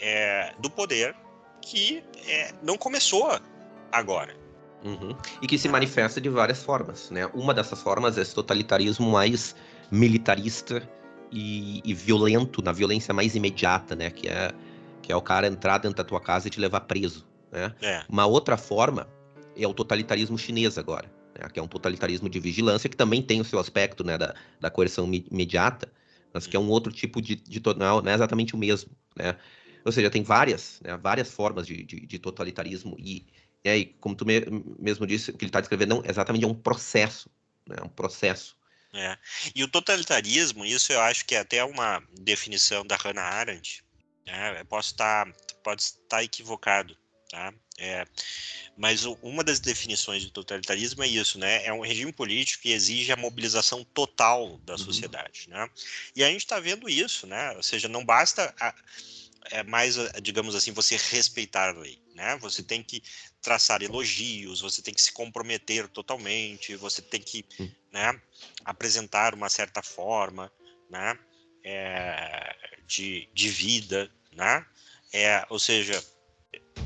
é, 0.00 0.54
do 0.58 0.70
poder 0.70 1.14
que 1.62 2.02
é, 2.26 2.52
não 2.62 2.76
começou 2.76 3.38
agora. 3.92 4.34
Uhum. 4.82 5.14
E 5.42 5.46
que 5.46 5.58
se 5.58 5.68
manifesta 5.68 6.20
de 6.20 6.28
várias 6.28 6.62
formas. 6.62 7.10
Né? 7.10 7.26
Uma 7.34 7.52
dessas 7.52 7.82
formas 7.82 8.16
é 8.16 8.22
esse 8.22 8.34
totalitarismo 8.34 9.10
mais 9.10 9.54
militarista 9.90 10.82
e, 11.30 11.80
e, 11.84 11.94
violento, 11.94 12.62
na 12.62 12.72
violência 12.72 13.12
mais 13.12 13.34
imediata, 13.34 13.94
né? 13.94 14.10
Que 14.10 14.28
é, 14.28 14.52
que 15.02 15.12
é 15.12 15.16
o 15.16 15.22
cara 15.22 15.46
entrar 15.46 15.78
dentro 15.78 15.96
da 15.96 16.04
tua 16.04 16.20
casa 16.20 16.48
e 16.48 16.50
te 16.50 16.58
levar 16.58 16.80
preso, 16.80 17.26
né? 17.52 17.72
É. 17.80 18.02
Uma 18.08 18.26
outra 18.26 18.56
forma 18.56 19.08
é 19.56 19.66
o 19.66 19.74
totalitarismo 19.74 20.36
chinês 20.36 20.78
agora? 20.78 21.10
Que 21.48 21.58
é 21.58 21.62
um 21.62 21.68
totalitarismo 21.68 22.28
de 22.28 22.40
vigilância 22.40 22.88
que 22.88 22.96
também 22.96 23.22
tem 23.22 23.40
o 23.40 23.44
seu 23.44 23.58
aspecto, 23.58 24.04
né? 24.04 24.18
Da, 24.18 24.34
da 24.60 24.70
coerção 24.70 25.10
imediata, 25.12 25.90
mas 26.32 26.46
que 26.46 26.56
é 26.56 26.60
um 26.60 26.68
outro 26.68 26.92
tipo 26.92 27.20
de, 27.20 27.36
de 27.36 27.60
não, 27.76 28.00
é 28.06 28.14
exatamente 28.14 28.54
o 28.54 28.58
mesmo, 28.58 28.90
né? 29.16 29.36
Ou 29.84 29.92
seja, 29.92 30.10
tem 30.10 30.22
várias, 30.22 30.78
né, 30.82 30.96
várias 30.98 31.32
formas 31.32 31.66
de, 31.66 31.82
de, 31.82 32.06
de 32.06 32.18
totalitarismo 32.18 32.96
e, 32.98 33.26
e 33.64 33.68
aí, 33.68 33.84
como 33.98 34.14
tu 34.14 34.26
me, 34.26 34.42
mesmo 34.78 35.06
disse, 35.06 35.30
o 35.30 35.36
que 35.36 35.44
ele 35.44 35.48
está 35.48 35.60
descrevendo 35.60 35.94
não 35.94 36.02
exatamente 36.04 36.44
é 36.44 36.48
um 36.48 36.54
processo, 36.54 37.30
né, 37.66 37.76
um 37.82 37.88
processo 37.88 38.60
é. 38.92 39.16
E 39.54 39.62
o 39.62 39.68
totalitarismo, 39.68 40.64
isso 40.64 40.92
eu 40.92 41.00
acho 41.00 41.24
que 41.24 41.34
é 41.34 41.38
até 41.38 41.64
uma 41.64 42.02
definição 42.20 42.84
da 42.84 42.96
Hannah 42.96 43.22
Arendt. 43.22 43.84
Né? 44.26 44.64
Posso 44.64 44.90
estar, 44.90 45.32
pode 45.62 45.82
estar 45.82 46.24
equivocado, 46.24 46.96
tá? 47.30 47.54
É, 47.78 48.04
mas 48.76 49.04
uma 49.22 49.44
das 49.44 49.60
definições 49.60 50.22
de 50.22 50.30
totalitarismo 50.30 51.02
é 51.02 51.06
isso, 51.06 51.38
né? 51.38 51.64
É 51.64 51.72
um 51.72 51.80
regime 51.80 52.12
político 52.12 52.62
que 52.62 52.72
exige 52.72 53.12
a 53.12 53.16
mobilização 53.16 53.84
total 53.84 54.58
da 54.58 54.74
uhum. 54.74 54.78
sociedade, 54.78 55.48
né? 55.48 55.68
E 56.14 56.24
a 56.24 56.28
gente 56.28 56.40
está 56.40 56.58
vendo 56.58 56.88
isso, 56.88 57.26
né? 57.26 57.52
Ou 57.52 57.62
seja, 57.62 57.88
não 57.88 58.04
basta 58.04 58.54
a, 58.60 58.74
é 59.50 59.62
mais, 59.62 59.96
digamos 60.22 60.54
assim, 60.54 60.72
você 60.72 60.96
respeitar 60.96 61.70
a 61.70 61.78
lei, 61.78 61.98
né? 62.14 62.36
Você 62.38 62.62
tem 62.62 62.82
que 62.82 63.02
traçar 63.40 63.82
elogios, 63.82 64.60
você 64.60 64.82
tem 64.82 64.92
que 64.92 65.00
se 65.00 65.12
comprometer 65.12 65.88
totalmente, 65.88 66.76
você 66.76 67.00
tem 67.00 67.20
que 67.20 67.44
hum. 67.58 67.70
né, 67.90 68.20
apresentar 68.64 69.34
uma 69.34 69.48
certa 69.48 69.82
forma 69.82 70.52
né, 70.90 71.18
é, 71.64 72.54
de, 72.86 73.28
de 73.32 73.48
vida, 73.48 74.10
né? 74.32 74.66
É, 75.12 75.44
ou 75.48 75.58
seja, 75.58 76.04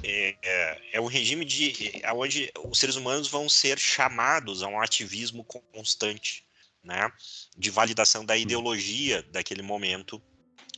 é, 0.05 0.37
é, 0.43 0.81
é 0.93 1.01
um 1.01 1.07
regime 1.07 1.45
de 1.45 2.03
onde 2.15 2.53
os 2.63 2.79
seres 2.79 2.97
humanos 2.97 3.29
vão 3.29 3.49
ser 3.49 3.79
chamados 3.79 4.63
a 4.63 4.69
um 4.69 4.81
ativismo 4.81 5.45
constante, 5.73 6.45
né, 6.83 7.11
de 7.57 7.71
validação 7.71 8.25
da 8.25 8.35
hum. 8.35 8.39
ideologia 8.39 9.23
daquele 9.31 9.63
momento 9.63 10.23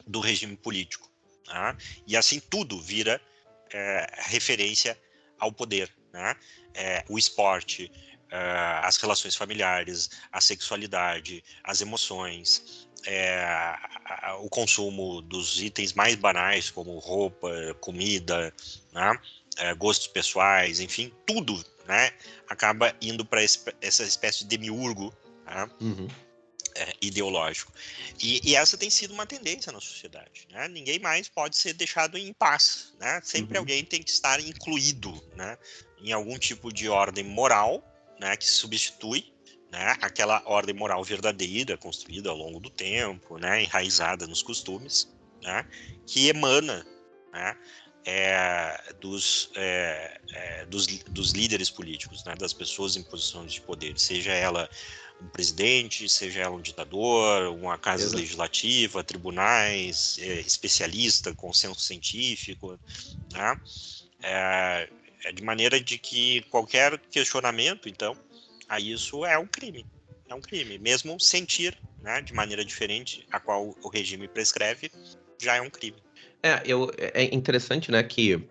do 0.07 0.21
regime 0.21 0.57
político. 0.57 1.11
Né? 1.49 1.77
E 2.07 2.17
assim 2.17 2.39
tudo 2.39 2.81
vira 2.81 3.21
é, 3.73 4.07
referência 4.29 4.99
ao 5.39 5.53
poder, 5.53 5.93
né? 6.13 6.35
É, 6.75 7.05
o 7.09 7.19
esporte, 7.19 7.91
é, 8.31 8.39
as 8.83 8.97
relações 8.97 9.35
familiares, 9.35 10.11
a 10.31 10.41
sexualidade, 10.41 11.43
as 11.63 11.81
emoções, 11.81 12.86
é, 13.07 13.77
o 14.41 14.49
consumo 14.49 15.23
dos 15.23 15.61
itens 15.63 15.93
mais 15.93 16.15
banais, 16.15 16.71
como 16.71 16.99
roupa, 16.99 17.49
comida, 17.81 18.53
né? 18.93 19.19
É, 19.59 19.75
gostos 19.75 20.09
pessoais, 20.09 20.81
enfim, 20.81 21.11
tudo 21.25 21.65
né? 21.87 22.13
acaba 22.49 22.95
indo 23.01 23.25
para 23.25 23.43
essa 23.43 24.03
espécie 24.03 24.41
de 24.41 24.47
demiurgo 24.47 25.15
né? 25.47 25.71
uhum. 25.81 26.09
É, 26.75 26.93
ideológico. 27.01 27.73
E, 28.21 28.41
e, 28.45 28.55
essa 28.55 28.77
tem 28.77 28.91
sido 28.91 29.15
uma 29.15 29.25
tendência 29.25 29.73
na 29.73 29.81
sociedade. 29.81 30.47
Né? 30.51 30.69
Ninguém 30.69 30.99
mais 30.99 31.27
pode 31.27 31.57
ser 31.57 31.73
deixado 31.73 32.19
em 32.19 32.35
paz. 32.35 32.93
Né? 33.01 33.19
Sempre 33.25 33.57
uhum. 33.57 33.63
alguém 33.63 33.83
tem 33.83 34.03
que 34.03 34.11
estar 34.11 34.39
incluído 34.41 35.11
né? 35.35 35.57
em 35.99 36.13
algum 36.13 36.39
tipo 36.39 36.71
de 36.71 36.87
ordem 36.87 37.25
moral 37.25 37.83
né? 38.21 38.37
que 38.37 38.47
substitui 38.47 39.33
né? 39.71 39.97
aquela 40.01 40.43
ordem 40.47 40.75
moral 40.75 41.03
verdadeira 41.05 41.77
construída 41.77 42.31
ao 42.31 42.37
longo 42.37 42.61
do 42.61 42.71
tempo, 42.71 43.39
né? 43.39 43.63
enraizada 43.63 44.27
nos 44.27 44.43
costumes, 44.43 45.13
né? 45.43 45.67
que 46.07 46.29
emana 46.29 46.87
né? 47.37 47.57
É, 48.09 48.95
dos, 49.01 49.51
é, 49.57 50.21
é, 50.33 50.67
dos, 50.67 50.87
dos, 50.87 51.33
líderes 51.33 51.69
políticos, 51.69 52.23
né, 52.25 52.37
das 52.37 52.53
pessoas 52.53 52.97
em 52.97 53.03
posições 53.03 53.53
de 53.53 53.61
poder, 53.61 53.99
seja 53.99 54.31
ela 54.33 54.71
um 55.21 55.27
presidente, 55.27 56.09
seja 56.09 56.43
ela 56.43 56.55
um 56.55 56.61
ditador, 56.61 57.53
uma 57.53 57.77
casa 57.77 58.05
Exato. 58.05 58.19
legislativa, 58.19 59.03
tribunais, 59.03 60.19
é, 60.21 60.39
especialista, 60.41 61.35
consenso 61.35 61.81
científico, 61.81 62.79
né? 63.33 63.61
É, 64.23 64.89
é 65.25 65.33
de 65.33 65.43
maneira 65.43 65.81
de 65.81 65.99
que 65.99 66.43
qualquer 66.43 66.99
questionamento, 67.11 67.89
então, 67.89 68.17
a 68.69 68.81
isso 68.81 69.25
é 69.25 69.39
um 69.39 69.47
crime, 69.47 69.87
é 70.29 70.35
um 70.35 70.41
crime, 70.41 70.79
mesmo 70.79 71.19
sentir, 71.21 71.77
né, 72.01 72.21
de 72.21 72.35
maneira 72.35 72.65
diferente 72.65 73.27
a 73.31 73.41
qual 73.41 73.75
o 73.83 73.89
regime 73.89 74.29
prescreve, 74.29 74.91
já 75.41 75.57
é 75.57 75.61
um 75.61 75.71
crime. 75.71 75.97
É, 76.43 76.63
eu, 76.65 76.91
é 76.99 77.25
interessante, 77.35 77.91
né, 77.91 78.03
que 78.03 78.49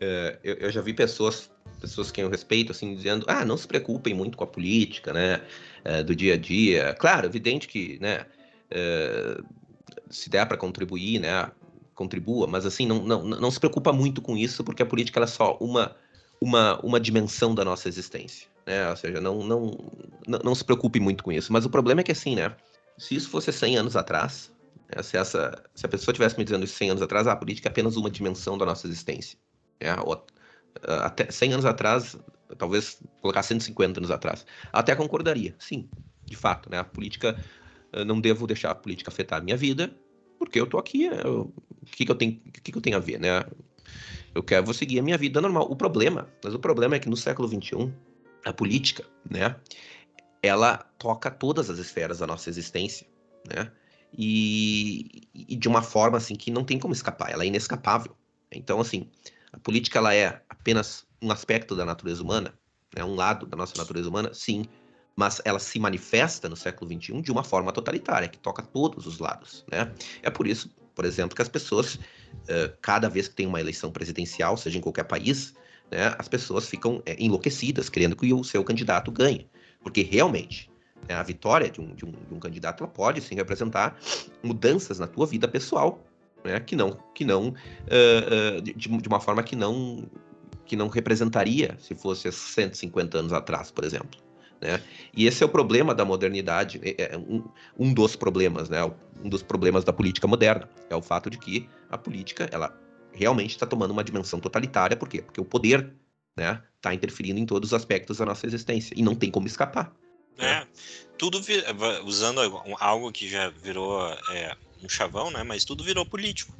é, 0.00 0.38
eu, 0.42 0.54
eu, 0.54 0.70
já 0.70 0.80
vi 0.80 0.92
pessoas, 0.92 1.50
pessoas 1.80 2.10
que 2.10 2.20
eu 2.20 2.28
respeito, 2.28 2.72
assim, 2.72 2.94
dizendo, 2.94 3.24
ah, 3.28 3.44
não 3.44 3.56
se 3.56 3.66
preocupem 3.66 4.14
muito 4.14 4.36
com 4.36 4.44
a 4.44 4.46
política, 4.46 5.12
né, 5.12 5.42
é, 5.84 6.02
do 6.02 6.14
dia 6.14 6.34
a 6.34 6.36
dia. 6.36 6.94
Claro, 6.94 7.26
evidente 7.26 7.68
que, 7.68 7.98
né, 8.00 8.26
é, 8.70 9.38
se 10.10 10.28
der 10.28 10.46
para 10.46 10.56
contribuir, 10.56 11.20
né, 11.20 11.50
contribua, 11.94 12.46
mas 12.46 12.66
assim, 12.66 12.86
não, 12.86 13.02
não, 13.04 13.22
não 13.22 13.50
se 13.50 13.60
preocupa 13.60 13.92
muito 13.92 14.20
com 14.20 14.36
isso, 14.36 14.64
porque 14.64 14.82
a 14.82 14.86
política 14.86 15.20
é 15.20 15.26
só 15.26 15.56
uma, 15.60 15.96
uma, 16.40 16.80
uma 16.80 17.00
dimensão 17.00 17.54
da 17.54 17.64
nossa 17.64 17.88
existência, 17.88 18.48
né, 18.66 18.88
ou 18.90 18.96
seja, 18.96 19.20
não, 19.20 19.42
não, 19.42 19.70
não, 20.26 20.38
não 20.44 20.54
se 20.54 20.64
preocupe 20.64 21.00
muito 21.00 21.24
com 21.24 21.32
isso. 21.32 21.52
Mas 21.52 21.64
o 21.64 21.70
problema 21.70 22.00
é 22.00 22.04
que, 22.04 22.12
assim, 22.12 22.36
né, 22.36 22.54
se 22.98 23.14
isso 23.14 23.28
fosse 23.28 23.52
100 23.52 23.78
anos 23.78 23.96
atrás, 23.96 24.52
né, 24.94 25.02
se, 25.02 25.16
essa, 25.16 25.62
se 25.74 25.86
a 25.86 25.88
pessoa 25.88 26.12
tivesse 26.12 26.38
me 26.38 26.44
dizendo 26.44 26.64
isso 26.64 26.76
100 26.76 26.90
anos 26.90 27.02
atrás, 27.02 27.26
ah, 27.26 27.32
a 27.32 27.36
política 27.36 27.68
é 27.68 27.70
apenas 27.70 27.96
uma 27.96 28.10
dimensão 28.10 28.56
da 28.58 28.66
nossa 28.66 28.86
existência. 28.86 29.38
Né, 29.80 29.94
ou, 30.04 30.24
até 30.86 31.30
100 31.30 31.54
anos 31.54 31.64
atrás, 31.64 32.16
talvez 32.56 33.00
colocar 33.20 33.42
150 33.42 34.00
anos 34.00 34.10
atrás, 34.10 34.46
até 34.72 34.94
concordaria, 34.94 35.54
sim, 35.58 35.88
de 36.24 36.36
fato, 36.36 36.70
né, 36.70 36.78
a 36.78 36.84
política, 36.84 37.38
não 38.06 38.20
devo 38.20 38.46
deixar 38.46 38.70
a 38.70 38.74
política 38.74 39.10
afetar 39.10 39.38
a 39.38 39.42
minha 39.42 39.56
vida, 39.56 39.94
porque 40.38 40.58
eu 40.58 40.66
tô 40.66 40.78
aqui, 40.78 41.08
o 41.08 41.52
que, 41.86 42.04
que 42.04 42.10
eu 42.10 42.16
tenho, 42.16 42.40
que, 42.40 42.72
que 42.72 42.76
eu 42.76 42.82
tenho 42.82 42.96
a 42.96 43.00
ver, 43.00 43.20
né? 43.20 43.44
Eu 44.34 44.42
quero 44.42 44.64
vou 44.64 44.74
seguir 44.74 44.98
a 44.98 45.02
minha 45.02 45.18
vida 45.18 45.40
normal. 45.40 45.70
O 45.70 45.76
problema, 45.76 46.28
mas 46.42 46.54
o 46.54 46.58
problema 46.58 46.96
é 46.96 46.98
que 46.98 47.08
no 47.08 47.16
século 47.16 47.46
XXI, 47.46 47.92
a 48.44 48.52
política, 48.52 49.04
né, 49.28 49.56
ela 50.42 50.78
toca 50.98 51.30
todas 51.30 51.70
as 51.70 51.78
esferas 51.78 52.18
da 52.18 52.26
nossa 52.26 52.50
existência, 52.50 53.06
né? 53.48 53.70
E, 54.16 55.22
e, 55.34 55.56
de 55.56 55.68
uma 55.68 55.80
forma 55.80 56.18
assim 56.18 56.34
que 56.34 56.50
não 56.50 56.64
tem 56.64 56.78
como 56.78 56.92
escapar, 56.92 57.30
ela 57.30 57.44
é 57.44 57.46
inescapável. 57.46 58.14
Então, 58.50 58.78
assim, 58.78 59.08
a 59.52 59.58
política 59.58 59.98
ela 59.98 60.14
é 60.14 60.42
apenas 60.50 61.06
um 61.22 61.30
aspecto 61.30 61.74
da 61.74 61.84
natureza 61.84 62.22
humana, 62.22 62.52
né? 62.94 63.02
um 63.02 63.14
lado 63.14 63.46
da 63.46 63.56
nossa 63.56 63.74
natureza 63.78 64.08
humana, 64.08 64.34
sim, 64.34 64.66
mas 65.16 65.40
ela 65.44 65.58
se 65.58 65.78
manifesta 65.78 66.48
no 66.48 66.56
século 66.56 66.90
XXI 66.90 67.22
de 67.22 67.32
uma 67.32 67.44
forma 67.44 67.72
totalitária, 67.72 68.28
que 68.28 68.38
toca 68.38 68.62
todos 68.62 69.06
os 69.06 69.18
lados, 69.18 69.64
né? 69.70 69.92
É 70.22 70.30
por 70.30 70.46
isso, 70.46 70.70
por 70.94 71.04
exemplo, 71.04 71.34
que 71.34 71.42
as 71.42 71.48
pessoas, 71.48 71.94
uh, 71.94 72.76
cada 72.80 73.08
vez 73.08 73.28
que 73.28 73.34
tem 73.34 73.46
uma 73.46 73.60
eleição 73.60 73.90
presidencial, 73.90 74.56
seja 74.56 74.78
em 74.78 74.80
qualquer 74.80 75.04
país, 75.04 75.54
né, 75.92 76.14
as 76.18 76.26
pessoas 76.26 76.66
ficam 76.66 77.02
é, 77.04 77.14
enlouquecidas, 77.22 77.90
querendo 77.90 78.16
que 78.16 78.32
o 78.32 78.42
seu 78.42 78.64
candidato 78.64 79.12
ganhe. 79.12 79.46
Porque 79.82 80.02
realmente, 80.02 80.70
né, 81.06 81.14
a 81.14 81.22
vitória 81.22 81.70
de 81.70 81.80
um, 81.80 81.94
de, 81.94 82.06
um, 82.06 82.10
de 82.10 82.34
um, 82.34 82.38
candidato 82.40 82.86
pode 82.88 83.20
sim 83.20 83.34
representar 83.34 83.98
mudanças 84.42 84.98
na 84.98 85.06
tua 85.06 85.26
vida 85.26 85.46
pessoal, 85.46 86.02
né, 86.42 86.58
que 86.60 86.74
não, 86.74 86.98
que 87.14 87.24
não 87.24 87.48
uh, 87.48 88.58
uh, 88.58 88.62
de, 88.62 88.72
de, 88.72 89.08
uma 89.08 89.20
forma 89.20 89.42
que 89.42 89.54
não, 89.54 90.08
que 90.64 90.74
não 90.74 90.88
representaria 90.88 91.76
se 91.78 91.94
fosse 91.94 92.32
150 92.32 93.18
anos 93.18 93.32
atrás, 93.32 93.70
por 93.70 93.84
exemplo. 93.84 94.18
Né? 94.60 94.80
E 95.14 95.26
esse 95.26 95.42
é 95.42 95.46
o 95.46 95.48
problema 95.48 95.94
da 95.94 96.04
modernidade, 96.04 96.80
é, 96.82 97.14
é 97.14 97.18
um, 97.18 97.44
um 97.78 97.92
dos 97.92 98.16
problemas, 98.16 98.70
né? 98.70 98.82
um 99.22 99.28
dos 99.28 99.42
problemas 99.42 99.84
da 99.84 99.92
política 99.92 100.26
moderna, 100.26 100.68
é 100.88 100.96
o 100.96 101.02
fato 101.02 101.28
de 101.28 101.36
que 101.36 101.68
a 101.90 101.98
política 101.98 102.48
ela 102.50 102.81
realmente 103.12 103.50
está 103.50 103.66
tomando 103.66 103.90
uma 103.90 104.04
dimensão 104.04 104.40
totalitária, 104.40 104.96
por 104.96 105.08
quê? 105.08 105.22
Porque 105.22 105.40
o 105.40 105.44
poder 105.44 105.92
né, 106.36 106.62
está 106.76 106.94
interferindo 106.94 107.38
em 107.38 107.46
todos 107.46 107.70
os 107.70 107.74
aspectos 107.74 108.18
da 108.18 108.26
nossa 108.26 108.46
existência 108.46 108.94
e 108.96 109.02
não 109.02 109.14
tem 109.14 109.30
como 109.30 109.46
escapar. 109.46 109.94
É, 110.38 110.66
tudo 111.18 111.40
usando 112.04 112.40
algo 112.80 113.12
que 113.12 113.28
já 113.28 113.50
virou 113.50 114.02
é, 114.30 114.56
um 114.82 114.88
chavão, 114.88 115.30
né? 115.30 115.42
Mas 115.42 115.64
tudo 115.64 115.84
virou 115.84 116.04
político. 116.04 116.52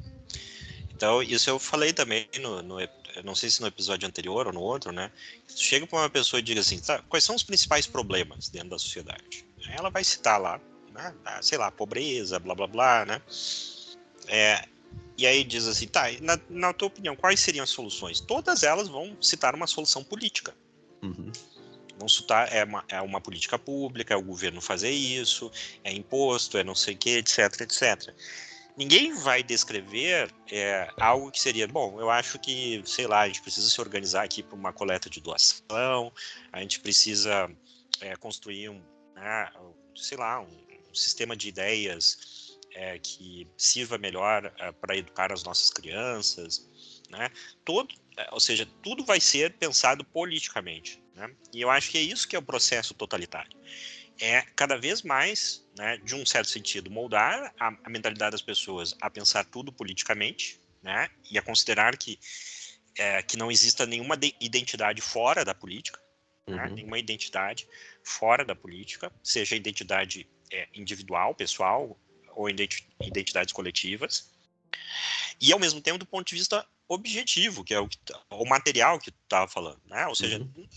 Então, 0.95 1.21
isso 1.21 1.49
eu 1.49 1.59
falei 1.59 1.91
também 1.91 2.27
no, 2.39 2.61
no 2.61 2.77
não 3.23 3.35
sei 3.35 3.49
se 3.49 3.61
no 3.61 3.67
episódio 3.67 4.07
anterior 4.07 4.47
ou 4.47 4.53
no 4.53 4.61
outro, 4.61 4.91
né? 4.91 5.11
Chega 5.55 5.85
para 5.85 5.99
uma 5.99 6.09
pessoa 6.09 6.39
e 6.39 6.43
diga 6.43 6.61
assim, 6.61 6.79
tá, 6.79 6.99
quais 7.09 7.23
são 7.23 7.35
os 7.35 7.43
principais 7.43 7.85
problemas 7.85 8.49
dentro 8.49 8.69
da 8.69 8.79
sociedade? 8.79 9.45
Ela 9.69 9.89
vai 9.89 10.03
citar 10.03 10.39
lá, 10.39 10.59
né? 10.91 11.13
Sei 11.41 11.57
lá, 11.57 11.69
pobreza, 11.69 12.39
blá 12.39 12.55
blá 12.55 12.67
blá, 12.67 13.05
né? 13.05 13.21
É, 14.27 14.65
e 15.17 15.27
aí 15.27 15.43
diz 15.43 15.67
assim, 15.67 15.87
tá, 15.87 16.05
na, 16.21 16.39
na, 16.49 16.73
tua 16.73 16.87
opinião, 16.87 17.15
quais 17.15 17.39
seriam 17.39 17.63
as 17.63 17.69
soluções? 17.69 18.19
Todas 18.19 18.63
elas 18.63 18.87
vão 18.87 19.15
citar 19.21 19.53
uma 19.53 19.67
solução 19.67 20.03
política. 20.03 20.55
Uhum. 21.01 21.31
Vão 21.97 22.09
citar, 22.09 22.51
é 22.51 22.63
uma, 22.63 22.83
é 22.87 23.01
uma 23.01 23.21
política 23.21 23.59
pública, 23.59 24.13
é 24.13 24.17
o 24.17 24.23
governo 24.23 24.59
fazer 24.59 24.89
isso, 24.89 25.51
é 25.83 25.93
imposto, 25.93 26.57
é 26.57 26.63
não 26.63 26.73
sei 26.73 26.95
o 26.95 26.97
que, 26.97 27.17
etc, 27.17 27.61
etc. 27.61 28.13
Ninguém 28.75 29.13
vai 29.13 29.43
descrever 29.43 30.33
é, 30.51 30.89
algo 30.99 31.29
que 31.29 31.39
seria, 31.39 31.67
bom, 31.67 31.99
eu 32.01 32.09
acho 32.09 32.39
que, 32.39 32.81
sei 32.85 33.05
lá, 33.05 33.21
a 33.21 33.27
gente 33.27 33.41
precisa 33.41 33.69
se 33.69 33.79
organizar 33.79 34.23
aqui 34.23 34.41
para 34.41 34.55
uma 34.55 34.73
coleta 34.73 35.11
de 35.11 35.21
doação, 35.21 36.11
a 36.51 36.59
gente 36.59 36.79
precisa 36.79 37.51
é, 38.01 38.15
construir 38.15 38.69
um, 38.69 38.81
né, 39.15 39.51
sei 39.95 40.17
lá, 40.17 40.41
um, 40.41 40.47
um 40.89 40.95
sistema 40.95 41.35
de 41.35 41.49
ideias 41.49 42.52
é, 42.73 42.99
que 42.99 43.47
sirva 43.57 43.97
melhor 43.97 44.51
é, 44.57 44.71
para 44.71 44.97
educar 44.97 45.31
as 45.31 45.43
nossas 45.43 45.69
crianças, 45.69 46.69
né? 47.09 47.29
Todo, 47.63 47.93
é, 48.17 48.29
ou 48.31 48.39
seja, 48.39 48.67
tudo 48.81 49.05
vai 49.05 49.19
ser 49.19 49.53
pensado 49.53 50.03
politicamente, 50.03 51.01
né? 51.15 51.33
E 51.53 51.61
eu 51.61 51.69
acho 51.69 51.91
que 51.91 51.97
é 51.97 52.01
isso 52.01 52.27
que 52.27 52.35
é 52.35 52.39
o 52.39 52.43
processo 52.43 52.93
totalitário. 52.93 53.57
É 54.19 54.41
cada 54.55 54.77
vez 54.77 55.01
mais, 55.01 55.65
né, 55.77 55.97
de 55.97 56.13
um 56.13 56.25
certo 56.25 56.49
sentido, 56.49 56.89
moldar 56.89 57.53
a, 57.59 57.75
a 57.83 57.89
mentalidade 57.89 58.31
das 58.31 58.41
pessoas 58.41 58.95
a 59.01 59.09
pensar 59.09 59.43
tudo 59.45 59.71
politicamente, 59.71 60.59
né? 60.81 61.09
E 61.31 61.37
a 61.37 61.41
considerar 61.41 61.97
que 61.97 62.19
é, 62.97 63.21
que 63.21 63.37
não 63.37 63.51
exista 63.51 63.85
nenhuma 63.85 64.15
identidade 64.39 65.01
né? 65.01 65.07
fora 65.07 65.43
da 65.43 65.53
política, 65.53 65.99
uhum. 66.47 66.55
né? 66.55 66.69
nenhuma 66.69 66.99
identidade 66.99 67.67
fora 68.03 68.45
da 68.45 68.55
política, 68.55 69.11
seja 69.23 69.55
identidade 69.55 70.27
é, 70.51 70.67
individual, 70.73 71.33
pessoal, 71.33 71.97
ou 72.35 72.49
identidades 72.49 73.53
coletivas, 73.53 74.31
e 75.39 75.51
ao 75.51 75.59
mesmo 75.59 75.81
tempo 75.81 75.97
do 75.97 76.05
ponto 76.05 76.27
de 76.27 76.35
vista 76.35 76.65
objetivo, 76.87 77.63
que 77.63 77.73
é 77.73 77.79
o, 77.79 77.87
que, 77.87 77.97
tá, 77.97 78.19
o 78.29 78.45
material 78.45 78.99
que 78.99 79.11
tu 79.11 79.17
estava 79.23 79.47
falando, 79.47 79.81
né? 79.85 80.05
Ou 80.07 80.15
seja, 80.15 80.37
uhum. 80.37 80.67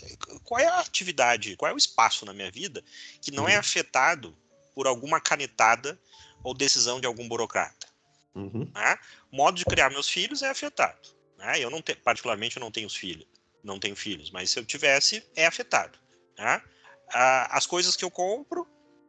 qual 0.45 0.61
é 0.61 0.67
a 0.67 0.81
atividade, 0.81 1.57
qual 1.57 1.71
é 1.71 1.75
o 1.75 1.79
espaço 1.79 2.25
na 2.25 2.33
minha 2.33 2.51
vida 2.51 2.83
que 3.21 3.31
não 3.31 3.45
é 3.45 3.53
uhum. 3.53 3.57
é 3.57 3.57
afetado 3.57 4.37
por 4.75 4.87
alguma 4.87 5.21
canetada 5.21 5.99
ou 6.43 6.55
decisão 6.55 7.01
de 7.01 7.07
algum 7.07 7.29
burocrata? 7.29 7.87
Uhum. 8.35 8.71
Né? 8.75 8.99
O 9.31 9.37
modo 9.37 9.57
de 9.57 9.65
criar 9.65 9.91
meus 9.91 10.09
filhos 10.09 10.43
é 10.43 10.49
afetado. 10.49 11.09
Né? 11.39 11.59
Eu 11.59 11.71
não 11.71 11.83
te, 11.83 11.95
particularmente 11.95 12.57
eu 12.57 12.61
não 12.61 12.71
tenho 12.71 12.89
filhos, 12.89 13.27
não 13.63 13.79
tenho 13.79 13.97
filhos, 13.97 14.31
mas 14.31 14.51
se 14.51 14.59
eu 14.59 14.65
tivesse 14.65 15.25
é 15.35 15.47
afetado. 15.47 15.99
Né? 16.39 16.63
as 17.09 17.67
coisas 17.67 17.95
que 17.95 18.05
eu 18.05 18.11
compro 18.11 18.67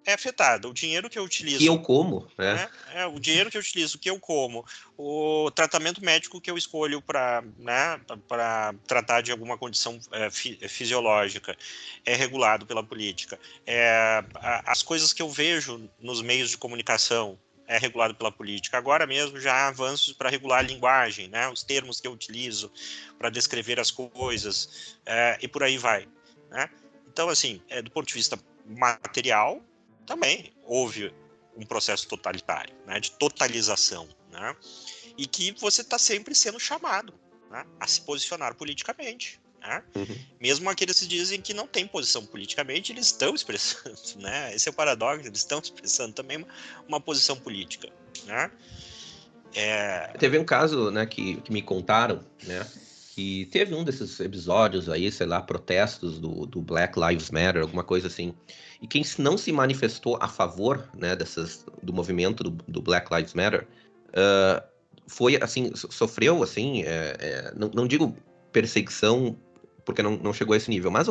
é 0.08 0.14
afetada. 0.14 0.70
O 0.70 0.74
dinheiro 0.74 1.10
que 1.10 1.20
eu 1.20 1.24
utilizo. 1.24 1.60
Que 1.60 1.66
eu 1.66 1.78
como, 1.80 2.32
né? 2.38 2.70
É, 2.94 3.02
é, 3.02 3.06
o 3.06 3.20
dinheiro 3.20 3.52
que 3.52 3.58
eu 3.58 3.62
utilizo, 3.62 4.00
que 4.00 4.10
eu 4.10 4.18
como, 4.18 4.66
o 4.98 5.52
tratamento 5.52 6.04
médico 6.04 6.40
que 6.40 6.50
eu 6.50 6.58
escolho 6.58 7.02
para 7.02 7.44
né, 7.60 8.00
tratar 8.88 9.20
de 9.20 9.34
alguma 9.34 9.58
condição 9.58 10.00
é, 10.14 10.30
fi, 10.32 10.58
fisiológica 10.70 11.58
é 12.06 12.16
regulado 12.16 12.66
pela 12.66 12.82
política. 12.82 13.38
É, 13.66 14.24
as 14.66 14.82
coisas 14.82 15.12
que 15.12 15.22
eu 15.22 15.30
vejo 15.30 15.90
nos 16.00 16.22
meios 16.22 16.52
de 16.52 16.58
comunicação 16.58 17.38
é 17.68 17.78
regulado 17.78 18.16
pela 18.16 18.32
política. 18.32 18.78
Agora 18.78 19.06
mesmo 19.06 19.38
já 19.42 19.54
há 19.54 19.68
avanços 19.68 20.14
para 20.14 20.30
regular 20.30 20.60
a 20.60 20.62
linguagem, 20.62 21.28
né, 21.28 21.50
os 21.50 21.64
termos 21.64 22.00
que 22.00 22.08
eu 22.08 22.14
utilizo 22.14 22.72
para 23.20 23.30
descrever 23.30 23.78
as 23.78 23.92
coisas 23.92 24.98
é, 25.06 25.38
e 25.42 25.50
por 25.50 25.64
aí 25.64 25.78
vai. 25.78 26.08
Né? 26.50 26.70
Então, 27.10 27.28
assim, 27.28 27.62
é, 27.68 27.82
do 27.82 27.92
ponto 27.92 28.08
de 28.08 28.14
vista 28.14 28.40
material, 28.66 29.62
também 30.08 30.52
houve 30.64 31.14
um 31.56 31.66
processo 31.66 32.08
totalitário, 32.08 32.74
né, 32.86 33.00
de 33.00 33.12
totalização, 33.12 34.08
né, 34.32 34.56
e 35.18 35.28
que 35.28 35.52
você 35.60 35.82
está 35.82 36.00
sempre 36.00 36.34
sendo 36.34 36.60
chamado 36.60 37.14
né, 37.52 37.66
a 37.80 37.88
se 37.88 38.02
posicionar 38.02 38.56
politicamente. 38.56 39.40
Né? 39.60 39.84
Uhum. 39.96 40.18
Mesmo 40.40 40.70
aqueles 40.70 41.00
que 41.00 41.08
dizem 41.08 41.42
que 41.42 41.54
não 41.54 41.68
tem 41.68 41.86
posição 41.86 42.26
politicamente, 42.26 42.92
eles 42.92 43.08
estão 43.08 43.34
expressando, 43.34 43.98
né? 44.22 44.54
Esse 44.56 44.70
é 44.70 44.72
o 44.72 44.74
paradoxo, 44.74 45.28
eles 45.28 45.40
estão 45.40 45.60
expressando 45.60 46.14
também 46.14 46.38
uma, 46.38 46.48
uma 46.88 47.02
posição 47.02 47.36
política, 47.36 47.90
né? 48.26 48.52
É... 49.56 50.14
Teve 50.20 50.38
um 50.38 50.46
caso, 50.46 50.92
né, 50.92 51.06
que, 51.06 51.42
que 51.42 51.52
me 51.52 51.64
contaram, 51.64 52.24
né, 52.44 52.66
que 53.18 53.48
teve 53.48 53.74
um 53.74 53.84
desses 53.84 54.20
episódios 54.20 54.88
aí, 54.88 55.12
sei 55.12 55.26
lá, 55.26 55.42
protestos 55.42 56.20
do, 56.20 56.46
do 56.46 56.62
Black 56.62 57.00
Lives 57.00 57.32
Matter, 57.32 57.64
alguma 57.64 57.84
coisa 57.84 58.06
assim, 58.06 58.32
e 58.80 58.86
quem 58.86 59.02
não 59.18 59.36
se 59.40 59.52
manifestou 59.52 60.20
a 60.22 60.28
favor 60.28 60.88
né, 60.96 61.16
dessas, 61.16 61.66
do 61.82 61.92
movimento 61.92 62.44
do, 62.44 62.52
do 62.68 62.80
Black 62.80 63.12
Lives 63.12 63.34
Matter 63.34 63.68
uh, 64.10 64.64
foi 65.08 65.36
assim, 65.42 65.72
sofreu 65.74 66.44
assim, 66.44 66.84
é, 66.84 67.18
é, 67.20 67.54
não, 67.58 67.72
não, 67.74 67.88
digo 67.88 68.16
perseguição 68.52 69.36
porque 69.84 70.04
não, 70.04 70.16
não 70.18 70.32
chegou 70.32 70.54
a 70.54 70.58
esse 70.58 70.70
nível. 70.70 70.92
Mas 70.92 71.10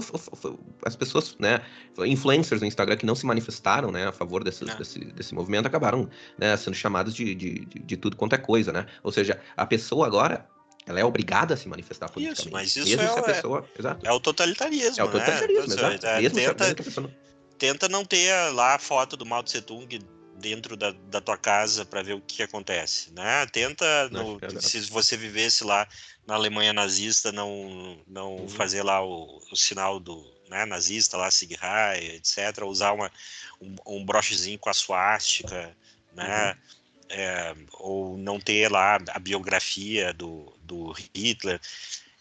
as 0.84 0.94
pessoas, 0.94 1.34
né, 1.40 1.60
influencers 2.06 2.60
no 2.60 2.68
Instagram 2.68 2.98
que 2.98 3.06
não 3.06 3.16
se 3.16 3.26
manifestaram, 3.26 3.90
né, 3.90 4.06
a 4.06 4.12
favor 4.12 4.44
desse, 4.44 4.64
desse, 4.64 5.00
desse 5.06 5.34
movimento, 5.34 5.66
acabaram 5.66 6.08
né, 6.38 6.56
sendo 6.56 6.76
chamados 6.76 7.14
de, 7.14 7.34
de, 7.34 7.64
de, 7.64 7.78
de, 7.80 7.96
tudo 7.96 8.16
quanto 8.16 8.34
é 8.34 8.38
coisa, 8.38 8.72
né? 8.72 8.86
Ou 9.02 9.10
seja, 9.10 9.40
a 9.56 9.66
pessoa 9.66 10.06
agora, 10.06 10.46
ela 10.86 11.00
é 11.00 11.04
obrigada 11.04 11.54
a 11.54 11.56
se 11.56 11.68
manifestar 11.68 12.08
politicamente. 12.08 12.42
Isso, 12.42 12.52
mas 12.52 12.76
isso 12.76 13.00
é, 13.00 13.22
pessoa, 13.22 13.68
é, 14.04 14.08
é, 14.08 14.12
o 14.12 14.20
totalitarismo, 14.20 15.00
É 15.00 15.04
o 15.04 15.10
totalitarismo, 15.10 15.66
né? 15.66 15.94
exato. 15.94 16.06
É, 16.06 16.30
tenta, 16.30 16.76
tenta 17.58 17.88
não 17.88 18.04
ter 18.04 18.32
lá 18.52 18.76
a 18.76 18.78
foto 18.78 19.16
do 19.16 19.26
Mao 19.26 19.42
Tse 19.42 19.60
Tung 19.60 19.98
dentro 20.38 20.76
da, 20.76 20.92
da 20.92 21.20
tua 21.20 21.36
casa 21.36 21.84
para 21.84 22.02
ver 22.02 22.14
o 22.14 22.20
que, 22.20 22.42
acontece, 22.42 23.12
né? 23.12 23.46
Tenta, 23.46 24.08
no, 24.10 24.38
se 24.60 24.80
você 24.82 25.16
vivesse 25.16 25.64
lá 25.64 25.88
na 26.26 26.34
Alemanha 26.34 26.72
nazista, 26.72 27.32
não, 27.32 27.98
não 28.06 28.36
uhum. 28.36 28.48
fazer 28.48 28.82
lá 28.82 29.04
o, 29.04 29.42
o 29.50 29.56
sinal 29.56 29.98
do 29.98 30.24
né, 30.48 30.64
nazista, 30.64 31.16
lá 31.16 31.30
Sieg 31.30 31.56
Heil, 31.60 32.14
etc. 32.14 32.64
Usar 32.64 32.92
uma, 32.92 33.10
um, 33.60 33.74
um 33.86 34.04
brochezinho 34.04 34.58
com 34.58 34.70
a 34.70 34.74
suástica, 34.74 35.76
né? 36.14 36.52
Uhum. 36.52 36.76
É, 37.08 37.54
ou 37.74 38.18
não 38.18 38.40
ter 38.40 38.68
lá 38.68 38.98
a 39.10 39.18
biografia 39.20 40.12
do, 40.12 40.52
do 40.66 40.92
Hitler. 41.14 41.60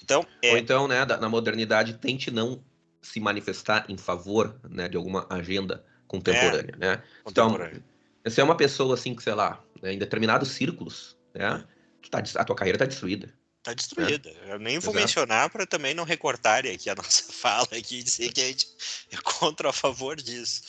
Então, 0.02 0.26
é... 0.41 0.52
Ou 0.52 0.58
então, 0.58 0.88
né, 0.88 1.04
na 1.06 1.28
modernidade, 1.28 1.96
tente 1.96 2.30
não 2.30 2.64
se 3.02 3.20
manifestar 3.20 3.86
em 3.89 3.98
favor 3.98 4.60
né, 4.70 4.88
de 4.88 4.98
alguma 4.98 5.28
agenda 5.30 5.84
contemporânea, 6.08 6.74
é, 6.74 6.78
né? 6.78 7.04
Contemporânea. 7.24 7.78
Então, 7.78 7.96
você 8.24 8.41
é 8.41 8.43
uma 8.43 8.58
pessoa 8.58 8.93
assim 8.93 9.16
que, 9.16 9.24
sei 9.24 9.34
lá, 9.34 9.64
né, 9.82 9.93
em 9.93 9.98
determinados 9.98 10.50
círculos, 10.50 11.18
né, 11.34 11.64
tá, 12.10 12.24
a 12.36 12.43
tua 12.43 12.56
carreira 12.56 12.78
está 12.78 12.86
destruída. 12.86 13.34
Está 13.60 13.74
destruída. 13.74 14.32
Né? 14.32 14.54
Eu 14.54 14.60
nem 14.60 14.80
vou 14.80 14.93
Exato. 14.93 15.06
mencionar 15.06 15.50
para 15.50 15.66
também 15.66 15.93
não 15.93 16.04
recortarem 16.04 16.72
aqui 16.72 16.89
a 16.89 16.93
nossa 16.96 17.32
fala 17.34 17.68
aqui 17.72 18.00
e 18.00 18.04
dizer 18.04 18.32
que 18.32 18.41
a 18.41 18.46
gente 18.46 18.68
é 19.12 19.18
contra 19.18 19.68
ou 19.68 19.72
a 19.72 19.74
favor 19.74 20.16
disso, 20.16 20.62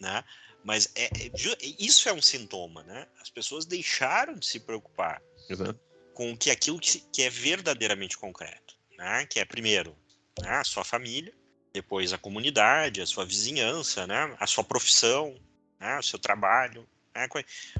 né? 0.00 0.24
Mas 0.62 0.90
é, 0.94 1.04
é, 1.04 1.30
isso 1.78 2.08
é 2.08 2.12
um 2.12 2.20
sintoma, 2.20 2.82
né? 2.82 3.06
As 3.20 3.30
pessoas 3.30 3.64
deixaram 3.64 4.34
de 4.34 4.46
se 4.46 4.60
preocupar 4.60 5.22
Exato. 5.48 5.78
Com 6.20 6.36
que 6.36 6.50
aquilo 6.50 6.78
que, 6.78 7.00
que, 7.10 7.22
é 7.22 7.30
verdadeiramente 7.30 8.18
concreto, 8.18 8.76
né? 8.98 9.24
Que 9.24 9.40
é 9.40 9.44
primeiro 9.46 9.96
né, 10.38 10.50
a 10.50 10.64
sua 10.64 10.84
família, 10.84 11.32
depois 11.72 12.12
a 12.12 12.18
comunidade, 12.18 13.00
a 13.00 13.06
sua 13.06 13.24
vizinhança, 13.24 14.06
né? 14.06 14.36
A 14.38 14.46
sua 14.46 14.62
profissão, 14.62 15.34
né, 15.78 15.98
o 15.98 16.02
seu 16.02 16.18
trabalho. 16.18 16.86
Né, 17.14 17.26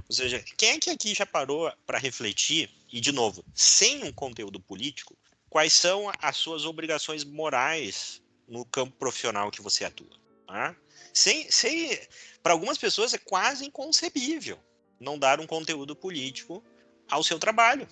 ou 0.09 0.15
seja, 0.15 0.43
quem 0.57 0.71
é 0.71 0.79
que 0.79 0.89
aqui 0.89 1.15
já 1.15 1.27
parou 1.27 1.71
para 1.85 1.99
refletir, 1.99 2.71
e 2.91 2.99
de 2.99 3.13
novo, 3.13 3.45
sem 3.55 4.05
um 4.05 4.11
conteúdo 4.13 4.59
político, 4.59 5.15
quais 5.51 5.75
são 5.75 6.11
as 6.19 6.39
suas 6.39 6.65
obrigações 6.65 7.25
morais 7.25 8.23
no 8.49 8.65
campo 8.65 8.97
profissional 8.97 9.51
que 9.51 9.61
você 9.61 9.85
atua? 9.85 10.19
Né? 10.49 10.75
Sem, 11.13 11.51
sem, 11.51 12.01
para 12.43 12.55
algumas 12.55 12.79
pessoas 12.79 13.13
é 13.13 13.19
quase 13.19 13.67
inconcebível 13.67 14.59
não 14.99 15.19
dar 15.19 15.41
um 15.41 15.47
conteúdo 15.47 15.95
político 15.95 16.65
ao 17.07 17.23
seu 17.23 17.39
trabalho. 17.39 17.87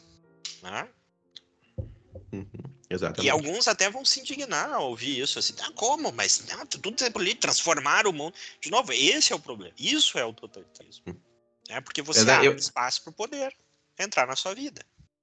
Né? 0.62 0.88
Uhum. 2.32 2.46
Exatamente. 2.90 3.26
E 3.26 3.30
alguns 3.30 3.68
até 3.68 3.90
vão 3.90 4.04
se 4.04 4.20
indignar 4.20 4.72
ao 4.72 4.90
ouvir 4.90 5.20
isso, 5.20 5.38
assim, 5.38 5.54
ah, 5.60 5.70
como? 5.74 6.10
Mas 6.12 6.46
não, 6.48 6.64
tudo 6.66 7.04
é 7.04 7.10
político, 7.10 7.42
transformar 7.42 8.06
o 8.06 8.12
mundo. 8.12 8.34
De 8.60 8.70
novo, 8.70 8.92
esse 8.92 9.32
é 9.32 9.36
o 9.36 9.38
problema. 9.38 9.74
Isso 9.78 10.18
é 10.18 10.24
o 10.24 10.32
totalitarismo. 10.32 11.04
Hum. 11.06 11.14
É 11.68 11.80
porque 11.80 12.00
você 12.00 12.20
Exato. 12.20 12.38
abre 12.38 12.48
eu... 12.48 12.56
espaço 12.56 13.02
para 13.02 13.10
o 13.10 13.14
poder 13.14 13.54
entrar 13.98 14.26
na 14.26 14.36
sua 14.36 14.54
vida. 14.54 14.82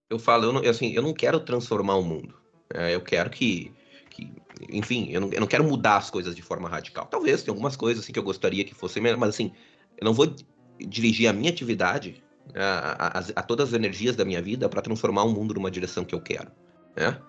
Eu 0.09 0.19
falo, 0.19 0.45
eu 0.45 0.53
não, 0.53 0.69
assim, 0.69 0.93
eu 0.93 1.01
não 1.01 1.13
quero 1.13 1.39
transformar 1.39 1.95
o 1.95 2.03
mundo. 2.03 2.39
É, 2.71 2.93
eu 2.93 3.01
quero 3.01 3.31
que, 3.31 3.73
que 4.11 4.31
enfim, 4.69 5.09
eu 5.11 5.21
não, 5.21 5.31
eu 5.31 5.39
não, 5.39 5.47
quero 5.47 5.63
mudar 5.63 5.97
as 5.97 6.11
coisas 6.11 6.35
de 6.35 6.43
forma 6.43 6.69
radical. 6.69 7.07
Talvez 7.07 7.41
tem 7.41 7.51
algumas 7.51 7.75
coisas 7.75 8.03
assim 8.03 8.13
que 8.13 8.19
eu 8.19 8.23
gostaria 8.23 8.63
que 8.63 8.75
fossem, 8.75 9.01
mas 9.01 9.29
assim, 9.29 9.51
eu 9.97 10.05
não 10.05 10.13
vou 10.13 10.33
dirigir 10.79 11.27
a 11.27 11.33
minha 11.33 11.49
atividade 11.49 12.11
né, 12.11 12.24
a, 12.53 13.19
a, 13.19 13.23
a 13.35 13.43
todas 13.43 13.69
as 13.69 13.73
energias 13.73 14.15
da 14.15 14.25
minha 14.25 14.41
vida 14.41 14.69
para 14.69 14.81
transformar 14.81 15.23
o 15.23 15.31
mundo 15.31 15.53
numa 15.53 15.71
direção 15.71 16.03
que 16.03 16.13
eu 16.13 16.21
quero. 16.21 16.51
Né? 16.95 17.19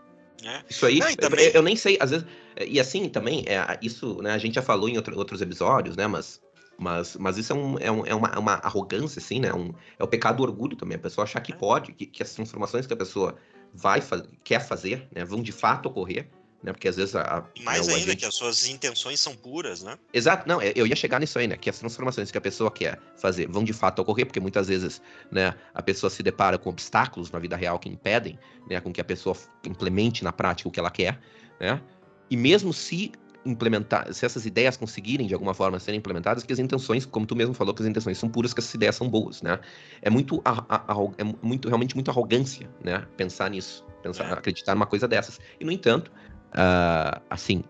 É. 0.44 0.62
Isso 0.68 0.84
aí, 0.86 0.98
Não, 0.98 1.14
também... 1.14 1.46
eu, 1.46 1.52
eu, 1.52 1.62
nem 1.62 1.76
sei, 1.76 1.96
às 2.00 2.10
vezes, 2.10 2.26
é, 2.54 2.66
e 2.66 2.78
assim 2.78 3.08
também, 3.08 3.44
é, 3.46 3.78
isso, 3.80 4.20
né, 4.22 4.32
a 4.32 4.38
gente 4.38 4.54
já 4.54 4.62
falou 4.62 4.88
em 4.88 4.96
outro, 4.96 5.16
outros 5.16 5.40
episódios, 5.40 5.96
né, 5.96 6.06
mas, 6.06 6.40
mas, 6.78 7.16
mas 7.16 7.38
isso 7.38 7.52
é, 7.52 7.56
um, 7.56 7.78
é, 7.78 7.90
um, 7.90 8.06
é 8.06 8.14
uma, 8.14 8.38
uma, 8.38 8.52
arrogância, 8.54 9.18
assim, 9.18 9.40
né, 9.40 9.52
um, 9.52 9.72
é 9.98 10.04
o 10.04 10.06
pecado 10.06 10.36
do 10.36 10.42
orgulho 10.42 10.76
também, 10.76 10.96
a 10.96 11.00
pessoa 11.00 11.24
achar 11.24 11.40
que 11.40 11.52
é. 11.52 11.56
pode, 11.56 11.92
que, 11.92 12.06
que 12.06 12.22
as 12.22 12.34
transformações 12.34 12.86
que 12.86 12.92
a 12.92 12.96
pessoa 12.96 13.36
vai, 13.72 14.02
quer 14.44 14.60
fazer, 14.60 15.08
né, 15.14 15.24
vão 15.24 15.42
de 15.42 15.52
fato 15.52 15.86
ocorrer, 15.86 16.28
né? 16.62 16.72
Porque 16.72 16.88
às 16.88 16.96
vezes 16.96 17.14
a. 17.14 17.44
Mais 17.62 17.86
né, 17.86 17.94
ainda, 17.94 18.07
agente... 18.07 18.16
que 18.16 18.24
as 18.26 18.34
suas 18.34 18.66
intenções 18.66 19.20
são 19.20 19.34
puras, 19.34 19.82
né? 19.82 19.96
Exato, 20.12 20.48
não, 20.48 20.61
é, 20.61 20.72
eu 20.74 20.86
ia 20.86 20.96
chegar 20.96 21.20
nisso 21.20 21.38
aí, 21.38 21.46
né? 21.46 21.57
Que 21.57 21.70
as 21.70 21.78
transformações 21.78 22.30
que 22.30 22.38
a 22.38 22.40
pessoa 22.40 22.70
quer 22.70 22.98
fazer 23.16 23.48
vão 23.48 23.64
de 23.64 23.72
fato 23.72 24.00
ocorrer, 24.00 24.26
porque 24.26 24.40
muitas 24.40 24.68
vezes, 24.68 25.00
né, 25.30 25.54
a 25.74 25.82
pessoa 25.82 26.11
se 26.11 26.22
depara 26.22 26.59
com 26.59 26.70
obstáculos 26.70 27.30
na 27.30 27.38
vida 27.38 27.57
real 27.57 27.78
que 27.78 27.88
impedem, 27.88 28.38
né, 28.68 28.80
com 28.80 28.92
que 28.92 29.00
a 29.00 29.04
pessoa 29.04 29.36
implemente 29.64 30.24
na 30.24 30.32
prática 30.32 30.68
o 30.68 30.72
que 30.72 30.80
ela 30.80 30.90
quer, 30.90 31.20
né? 31.61 31.80
E 32.28 32.36
mesmo 32.36 32.72
se 32.72 33.12
implementar, 33.46 34.12
se 34.12 34.26
essas 34.26 34.44
ideias 34.44 34.76
conseguirem 34.76 35.26
de 35.26 35.32
alguma 35.32 35.54
forma 35.54 35.78
serem 35.78 35.98
implementadas, 35.98 36.42
que 36.42 36.52
as 36.52 36.59
intenções, 36.59 37.07
como 37.07 37.24
tu 37.24 37.36
mesmo 37.36 37.54
falou, 37.54 37.72
que 37.72 37.82
as 37.82 37.88
intenções 37.88 38.18
são 38.18 38.28
puras, 38.28 38.52
que 38.52 38.61
essas 38.61 38.74
ideias 38.74 38.96
são 38.96 39.09
boas, 39.09 39.40
né? 39.40 39.61
É 40.02 40.11
muito, 40.11 40.42
a, 40.44 40.64
a, 40.68 40.92
a, 40.92 40.96
é 41.18 41.24
muito 41.42 41.68
realmente 41.68 41.94
muito 41.94 42.11
arrogância, 42.11 42.68
né? 42.82 43.07
Pensar 43.16 43.50
nisso, 43.50 43.86
pensar, 44.02 44.24
é. 44.24 44.32
acreditar 44.32 44.74
numa 44.74 44.86
coisa 44.86 45.07
dessas. 45.07 45.38
E 45.61 45.64
no 45.64 45.70
entanto, 45.70 46.11
uh, 46.57 47.22
assim, 47.28 47.62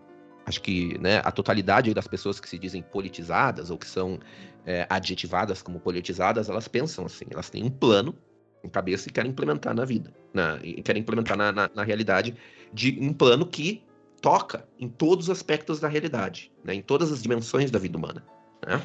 acho 0.45 0.61
que 0.61 0.97
né, 0.99 1.21
a 1.23 1.31
totalidade 1.31 1.93
das 1.93 2.07
pessoas 2.07 2.39
que 2.39 2.47
se 2.49 2.57
dizem 2.57 2.81
politizadas 2.81 3.69
ou 3.69 3.77
que 3.77 3.85
são 3.85 4.19
é, 4.65 4.87
adjetivadas 4.89 5.61
como 5.61 5.79
politizadas, 5.79 6.49
elas 6.49 6.67
pensam 6.67 7.05
assim, 7.05 7.25
elas 7.29 7.49
têm 7.49 7.63
um 7.63 7.69
plano 7.69 8.15
em 8.63 8.69
cabeça 8.69 9.07
e 9.07 9.11
querem 9.11 9.31
implementar 9.31 9.73
na 9.75 9.85
vida, 9.85 10.13
na, 10.33 10.59
e 10.63 10.81
querem 10.81 11.01
implementar 11.01 11.37
na, 11.37 11.51
na, 11.51 11.69
na, 11.73 11.83
realidade 11.83 12.35
de 12.73 12.97
um 12.99 13.13
plano 13.13 13.45
que 13.45 13.83
toca 14.21 14.67
em 14.79 14.89
todos 14.89 15.25
os 15.25 15.29
aspectos 15.29 15.79
da 15.79 15.87
realidade, 15.87 16.51
né, 16.63 16.73
em 16.73 16.81
todas 16.81 17.11
as 17.11 17.21
dimensões 17.21 17.69
da 17.69 17.77
vida 17.77 17.97
humana. 17.97 18.25
Né? 18.65 18.81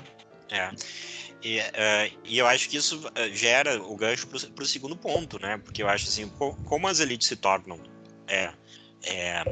É. 0.51 0.71
E, 1.43 1.59
uh, 1.59 2.19
e, 2.25 2.39
eu 2.39 2.47
acho 2.47 2.69
que 2.69 2.77
isso 2.77 3.03
gera 3.33 3.83
o 3.83 3.97
gancho 3.97 4.29
para 4.29 4.63
o 4.63 4.67
segundo 4.67 4.97
ponto, 4.97 5.41
né? 5.41 5.59
Porque 5.59 5.83
eu 5.83 5.89
acho 5.89 6.07
assim, 6.07 6.31
como 6.65 6.87
as 6.87 7.01
elites 7.01 7.27
se 7.27 7.35
tornam 7.35 7.81
é, 8.29 8.53
é, 9.05 9.45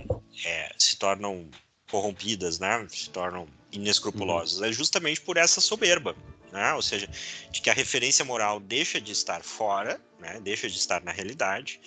é, 0.44 0.72
se 0.78 0.96
tornam 0.96 1.48
corrompidas, 1.90 2.58
né? 2.58 2.86
Se 2.88 3.10
tornam 3.10 3.46
inescrupulosas. 3.72 4.58
Uhum. 4.58 4.66
É 4.66 4.72
justamente 4.72 5.20
por 5.20 5.36
essa 5.36 5.60
soberba, 5.60 6.14
né? 6.52 6.72
Ou 6.74 6.82
seja, 6.82 7.08
de 7.50 7.60
que 7.60 7.70
a 7.70 7.74
referência 7.74 8.24
moral 8.24 8.60
deixa 8.60 9.00
de 9.00 9.12
estar 9.12 9.42
fora, 9.42 10.00
né? 10.18 10.40
Deixa 10.40 10.68
de 10.68 10.76
estar 10.76 11.02
na 11.02 11.12
realidade, 11.12 11.80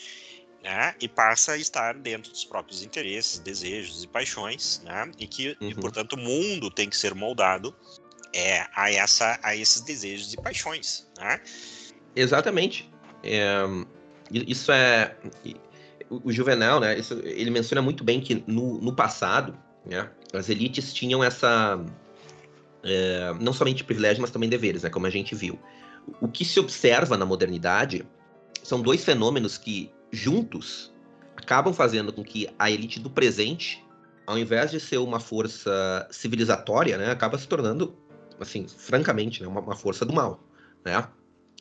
né? 0.63 0.95
E 0.99 1.07
passa 1.07 1.53
a 1.53 1.57
estar 1.57 1.93
dentro 1.95 2.31
dos 2.31 2.45
próprios 2.45 2.83
interesses, 2.83 3.39
desejos 3.39 4.03
e 4.03 4.07
paixões, 4.07 4.81
né? 4.83 5.11
E 5.17 5.27
que, 5.27 5.57
uhum. 5.61 5.69
e, 5.69 5.75
portanto, 5.75 6.13
o 6.13 6.17
mundo 6.17 6.69
tem 6.69 6.89
que 6.89 6.97
ser 6.97 7.13
moldado 7.15 7.75
é, 8.33 8.67
a 8.75 8.91
essa, 8.91 9.39
a 9.43 9.55
esses 9.55 9.81
desejos 9.81 10.33
e 10.33 10.37
paixões, 10.37 11.07
né? 11.17 11.39
Exatamente. 12.15 12.91
É, 13.23 13.63
isso 14.31 14.71
é 14.71 15.15
o, 16.23 16.31
Juvenal, 16.31 16.79
né, 16.79 16.97
isso, 16.97 17.13
ele 17.23 17.49
menciona 17.49 17.81
muito 17.81 18.03
bem 18.03 18.19
que 18.19 18.43
no, 18.47 18.79
no 18.79 18.95
passado, 18.95 19.57
né, 19.85 20.09
as 20.33 20.49
elites 20.49 20.93
tinham 20.93 21.23
essa, 21.23 21.79
é, 22.83 23.33
não 23.39 23.53
somente 23.53 23.83
privilégio, 23.83 24.21
mas 24.21 24.31
também 24.31 24.49
deveres, 24.49 24.83
né, 24.83 24.89
como 24.89 25.05
a 25.05 25.09
gente 25.09 25.33
viu. 25.33 25.59
O 26.21 26.27
que 26.27 26.43
se 26.43 26.59
observa 26.59 27.17
na 27.17 27.25
modernidade 27.25 28.05
são 28.61 28.81
dois 28.81 29.03
fenômenos 29.03 29.57
que, 29.57 29.91
juntos, 30.11 30.93
acabam 31.35 31.73
fazendo 31.73 32.11
com 32.11 32.23
que 32.23 32.47
a 32.59 32.69
elite 32.69 32.99
do 32.99 33.09
presente, 33.09 33.83
ao 34.27 34.37
invés 34.37 34.71
de 34.71 34.79
ser 34.79 34.97
uma 34.97 35.19
força 35.19 36.07
civilizatória, 36.11 36.97
né, 36.97 37.11
acaba 37.11 37.37
se 37.37 37.47
tornando, 37.47 37.95
assim, 38.39 38.67
francamente, 38.67 39.41
né, 39.41 39.47
uma, 39.47 39.61
uma 39.61 39.75
força 39.75 40.05
do 40.05 40.13
mal, 40.13 40.43
né? 40.83 41.07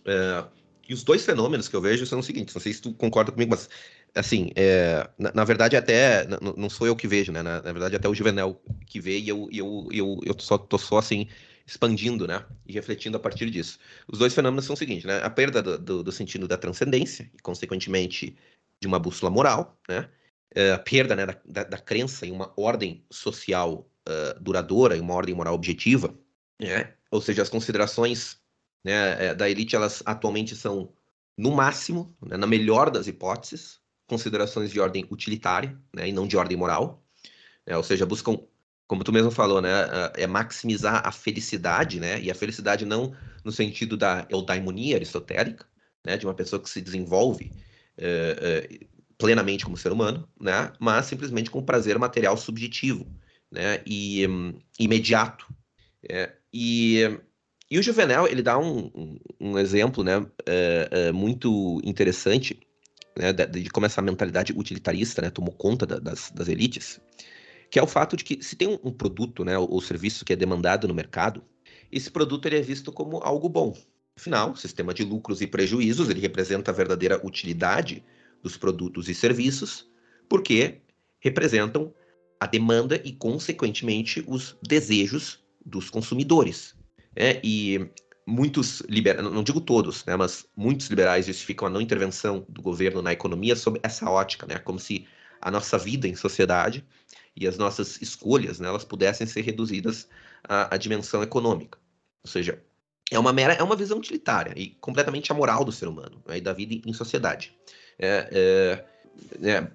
É, 0.04 0.44
e 0.88 0.94
os 0.94 1.04
dois 1.04 1.24
fenômenos 1.24 1.68
que 1.68 1.76
eu 1.76 1.80
vejo 1.80 2.04
são 2.04 2.18
os 2.18 2.26
seguintes, 2.26 2.54
não 2.54 2.60
sei 2.60 2.72
se 2.72 2.82
tu 2.82 2.92
concorda 2.92 3.30
comigo, 3.30 3.50
mas 3.50 3.68
assim, 4.14 4.50
é, 4.54 5.08
na, 5.18 5.32
na, 5.32 5.44
verdade 5.44 5.76
até, 5.76 6.26
não, 6.40 6.68
sou 6.68 6.86
eu 6.86 6.94
que 6.96 7.08
vejo, 7.08 7.32
né, 7.32 7.42
na, 7.42 7.62
na, 7.62 7.72
verdade 7.72 7.96
até 7.96 8.08
o 8.08 8.14
Juvenel 8.14 8.60
que 8.86 9.00
vê 9.00 9.18
e 9.18 9.28
eu, 9.28 9.48
eu, 9.52 9.88
eu, 9.90 10.20
eu 10.24 10.36
só, 10.38 10.58
tô 10.58 10.78
só 10.78 10.98
assim, 10.98 11.28
expandindo, 11.66 12.26
né, 12.26 12.44
e 12.66 12.72
refletindo 12.72 13.16
a 13.16 13.20
partir 13.20 13.50
disso. 13.50 13.78
Os 14.06 14.18
dois 14.18 14.34
fenômenos 14.34 14.64
são 14.64 14.74
os 14.74 14.78
seguintes, 14.78 15.04
né, 15.04 15.20
a 15.22 15.30
perda 15.30 15.62
do, 15.62 15.78
do, 15.78 16.02
do 16.02 16.12
sentido 16.12 16.46
da 16.46 16.56
transcendência 16.58 17.30
e, 17.34 17.38
consequentemente, 17.40 18.36
de 18.80 18.86
uma 18.86 18.98
bússola 18.98 19.30
moral, 19.30 19.78
né, 19.88 20.08
é, 20.54 20.72
a 20.72 20.78
perda, 20.78 21.16
né, 21.16 21.26
da, 21.26 21.40
da, 21.44 21.64
da, 21.64 21.78
crença 21.78 22.26
em 22.26 22.30
uma 22.30 22.52
ordem 22.56 23.04
social 23.10 23.88
uh, 24.06 24.40
duradoura, 24.40 24.96
em 24.96 25.00
uma 25.00 25.14
ordem 25.14 25.34
moral 25.34 25.54
objetiva, 25.54 26.14
né, 26.60 26.92
ou 27.10 27.20
seja, 27.20 27.42
as 27.42 27.48
considerações 27.48 28.38
né, 28.84 29.26
é, 29.28 29.34
da 29.34 29.48
elite, 29.48 29.76
elas 29.76 30.02
atualmente 30.04 30.54
são, 30.54 30.92
no 31.36 31.52
máximo, 31.52 32.14
né, 32.20 32.36
na 32.36 32.46
melhor 32.46 32.90
das 32.90 33.06
hipóteses, 33.06 33.81
considerações 34.12 34.70
de 34.70 34.78
ordem 34.78 35.06
utilitária, 35.10 35.74
né, 35.90 36.06
e 36.06 36.12
não 36.12 36.26
de 36.26 36.36
ordem 36.36 36.54
moral. 36.54 37.02
né? 37.66 37.74
ou 37.74 37.82
seja, 37.82 38.04
buscam, 38.04 38.38
como 38.86 39.02
tu 39.02 39.10
mesmo 39.10 39.30
falou, 39.30 39.62
né, 39.62 39.70
é 40.14 40.26
maximizar 40.26 41.00
a 41.06 41.10
felicidade, 41.10 41.98
né, 41.98 42.20
e 42.20 42.30
a 42.30 42.34
felicidade 42.34 42.84
não 42.84 43.16
no 43.42 43.50
sentido 43.50 43.96
da 43.96 44.26
eudaimonia 44.28 44.96
aristotélica, 44.96 45.66
né, 46.04 46.18
de 46.18 46.26
uma 46.26 46.34
pessoa 46.34 46.60
que 46.60 46.68
se 46.68 46.82
desenvolve 46.82 47.50
é, 47.96 48.68
é, 48.70 48.86
plenamente 49.16 49.64
como 49.64 49.78
ser 49.78 49.92
humano, 49.92 50.28
né, 50.38 50.70
mas 50.78 51.06
simplesmente 51.06 51.50
com 51.50 51.62
prazer 51.62 51.98
material 51.98 52.36
subjetivo, 52.36 53.06
né, 53.50 53.80
e 53.86 54.26
um, 54.28 54.58
imediato. 54.78 55.46
É, 56.06 56.32
e, 56.52 57.00
e 57.70 57.78
o 57.78 57.82
Juvenal 57.82 58.28
ele 58.28 58.42
dá 58.42 58.58
um, 58.58 59.18
um, 59.40 59.58
exemplo, 59.58 60.04
né, 60.04 60.20
muito 61.14 61.80
interessante 61.82 62.60
né, 63.16 63.32
de, 63.32 63.46
de, 63.46 63.70
como 63.70 63.86
essa 63.86 64.02
mentalidade 64.02 64.52
utilitarista 64.56 65.22
né, 65.22 65.30
tomou 65.30 65.52
conta 65.52 65.86
da, 65.86 65.98
das, 65.98 66.30
das, 66.30 66.48
elites, 66.48 67.00
que 67.70 67.78
é 67.78 67.82
o 67.82 67.86
fato 67.86 68.16
de 68.16 68.24
que 68.24 68.42
se 68.42 68.56
tem 68.56 68.78
um, 68.82 68.92
produto 68.92 69.44
né, 69.44 69.56
ou, 69.58 69.70
ou, 69.70 69.80
serviço 69.80 70.24
que 70.24 70.32
é 70.32 70.36
demandado 70.36 70.88
no 70.88 70.94
mercado, 70.94 71.44
esse 71.90 72.10
produto 72.10 72.46
ele 72.46 72.58
é 72.58 72.62
visto 72.62 72.92
como 72.92 73.18
algo 73.18 73.48
bom. 73.48 73.76
Afinal, 74.16 74.52
o 74.52 74.56
sistema 74.56 74.92
de 74.92 75.04
lucros 75.04 75.40
e 75.40 75.46
prejuízos 75.46 76.08
ele 76.08 76.20
representa 76.20 76.70
a 76.70 76.74
verdadeira 76.74 77.20
utilidade 77.26 78.04
dos 78.42 78.56
produtos 78.56 79.08
e 79.08 79.14
serviços, 79.14 79.88
porque 80.28 80.80
representam 81.20 81.94
a 82.38 82.46
demanda 82.46 83.00
e, 83.04 83.12
consequentemente, 83.12 84.24
os 84.26 84.56
desejos 84.62 85.38
dos 85.64 85.88
consumidores. 85.88 86.74
É, 87.14 87.40
e 87.44 87.88
muitos 88.26 88.80
liberais, 88.88 89.22
não 89.24 89.42
digo 89.42 89.60
todos, 89.60 90.04
né, 90.04 90.16
mas 90.16 90.46
muitos 90.56 90.86
liberais 90.88 91.26
justificam 91.26 91.66
a 91.66 91.70
não 91.70 91.80
intervenção 91.80 92.44
do 92.48 92.62
governo 92.62 93.02
na 93.02 93.12
economia 93.12 93.56
sob 93.56 93.80
essa 93.82 94.08
ótica, 94.08 94.46
né, 94.46 94.58
como 94.58 94.78
se 94.78 95.06
a 95.40 95.50
nossa 95.50 95.76
vida 95.76 96.06
em 96.06 96.14
sociedade 96.14 96.84
e 97.36 97.46
as 97.46 97.58
nossas 97.58 98.00
escolhas, 98.00 98.60
né, 98.60 98.68
elas 98.68 98.84
pudessem 98.84 99.26
ser 99.26 99.42
reduzidas 99.42 100.08
à, 100.44 100.74
à 100.74 100.78
dimensão 100.78 101.22
econômica. 101.22 101.78
Ou 102.24 102.30
seja, 102.30 102.62
é 103.10 103.18
uma 103.18 103.32
mera, 103.32 103.54
é 103.54 103.62
uma 103.62 103.76
visão 103.76 103.98
utilitária 103.98 104.52
e 104.56 104.70
completamente 104.80 105.30
amoral 105.32 105.64
do 105.64 105.72
ser 105.72 105.88
humano 105.88 106.22
né, 106.26 106.38
e 106.38 106.40
da 106.40 106.52
vida 106.52 106.80
em 106.88 106.92
sociedade. 106.92 107.54
É, 107.98 108.28
é, 109.42 109.48
é, 109.48 109.68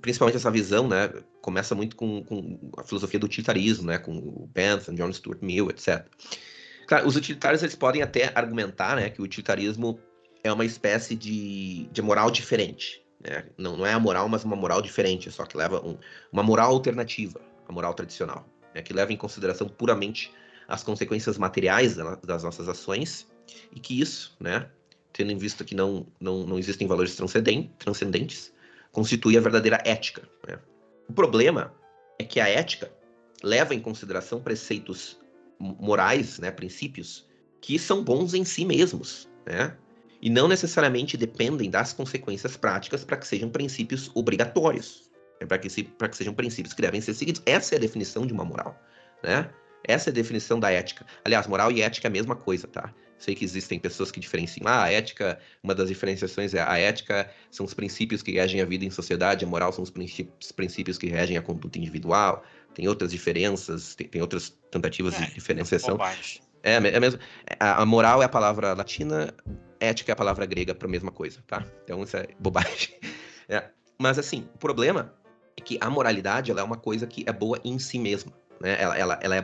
principalmente 0.00 0.36
essa 0.36 0.50
visão, 0.50 0.88
né, 0.88 1.12
começa 1.40 1.74
muito 1.74 1.96
com, 1.96 2.22
com, 2.24 2.58
a 2.78 2.84
filosofia 2.84 3.18
do 3.18 3.26
utilitarismo, 3.26 3.86
né, 3.86 3.98
com 3.98 4.16
o 4.16 4.48
Bentham, 4.52 4.94
John 4.94 5.12
Stuart 5.12 5.40
Mill, 5.42 5.70
etc. 5.70 6.06
Claro, 6.86 7.06
os 7.06 7.16
utilitários 7.16 7.62
eles 7.62 7.74
podem 7.74 8.02
até 8.02 8.32
argumentar 8.34 8.96
né, 8.96 9.10
que 9.10 9.20
o 9.20 9.24
utilitarismo 9.24 9.98
é 10.42 10.52
uma 10.52 10.64
espécie 10.64 11.14
de, 11.14 11.88
de 11.92 12.02
moral 12.02 12.30
diferente. 12.30 13.02
Né? 13.20 13.44
Não, 13.56 13.76
não 13.76 13.86
é 13.86 13.92
a 13.92 14.00
moral, 14.00 14.28
mas 14.28 14.44
uma 14.44 14.56
moral 14.56 14.82
diferente, 14.82 15.30
só 15.30 15.44
que 15.44 15.56
leva 15.56 15.84
um, 15.86 15.96
uma 16.32 16.42
moral 16.42 16.72
alternativa 16.72 17.40
à 17.68 17.72
moral 17.72 17.94
tradicional, 17.94 18.46
né, 18.74 18.82
que 18.82 18.92
leva 18.92 19.12
em 19.12 19.16
consideração 19.16 19.68
puramente 19.68 20.32
as 20.66 20.82
consequências 20.82 21.38
materiais 21.38 21.96
das 22.24 22.42
nossas 22.42 22.68
ações 22.68 23.28
e 23.72 23.78
que 23.78 24.00
isso, 24.00 24.36
né, 24.40 24.68
tendo 25.12 25.30
em 25.30 25.36
vista 25.36 25.64
que 25.64 25.74
não, 25.74 26.06
não, 26.18 26.44
não 26.44 26.58
existem 26.58 26.86
valores 26.86 27.14
transcendentes, 27.14 28.52
constitui 28.90 29.36
a 29.36 29.40
verdadeira 29.40 29.80
ética. 29.84 30.22
Né? 30.48 30.58
O 31.08 31.12
problema 31.12 31.74
é 32.18 32.24
que 32.24 32.40
a 32.40 32.48
ética 32.48 32.90
leva 33.42 33.74
em 33.74 33.80
consideração 33.80 34.40
preceitos 34.40 35.18
morais, 35.62 36.38
né, 36.38 36.50
princípios, 36.50 37.26
que 37.60 37.78
são 37.78 38.02
bons 38.02 38.34
em 38.34 38.44
si 38.44 38.64
mesmos, 38.64 39.28
né? 39.46 39.76
E 40.20 40.30
não 40.30 40.46
necessariamente 40.46 41.16
dependem 41.16 41.70
das 41.70 41.92
consequências 41.92 42.56
práticas 42.56 43.04
para 43.04 43.16
que 43.16 43.26
sejam 43.26 43.50
princípios 43.50 44.10
obrigatórios, 44.14 45.10
né? 45.40 45.46
para 45.46 45.58
que, 45.58 45.68
se, 45.68 45.82
que 45.82 46.16
sejam 46.16 46.32
princípios 46.32 46.74
que 46.74 46.82
devem 46.82 47.00
ser 47.00 47.14
seguidos. 47.14 47.42
Essa 47.44 47.74
é 47.74 47.78
a 47.78 47.80
definição 47.80 48.24
de 48.24 48.32
uma 48.32 48.44
moral, 48.44 48.80
né? 49.22 49.50
Essa 49.84 50.10
é 50.10 50.12
a 50.12 50.14
definição 50.14 50.60
da 50.60 50.70
ética. 50.70 51.04
Aliás, 51.24 51.48
moral 51.48 51.72
e 51.72 51.82
ética 51.82 52.06
é 52.06 52.10
a 52.10 52.12
mesma 52.12 52.36
coisa, 52.36 52.68
tá? 52.68 52.94
Sei 53.22 53.36
que 53.36 53.44
existem 53.44 53.78
pessoas 53.78 54.10
que 54.10 54.18
diferenciam. 54.18 54.66
Ah, 54.66 54.82
a 54.82 54.90
ética, 54.90 55.38
uma 55.62 55.74
das 55.74 55.88
diferenciações 55.88 56.54
é 56.54 56.60
a 56.60 56.76
ética 56.76 57.30
são 57.50 57.64
os 57.64 57.72
princípios 57.72 58.20
que 58.20 58.32
regem 58.32 58.60
a 58.60 58.64
vida 58.64 58.84
em 58.84 58.90
sociedade, 58.90 59.44
a 59.44 59.48
moral 59.48 59.72
são 59.72 59.84
os 59.84 59.90
princípios 59.90 60.98
que 60.98 61.06
regem 61.06 61.36
a 61.36 61.42
conduta 61.42 61.78
individual 61.78 62.42
tem 62.74 62.88
outras 62.88 63.10
diferenças, 63.10 63.94
tem, 63.94 64.08
tem 64.08 64.20
outras 64.20 64.56
tentativas 64.70 65.14
é, 65.14 65.26
de 65.26 65.34
diferenciação. 65.34 65.98
É, 66.62 66.74
é 66.74 67.00
mesmo. 67.00 67.20
A, 67.58 67.82
a, 67.82 67.86
moral 67.86 68.22
é 68.22 68.24
a 68.24 68.28
palavra 68.28 68.72
latina, 68.72 69.32
ética 69.80 70.12
é 70.12 70.14
a 70.14 70.16
palavra 70.16 70.46
grega 70.46 70.74
para 70.74 70.88
a 70.88 70.90
mesma 70.90 71.10
coisa, 71.10 71.42
tá? 71.46 71.64
Então 71.84 72.02
isso 72.02 72.16
é 72.16 72.28
bobagem. 72.38 72.90
É. 73.48 73.70
Mas 73.98 74.20
assim, 74.20 74.48
o 74.54 74.58
problema 74.58 75.12
é 75.58 75.60
que 75.60 75.76
a 75.80 75.90
moralidade 75.90 76.50
ela 76.50 76.60
é 76.60 76.64
uma 76.64 76.76
coisa 76.76 77.08
que 77.08 77.24
é 77.26 77.32
boa 77.32 77.60
em 77.64 77.76
si 77.76 77.98
mesma. 77.98 78.32
Né? 78.60 78.80
Ela, 78.80 78.96
ela, 78.96 79.18
ela 79.20 79.36
é 79.36 79.42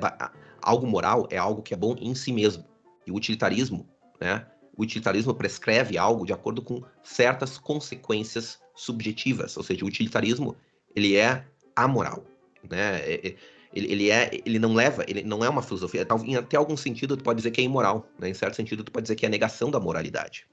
algo 0.63 0.87
moral 0.87 1.27
é 1.31 1.37
algo 1.37 1.61
que 1.63 1.75
é 1.75 1.77
bom 1.77 1.97
em 2.01 2.15
si 2.15 2.33
mesmo. 2.33 2.65
E 3.09 3.11
o 3.11 3.15
utilitarismo, 3.15 3.89
né? 4.21 4.47
O 4.77 4.83
utilitarismo 4.83 5.35
prescreve 5.35 5.99
algo 5.99 6.25
de 6.25 6.33
acordo 6.33 6.63
com 6.63 6.85
certas 7.03 7.59
consequências 7.59 8.61
subjetivas. 8.77 9.57
Ou 9.57 9.63
seja, 9.65 9.85
o 9.85 9.89
utilitarismo 9.89 10.57
ele 10.95 11.17
é 11.17 11.45
amoral 11.75 12.25
né? 12.69 13.01
É, 13.01 13.29
é, 13.29 13.37
ele, 13.75 13.93
ele, 13.93 14.11
é, 14.11 14.31
ele 14.47 14.59
não 14.59 14.73
leva, 14.73 15.05
ele 15.07 15.23
não 15.23 15.45
é 15.45 15.49
uma 15.49 15.63
filosofia. 15.63 16.07
Em 16.25 16.37
até 16.37 16.57
algum 16.57 16.77
sentido, 16.77 17.17
tu 17.17 17.23
pode 17.23 17.39
dizer 17.39 17.51
que 17.51 17.61
é 17.61 17.65
imoral, 17.65 18.09
né? 18.19 18.29
Em 18.29 18.35
certo 18.35 18.55
sentido, 18.55 18.83
tu 18.83 18.91
pode 18.91 19.05
dizer 19.05 19.17
que 19.17 19.27
é 19.27 19.29
a 19.29 19.31
negação 19.31 19.71
da 19.71 19.79
moralidade. 19.79 20.47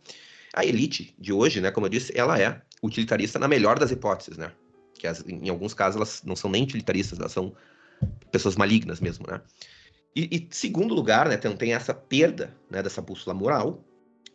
A 0.53 0.66
elite 0.66 1.16
de 1.18 1.34
hoje, 1.34 1.60
né, 1.62 1.72
como 1.72 1.86
eu 1.86 1.89
disse, 1.89 2.14
ela 2.16 2.39
é 2.39 2.62
utilitarista 2.82 3.39
na 3.39 3.47
melhor 3.47 3.80
das 3.80 3.91
hipóteses, 3.91 4.38
né? 4.38 4.51
Que 4.97 5.08
as, 5.08 5.24
em 5.28 5.49
alguns 5.49 5.74
casos 5.74 5.95
elas 5.95 6.22
não 6.24 6.36
são 6.36 6.49
nem 6.49 6.64
utilitaristas, 6.64 7.20
elas 7.20 7.32
são 7.32 7.53
pessoas 8.32 8.56
malignas 8.56 8.99
mesmo, 8.99 9.26
né? 9.28 9.41
E, 10.16 10.30
e 10.32 10.47
segundo 10.49 10.93
lugar, 10.93 11.28
né, 11.28 11.36
tem, 11.36 11.74
essa 11.74 11.93
perda 11.93 12.55
né, 12.70 12.82
dessa 12.82 13.01
bússola 13.01 13.34
moral. 13.34 13.84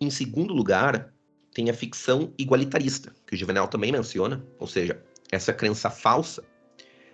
Em 0.01 0.11
segundo 0.11 0.53
lugar, 0.53 1.13
tem 1.55 1.71
a 1.71 1.75
ficção 1.75 2.33
igualitarista, 2.39 3.15
que 3.27 3.35
o 3.35 3.39
Juvenal 3.39 3.67
também 3.69 3.91
menciona, 3.91 4.45
ou 4.59 4.67
seja, 4.67 5.03
essa 5.33 5.53
crença 5.53 5.91
falsa 5.91 6.45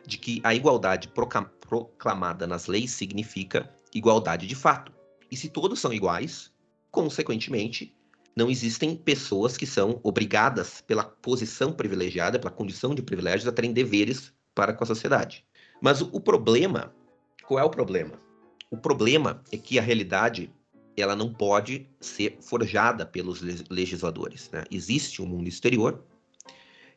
de 0.06 0.18
que 0.18 0.40
a 0.44 0.54
igualdade 0.54 1.08
proclamada 1.08 2.46
nas 2.46 2.66
leis 2.66 2.92
significa 2.92 3.72
igualdade 3.94 4.46
de 4.46 4.54
fato. 4.54 4.92
E 5.30 5.36
se 5.36 5.48
todos 5.48 5.80
são 5.80 5.92
iguais, 5.92 6.52
consequentemente, 6.90 7.94
não 8.36 8.50
existem 8.50 8.94
pessoas 8.94 9.56
que 9.56 9.66
são 9.66 9.98
obrigadas 10.02 10.80
pela 10.80 11.04
posição 11.04 11.72
privilegiada, 11.72 12.38
pela 12.38 12.52
condição 12.52 12.94
de 12.94 13.02
privilégios, 13.02 13.48
a 13.48 13.52
terem 13.52 13.72
deveres 13.72 14.32
para 14.54 14.72
com 14.72 14.84
a 14.84 14.86
sociedade. 14.86 15.44
Mas 15.80 16.00
o 16.00 16.20
problema, 16.20 16.94
qual 17.46 17.58
é 17.58 17.64
o 17.64 17.70
problema? 17.70 18.25
O 18.70 18.76
problema 18.76 19.42
é 19.52 19.56
que 19.56 19.78
a 19.78 19.82
realidade 19.82 20.50
ela 20.96 21.14
não 21.14 21.32
pode 21.32 21.86
ser 22.00 22.38
forjada 22.40 23.04
pelos 23.04 23.42
legisladores. 23.68 24.50
Né? 24.50 24.64
Existe 24.70 25.20
um 25.20 25.26
mundo 25.26 25.48
exterior 25.48 26.02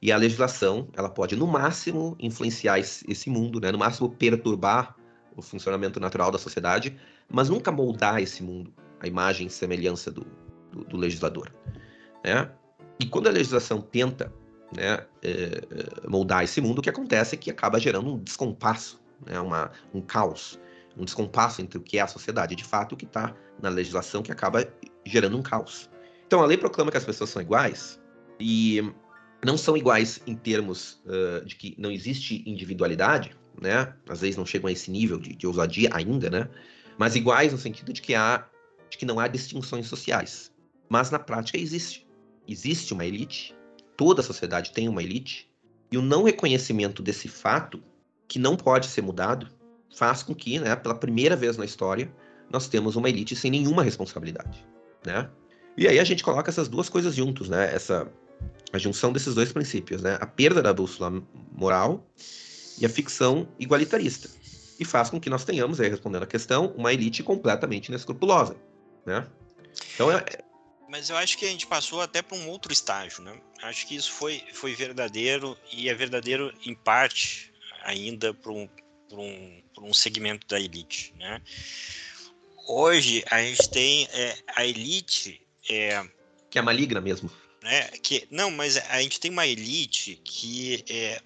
e 0.01 0.11
a 0.11 0.17
legislação, 0.17 0.87
ela 0.93 1.09
pode, 1.09 1.35
no 1.35 1.45
máximo, 1.45 2.15
influenciar 2.19 2.79
esse 2.79 3.29
mundo, 3.29 3.59
né? 3.59 3.71
no 3.71 3.77
máximo, 3.77 4.09
perturbar 4.09 4.95
o 5.35 5.41
funcionamento 5.41 5.99
natural 5.99 6.31
da 6.31 6.37
sociedade, 6.37 6.97
mas 7.29 7.49
nunca 7.49 7.71
moldar 7.71 8.21
esse 8.21 8.41
mundo, 8.41 8.73
a 8.99 9.07
imagem 9.07 9.47
e 9.47 9.49
semelhança 9.49 10.09
do, 10.09 10.25
do, 10.71 10.85
do 10.85 10.97
legislador. 10.97 11.53
Né? 12.23 12.49
E 12.99 13.05
quando 13.05 13.27
a 13.27 13.31
legislação 13.31 13.81
tenta 13.81 14.33
né, 14.75 15.05
é, 15.21 16.07
moldar 16.07 16.43
esse 16.43 16.61
mundo, 16.61 16.79
o 16.79 16.81
que 16.81 16.89
acontece 16.89 17.35
é 17.35 17.37
que 17.37 17.51
acaba 17.51 17.79
gerando 17.79 18.13
um 18.13 18.17
descompasso, 18.17 19.01
né, 19.25 19.39
uma, 19.39 19.71
um 19.93 20.01
caos, 20.01 20.59
um 20.99 21.05
descompasso 21.05 21.61
entre 21.61 21.77
o 21.77 21.81
que 21.81 21.97
é 21.97 22.01
a 22.01 22.07
sociedade 22.07 22.55
de 22.55 22.63
fato 22.63 22.91
e 22.91 22.95
o 22.95 22.97
que 22.97 23.05
está 23.05 23.33
na 23.61 23.69
legislação, 23.69 24.21
que 24.21 24.31
acaba 24.31 24.67
gerando 25.05 25.37
um 25.37 25.41
caos. 25.41 25.89
Então 26.27 26.41
a 26.41 26.45
lei 26.45 26.57
proclama 26.57 26.91
que 26.91 26.97
as 26.97 27.05
pessoas 27.05 27.29
são 27.29 27.41
iguais 27.41 27.99
e 28.39 28.83
não 29.43 29.57
são 29.57 29.75
iguais 29.77 30.21
em 30.27 30.35
termos 30.35 31.01
uh, 31.05 31.45
de 31.45 31.55
que 31.55 31.75
não 31.77 31.89
existe 31.89 32.43
individualidade, 32.45 33.35
né? 33.59 33.93
Às 34.07 34.21
vezes 34.21 34.35
não 34.37 34.45
chegam 34.45 34.67
a 34.67 34.71
esse 34.71 34.91
nível 34.91 35.19
de, 35.19 35.35
de, 35.35 35.47
ousadia 35.47 35.89
ainda, 35.93 36.29
né? 36.29 36.49
Mas 36.97 37.15
iguais 37.15 37.51
no 37.51 37.57
sentido 37.57 37.93
de 37.93 38.01
que 38.01 38.13
há, 38.13 38.45
de 38.89 38.97
que 38.97 39.05
não 39.05 39.19
há 39.19 39.27
distinções 39.27 39.87
sociais. 39.87 40.51
Mas 40.89 41.09
na 41.09 41.19
prática 41.19 41.57
existe. 41.57 42.07
Existe 42.47 42.93
uma 42.93 43.05
elite. 43.05 43.55
Toda 43.95 44.21
a 44.21 44.23
sociedade 44.23 44.71
tem 44.71 44.89
uma 44.89 45.01
elite. 45.01 45.49
E 45.91 45.97
o 45.97 46.01
não 46.01 46.23
reconhecimento 46.23 47.01
desse 47.01 47.27
fato, 47.27 47.81
que 48.27 48.37
não 48.37 48.55
pode 48.55 48.87
ser 48.87 49.01
mudado, 49.01 49.49
faz 49.95 50.23
com 50.23 50.33
que, 50.33 50.59
né, 50.59 50.75
pela 50.75 50.95
primeira 50.95 51.35
vez 51.35 51.57
na 51.57 51.65
história, 51.65 52.11
nós 52.49 52.67
temos 52.67 52.95
uma 52.95 53.09
elite 53.09 53.35
sem 53.35 53.51
nenhuma 53.51 53.83
responsabilidade, 53.83 54.65
né? 55.05 55.29
E 55.77 55.87
aí 55.87 55.99
a 55.99 56.03
gente 56.03 56.23
coloca 56.23 56.49
essas 56.49 56.67
duas 56.67 56.89
coisas 56.89 57.15
juntos, 57.15 57.47
né? 57.47 57.73
Essa 57.73 58.11
a 58.71 58.77
junção 58.77 59.11
desses 59.11 59.33
dois 59.33 59.51
princípios, 59.51 60.01
né? 60.01 60.17
A 60.19 60.27
perda 60.27 60.61
da 60.61 60.73
bússola 60.73 61.23
moral 61.51 62.07
e 62.79 62.85
a 62.85 62.89
ficção 62.89 63.47
igualitarista. 63.59 64.29
E 64.79 64.85
faz 64.85 65.09
com 65.09 65.19
que 65.19 65.29
nós 65.29 65.43
tenhamos, 65.43 65.79
aí 65.79 65.89
respondendo 65.89 66.23
a 66.23 66.27
questão, 66.27 66.73
uma 66.77 66.93
elite 66.93 67.21
completamente 67.21 67.89
inescrupulosa, 67.89 68.55
né? 69.05 69.27
Então 69.93 70.11
é... 70.11 70.23
Mas 70.89 71.09
eu 71.09 71.17
acho 71.17 71.37
que 71.37 71.45
a 71.45 71.49
gente 71.49 71.67
passou 71.67 72.01
até 72.01 72.21
para 72.21 72.37
um 72.37 72.47
outro 72.49 72.73
estágio, 72.73 73.23
né? 73.23 73.39
Acho 73.61 73.85
que 73.87 73.95
isso 73.95 74.11
foi, 74.11 74.41
foi 74.53 74.73
verdadeiro 74.73 75.55
e 75.71 75.87
é 75.89 75.93
verdadeiro 75.93 76.51
em 76.65 76.73
parte 76.73 77.51
ainda 77.83 78.33
para 78.33 78.51
um, 78.51 78.67
um, 79.17 79.61
um 79.81 79.93
segmento 79.93 80.45
da 80.47 80.59
elite, 80.59 81.13
né? 81.17 81.41
Hoje 82.67 83.23
a 83.29 83.41
gente 83.41 83.69
tem 83.69 84.07
é, 84.13 84.35
a 84.55 84.65
elite 84.65 85.41
é, 85.69 86.05
que 86.49 86.59
é 86.59 86.61
maligna 86.61 86.99
mesmo, 86.99 87.31
né? 87.63 87.87
Que 88.03 88.27
não, 88.29 88.51
mas 88.51 88.77
a 88.77 89.01
gente 89.01 89.19
tem 89.19 89.31
uma 89.31 89.45
elite 89.45 90.19
que 90.23 90.83
é, 90.89 91.21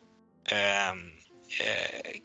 é, 0.50 2.22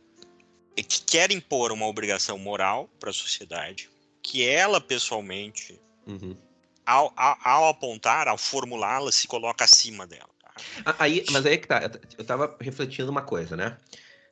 é 0.76 0.82
que 0.82 1.02
quer 1.02 1.30
impor 1.30 1.72
uma 1.72 1.86
obrigação 1.86 2.38
moral 2.38 2.88
para 3.00 3.10
a 3.10 3.12
sociedade, 3.12 3.90
que 4.22 4.46
ela 4.46 4.80
pessoalmente, 4.80 5.80
uhum. 6.06 6.36
ao, 6.86 7.12
ao, 7.16 7.38
ao, 7.42 7.68
apontar, 7.68 8.28
ao 8.28 8.38
formulá-la, 8.38 9.10
se 9.10 9.26
coloca 9.26 9.64
acima 9.64 10.06
dela. 10.06 10.30
Tá? 10.40 10.96
Aí, 10.98 11.24
mas 11.30 11.46
aí 11.46 11.54
é 11.54 11.56
que 11.56 11.66
tá, 11.66 11.80
eu 12.16 12.22
estava 12.22 12.56
refletindo 12.60 13.10
uma 13.10 13.22
coisa, 13.22 13.56
né? 13.56 13.76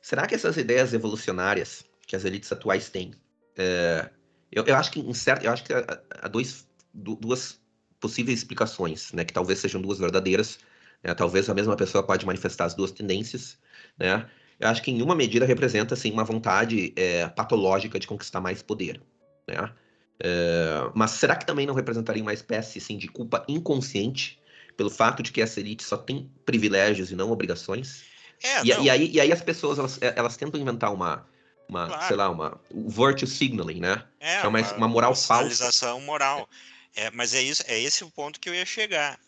Será 0.01 0.25
que 0.27 0.35
essas 0.35 0.57
ideias 0.57 0.93
evolucionárias 0.93 1.83
que 2.05 2.15
as 2.15 2.23
elites 2.23 2.51
atuais 2.51 2.89
têm, 2.89 3.13
é, 3.57 4.09
eu, 4.51 4.63
eu, 4.65 4.75
acho 4.75 4.91
que 4.91 4.99
em 4.99 5.13
certo, 5.13 5.45
eu 5.45 5.51
acho 5.51 5.63
que 5.63 5.73
há, 5.73 6.27
dois, 6.27 6.67
duas 6.93 7.59
possíveis 7.99 8.39
explicações, 8.39 9.11
né? 9.11 9.25
Que 9.25 9.33
talvez 9.33 9.59
sejam 9.59 9.81
duas 9.81 9.99
verdadeiras. 9.99 10.59
Né, 11.03 11.13
talvez 11.13 11.49
a 11.49 11.53
mesma 11.53 11.75
pessoa 11.75 12.03
pode 12.03 12.25
manifestar 12.25 12.65
as 12.65 12.73
duas 12.73 12.91
tendências, 12.91 13.57
né? 13.99 14.27
Eu 14.59 14.67
acho 14.69 14.81
que 14.81 14.89
em 14.89 15.01
uma 15.01 15.15
medida 15.15 15.45
representa 15.45 15.93
assim 15.93 16.11
uma 16.11 16.23
vontade 16.23 16.91
é, 16.95 17.27
patológica 17.27 17.99
de 17.99 18.07
conquistar 18.07 18.41
mais 18.41 18.63
poder, 18.63 18.99
né? 19.47 19.71
É, 20.19 20.91
mas 20.95 21.11
será 21.11 21.35
que 21.35 21.45
também 21.45 21.67
não 21.67 21.75
representaria 21.75 22.23
uma 22.23 22.33
espécie 22.33 22.79
assim, 22.79 22.97
de 22.97 23.07
culpa 23.07 23.45
inconsciente 23.47 24.39
pelo 24.75 24.89
fato 24.89 25.21
de 25.21 25.31
que 25.31 25.41
essa 25.41 25.59
elite 25.59 25.83
só 25.83 25.97
tem 25.97 26.31
privilégios 26.43 27.11
e 27.11 27.15
não 27.15 27.31
obrigações? 27.31 28.03
É, 28.43 28.63
e, 28.63 28.67
e, 28.67 28.89
aí, 28.89 29.11
e 29.11 29.19
aí 29.19 29.31
as 29.31 29.41
pessoas 29.41 29.79
elas, 29.79 30.01
é, 30.01 30.13
elas 30.15 30.37
tentam 30.37 30.59
inventar 30.59 30.93
uma, 30.93 31.27
uma 31.67 31.87
claro. 31.87 32.07
sei 32.07 32.15
lá, 32.15 32.29
uma 32.29 32.61
o 32.71 32.89
virtue 32.89 33.27
signaling, 33.27 33.79
né? 33.79 34.03
É, 34.19 34.35
é 34.35 34.47
uma, 34.47 34.59
uma, 34.73 34.87
moral 34.87 35.11
uma 35.11 35.15
falsa. 35.15 35.99
moral. 35.99 36.47
É, 36.95 37.11
mas 37.11 37.33
é 37.33 37.41
isso, 37.41 37.63
é 37.67 37.79
esse 37.79 38.03
o 38.03 38.09
ponto 38.09 38.39
que 38.39 38.49
eu 38.49 38.55
ia 38.55 38.65
chegar. 38.65 39.19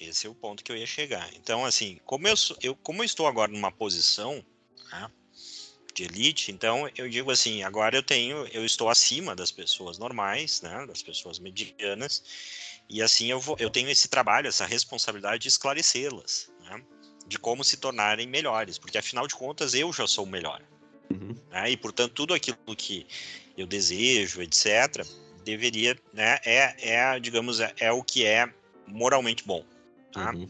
Esse 0.00 0.26
é 0.26 0.30
o 0.30 0.34
ponto 0.34 0.62
que 0.62 0.70
eu 0.70 0.76
ia 0.76 0.86
chegar. 0.86 1.28
Então, 1.34 1.64
assim, 1.64 1.98
como 2.04 2.28
eu, 2.28 2.34
eu 2.62 2.74
como 2.76 3.02
eu 3.02 3.04
estou 3.04 3.26
agora 3.26 3.50
numa 3.50 3.72
posição 3.72 4.44
né, 4.92 5.10
de 5.94 6.04
elite, 6.04 6.52
então 6.52 6.88
eu 6.96 7.08
digo 7.08 7.30
assim, 7.30 7.62
agora 7.62 7.96
eu 7.96 8.02
tenho, 8.02 8.46
eu 8.48 8.64
estou 8.64 8.88
acima 8.88 9.34
das 9.34 9.50
pessoas 9.50 9.98
normais, 9.98 10.62
né, 10.62 10.86
das 10.86 11.02
pessoas 11.02 11.38
medianas, 11.38 12.22
e 12.88 13.02
assim 13.02 13.26
eu 13.30 13.40
vou, 13.40 13.56
eu 13.58 13.68
tenho 13.68 13.90
esse 13.90 14.08
trabalho, 14.08 14.46
essa 14.46 14.64
responsabilidade 14.64 15.42
de 15.42 15.48
esclarecê-las, 15.48 16.50
né, 16.60 16.82
de 17.28 17.38
como 17.38 17.62
se 17.62 17.76
tornarem 17.76 18.26
melhores, 18.26 18.78
porque 18.78 18.98
afinal 18.98 19.26
de 19.26 19.34
contas 19.34 19.74
eu 19.74 19.92
já 19.92 20.06
sou 20.06 20.24
o 20.24 20.28
melhor, 20.28 20.60
uhum. 21.10 21.36
né, 21.50 21.70
e 21.70 21.76
portanto 21.76 22.12
tudo 22.14 22.34
aquilo 22.34 22.56
que 22.76 23.06
eu 23.56 23.66
desejo, 23.66 24.42
etc, 24.42 25.06
deveria, 25.44 25.96
né, 26.12 26.38
é, 26.44 26.74
é 26.78 27.20
digamos, 27.20 27.60
é, 27.60 27.72
é 27.78 27.92
o 27.92 28.02
que 28.02 28.24
é 28.24 28.52
moralmente 28.86 29.44
bom, 29.44 29.64
tá? 30.12 30.32
Uhum. 30.32 30.48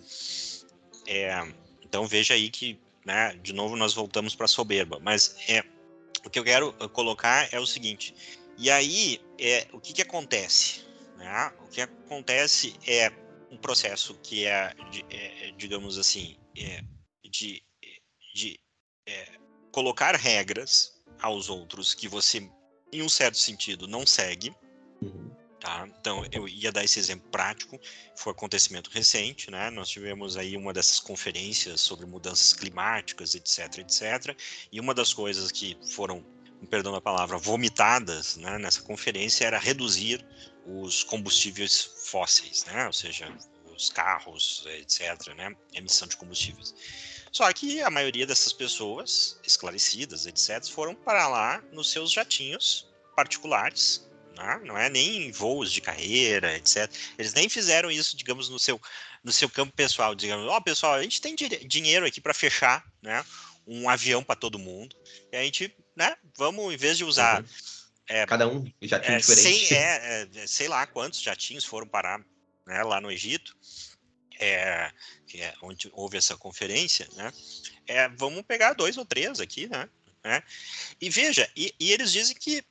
É, 1.07 1.53
então 1.83 2.07
veja 2.07 2.35
aí 2.35 2.49
que 2.51 2.79
né? 3.09 3.35
De 3.43 3.55
novo, 3.55 3.74
nós 3.74 3.95
voltamos 3.95 4.35
para 4.35 4.45
a 4.45 4.49
soberba. 4.49 5.01
Mas 5.01 5.35
é, 5.49 5.64
o 6.26 6.29
que 6.29 6.39
eu 6.39 6.45
quero 6.45 6.76
uh, 6.79 6.91
colocar 6.91 7.49
é 7.51 7.59
o 7.59 7.64
seguinte: 7.64 8.14
e 8.59 8.70
aí, 8.70 9.18
é, 9.39 9.66
o 9.72 9.81
que, 9.81 9.95
que 9.95 10.03
acontece? 10.03 10.85
Né? 11.16 11.53
O 11.64 11.68
que 11.68 11.81
acontece 11.81 12.74
é 12.87 13.11
um 13.51 13.57
processo 13.57 14.14
que 14.22 14.45
é, 14.45 14.74
é 15.09 15.53
digamos 15.57 15.97
assim, 15.97 16.37
é, 16.65 16.83
de, 17.29 17.63
de 18.35 18.61
é, 19.07 19.39
colocar 19.73 20.15
regras 20.15 20.93
aos 21.21 21.49
outros 21.49 21.95
que 21.95 22.09
você, 22.09 22.49
em 22.93 23.03
um 23.03 23.09
certo 23.09 23.39
sentido, 23.39 23.87
não 23.87 24.07
segue. 24.07 24.55
Uhum. 25.03 25.31
Tá? 25.61 25.89
Então, 26.01 26.25
eu 26.31 26.47
ia 26.47 26.71
dar 26.71 26.85
esse 26.85 27.01
exemplo 27.01 27.29
prático, 27.31 27.81
foi 28.17 28.33
um 28.33 28.37
acontecimento 28.37 28.91
recente, 28.91 29.51
né? 29.51 29.71
Nós 29.71 29.89
tivemos 29.89 30.37
aí 30.37 30.57
uma 30.57 30.73
dessas 30.73 31.01
conferências 31.01 31.81
sobre 31.81 32.07
mudanças 32.07 32.53
climáticas, 32.53 33.35
etc, 33.35 33.79
etc, 33.79 34.39
e 34.71 34.79
uma 34.79 34.95
das 34.95 35.13
coisas 35.13 35.51
que 35.51 35.77
foram, 35.93 36.25
perdão 36.71 36.95
a 36.95 37.01
palavra, 37.01 37.39
vomitadas 37.39 38.37
né, 38.37 38.57
nessa 38.57 38.83
conferência 38.83 39.47
era 39.47 39.59
reduzir 39.59 40.25
os 40.65 41.03
combustíveis 41.03 41.91
fósseis, 42.05 42.65
né? 42.67 42.87
Ou 42.87 42.93
seja, 42.93 43.37
os 43.79 43.89
carros, 43.89 44.64
etc, 44.66 45.35
né? 45.37 45.55
Emissão 45.72 46.07
de 46.09 46.16
combustíveis. 46.16 46.74
Só 47.31 47.51
que 47.53 47.81
a 47.81 47.91
maioria 47.91 48.26
dessas 48.26 48.53
pessoas, 48.53 49.39
esclarecidas, 49.45 50.26
etc, 50.26 50.64
foram 50.68 50.95
para 50.95 51.29
lá 51.29 51.62
nos 51.72 51.91
seus 51.91 52.11
jatinhos 52.11 52.89
particulares, 53.14 54.09
né? 54.37 54.61
não 54.64 54.76
é 54.76 54.89
nem 54.89 55.31
voos 55.31 55.72
de 55.72 55.81
carreira, 55.81 56.57
etc. 56.57 56.91
Eles 57.18 57.35
nem 57.35 57.49
fizeram 57.49 57.91
isso, 57.91 58.16
digamos, 58.16 58.49
no 58.49 58.59
seu, 58.59 58.81
no 59.22 59.33
seu 59.33 59.49
campo 59.49 59.72
pessoal, 59.72 60.14
digamos, 60.14 60.47
ó, 60.47 60.57
oh, 60.57 60.62
pessoal, 60.62 60.95
a 60.95 61.03
gente 61.03 61.20
tem 61.20 61.35
dinheiro 61.35 62.07
aqui 62.07 62.20
para 62.20 62.35
fechar, 62.35 62.85
né, 63.03 63.24
um 63.66 63.89
avião 63.89 64.22
para 64.24 64.37
todo 64.37 64.59
mundo, 64.59 64.97
e 65.31 65.37
a 65.37 65.43
gente, 65.43 65.74
né, 65.95 66.16
vamos, 66.37 66.72
em 66.72 66.76
vez 66.76 66.97
de 66.97 67.05
usar... 67.05 67.41
Uhum. 67.43 67.49
É, 68.11 68.24
Cada 68.24 68.49
um 68.49 68.64
jatinho 68.81 69.16
é, 69.16 69.18
diferente. 69.18 69.66
Sei, 69.66 69.76
é, 69.76 70.29
é, 70.35 70.47
sei 70.47 70.66
lá 70.66 70.87
quantos 70.87 71.20
jatinhos 71.20 71.66
foram 71.66 71.87
parar 71.87 72.24
né, 72.68 72.83
lá 72.83 73.01
no 73.01 73.11
Egito, 73.11 73.57
é, 74.39 74.91
é, 75.34 75.55
onde 75.62 75.91
houve 75.93 76.16
essa 76.16 76.36
conferência, 76.36 77.09
né? 77.14 77.32
É, 77.86 78.09
vamos 78.09 78.43
pegar 78.43 78.74
dois 78.74 78.97
ou 78.97 79.05
três 79.05 79.41
aqui, 79.41 79.66
né? 79.66 79.89
né? 80.22 80.43
E 81.01 81.09
veja, 81.09 81.51
e, 81.57 81.74
e, 81.78 81.93
eles 81.93 82.12
dizem 82.12 82.36
que 82.36 82.62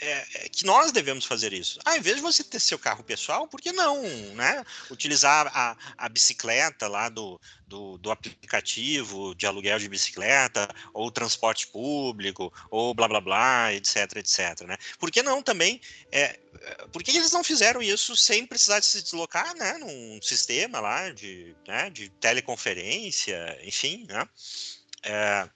é, 0.00 0.26
é, 0.34 0.48
que 0.48 0.66
nós 0.66 0.92
devemos 0.92 1.24
fazer 1.24 1.52
isso. 1.52 1.78
Ah, 1.84 1.96
em 1.96 2.00
vez 2.00 2.16
de 2.16 2.22
você 2.22 2.42
ter 2.42 2.60
seu 2.60 2.78
carro 2.78 3.02
pessoal, 3.04 3.46
por 3.46 3.60
que 3.60 3.72
não, 3.72 4.02
né? 4.34 4.64
Utilizar 4.90 5.46
a, 5.54 5.76
a 5.96 6.08
bicicleta 6.08 6.88
lá 6.88 7.08
do, 7.08 7.40
do, 7.66 7.96
do, 7.98 8.10
aplicativo 8.10 9.34
de 9.34 9.46
aluguel 9.46 9.78
de 9.78 9.88
bicicleta, 9.88 10.68
ou 10.92 11.10
transporte 11.10 11.68
público, 11.68 12.52
ou 12.70 12.92
blá 12.92 13.08
blá 13.08 13.20
blá, 13.20 13.72
etc, 13.72 14.16
etc, 14.16 14.62
né? 14.66 14.76
Por 14.98 15.10
que 15.10 15.22
não 15.22 15.42
também, 15.42 15.80
é, 16.10 16.38
por 16.92 17.02
que 17.02 17.16
eles 17.16 17.32
não 17.32 17.44
fizeram 17.44 17.82
isso 17.82 18.16
sem 18.16 18.46
precisar 18.46 18.80
de 18.80 18.86
se 18.86 19.02
deslocar, 19.02 19.56
né? 19.56 19.78
Num 19.78 20.20
sistema 20.20 20.80
lá 20.80 21.10
de, 21.10 21.54
né, 21.66 21.88
de 21.90 22.08
teleconferência, 22.20 23.58
enfim, 23.62 24.06
né? 24.08 24.28
É, 25.02 25.48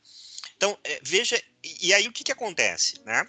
então, 0.56 0.76
é, 0.82 1.00
veja, 1.02 1.40
e 1.62 1.94
aí 1.94 2.08
o 2.08 2.12
que 2.12 2.24
que 2.24 2.32
acontece, 2.32 3.00
né? 3.04 3.26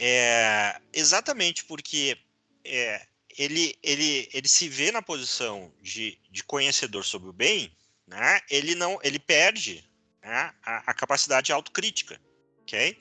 É, 0.00 0.80
exatamente 0.92 1.64
porque 1.64 2.16
é, 2.64 3.04
ele, 3.36 3.76
ele, 3.82 4.28
ele 4.32 4.48
se 4.48 4.68
vê 4.68 4.92
na 4.92 5.02
posição 5.02 5.72
de, 5.82 6.16
de 6.30 6.44
conhecedor 6.44 7.04
sobre 7.04 7.28
o 7.28 7.32
bem, 7.32 7.76
né? 8.06 8.40
ele 8.48 8.76
não 8.76 8.98
ele 9.02 9.18
perde 9.18 9.84
né? 10.22 10.52
a, 10.64 10.90
a, 10.90 10.94
capacidade 10.94 11.46
de 11.46 11.52
autocrítica. 11.52 12.20
ok? 12.62 12.96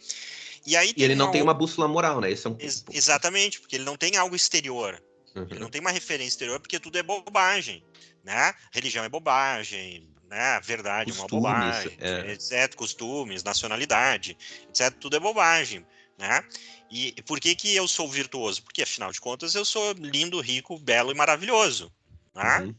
E, 0.65 0.75
aí 0.75 0.91
e 0.97 1.03
ele 1.03 1.15
não 1.15 1.31
tem 1.31 1.41
uma 1.41 1.53
bússola 1.53 1.87
moral, 1.87 2.19
né? 2.19 2.31
Esse 2.31 2.47
é 2.47 2.49
um... 2.49 2.57
Ex 2.59 2.83
exatamente, 2.91 3.59
porque 3.59 3.75
ele 3.75 3.85
não 3.85 3.95
tem 3.95 4.17
algo 4.17 4.35
exterior. 4.35 5.01
Uhum. 5.35 5.47
Ele 5.51 5.59
não 5.59 5.69
tem 5.69 5.79
uma 5.79 5.91
referência 5.91 6.29
exterior, 6.29 6.59
porque 6.59 6.79
tudo 6.79 6.97
é 6.97 7.03
bobagem. 7.03 7.83
Né? 8.23 8.53
Religião 8.73 9.05
é 9.05 9.09
bobagem, 9.09 10.09
né? 10.27 10.59
verdade 10.61 11.11
costumes, 11.11 11.31
é 11.31 11.35
uma 11.35 11.41
bobagem, 11.41 11.97
é. 11.99 12.31
etc. 12.33 12.75
Costumes, 12.75 13.43
nacionalidade, 13.43 14.37
etc. 14.67 14.91
Tudo 14.99 15.15
é 15.15 15.19
bobagem. 15.19 15.85
Né? 16.17 16.43
E 16.89 17.11
por 17.23 17.39
que, 17.39 17.53
que 17.53 17.75
eu 17.75 17.87
sou 17.87 18.09
virtuoso? 18.09 18.63
Porque, 18.63 18.81
afinal 18.81 19.11
de 19.11 19.21
contas, 19.21 19.53
eu 19.53 19.63
sou 19.63 19.93
lindo, 19.93 20.41
rico, 20.41 20.79
belo 20.79 21.11
e 21.11 21.15
maravilhoso. 21.15 21.91
Né? 22.33 22.59
Uhum. 22.59 22.75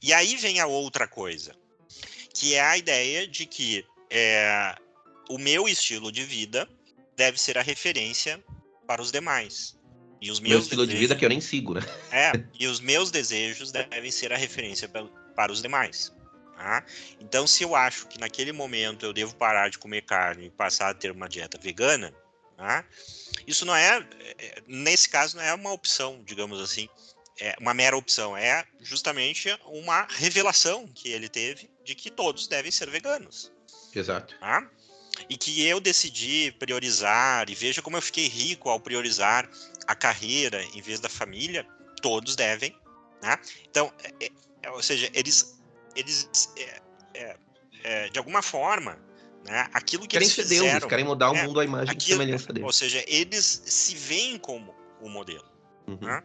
E 0.00 0.12
aí 0.12 0.36
vem 0.36 0.60
a 0.60 0.66
outra 0.66 1.08
coisa, 1.08 1.54
que 2.34 2.54
é 2.54 2.60
a 2.60 2.76
ideia 2.76 3.26
de 3.26 3.46
que 3.46 3.84
é, 4.10 4.76
o 5.28 5.38
meu 5.38 5.68
estilo 5.68 6.12
de 6.12 6.24
vida 6.24 6.68
deve 7.16 7.38
ser 7.38 7.58
a 7.58 7.62
referência 7.62 8.42
para 8.86 9.00
os 9.00 9.10
demais. 9.10 9.78
E 10.20 10.30
os 10.30 10.38
meus 10.38 10.50
meu 10.50 10.58
estilo 10.60 10.86
desejos, 10.86 11.00
de 11.00 11.06
vida 11.06 11.16
que 11.16 11.24
eu 11.24 11.28
nem 11.28 11.40
sigo, 11.40 11.74
né? 11.74 11.80
É, 12.12 12.32
e 12.58 12.68
os 12.68 12.78
meus 12.78 13.10
desejos 13.10 13.72
devem 13.72 14.10
ser 14.10 14.32
a 14.32 14.36
referência 14.36 14.88
para 14.88 15.50
os 15.50 15.60
demais. 15.60 16.12
Tá? 16.56 16.84
Então, 17.20 17.44
se 17.44 17.64
eu 17.64 17.74
acho 17.74 18.06
que 18.06 18.20
naquele 18.20 18.52
momento 18.52 19.04
eu 19.04 19.12
devo 19.12 19.34
parar 19.34 19.68
de 19.68 19.78
comer 19.78 20.02
carne 20.02 20.46
e 20.46 20.50
passar 20.50 20.90
a 20.90 20.94
ter 20.94 21.10
uma 21.10 21.28
dieta 21.28 21.58
vegana, 21.58 22.14
tá? 22.62 22.84
Isso 23.44 23.66
não 23.66 23.74
é, 23.74 24.06
é, 24.38 24.62
nesse 24.68 25.08
caso, 25.08 25.36
não 25.36 25.42
é 25.42 25.52
uma 25.52 25.72
opção, 25.72 26.22
digamos 26.24 26.60
assim, 26.60 26.88
é 27.40 27.56
uma 27.58 27.74
mera 27.74 27.96
opção, 27.96 28.36
é 28.36 28.64
justamente 28.80 29.48
uma 29.64 30.06
revelação 30.08 30.86
que 30.94 31.08
ele 31.08 31.28
teve 31.28 31.68
de 31.84 31.96
que 31.96 32.08
todos 32.08 32.46
devem 32.46 32.70
ser 32.70 32.88
veganos. 32.88 33.50
Exato. 33.92 34.38
Tá? 34.38 34.70
E 35.28 35.36
que 35.36 35.66
eu 35.66 35.80
decidi 35.80 36.52
priorizar, 36.52 37.50
e 37.50 37.54
veja 37.54 37.82
como 37.82 37.96
eu 37.96 38.02
fiquei 38.02 38.28
rico 38.28 38.68
ao 38.68 38.78
priorizar 38.78 39.50
a 39.86 39.94
carreira 39.94 40.62
em 40.72 40.80
vez 40.80 41.00
da 41.00 41.08
família, 41.08 41.66
todos 42.00 42.36
devem. 42.36 42.76
Né? 43.20 43.36
Então, 43.68 43.92
é, 44.20 44.30
é, 44.62 44.70
ou 44.70 44.82
seja, 44.82 45.10
eles, 45.12 45.60
eles 45.96 46.28
é, 46.56 46.80
é, 47.14 47.36
é 47.82 48.08
de 48.08 48.18
alguma 48.18 48.40
forma, 48.40 48.96
Né? 49.44 49.68
Aquilo 49.72 50.02
que 50.02 50.10
querem 50.10 50.26
eles 50.26 50.34
ser 50.34 50.42
fizeram, 50.42 50.66
deuses, 50.66 50.84
querem 50.88 51.04
mudar 51.04 51.30
o 51.30 51.36
é, 51.36 51.42
mundo 51.46 51.60
à 51.60 51.64
imagem 51.64 51.88
e 51.88 51.90
aquilo, 51.90 52.20
semelhança 52.20 52.52
deles. 52.52 52.66
Ou 52.66 52.72
seja, 52.72 53.04
eles 53.06 53.62
se 53.64 53.94
veem 53.96 54.38
como 54.38 54.74
o 55.00 55.08
modelo. 55.08 55.44
Uhum. 55.86 55.98
Né? 56.00 56.22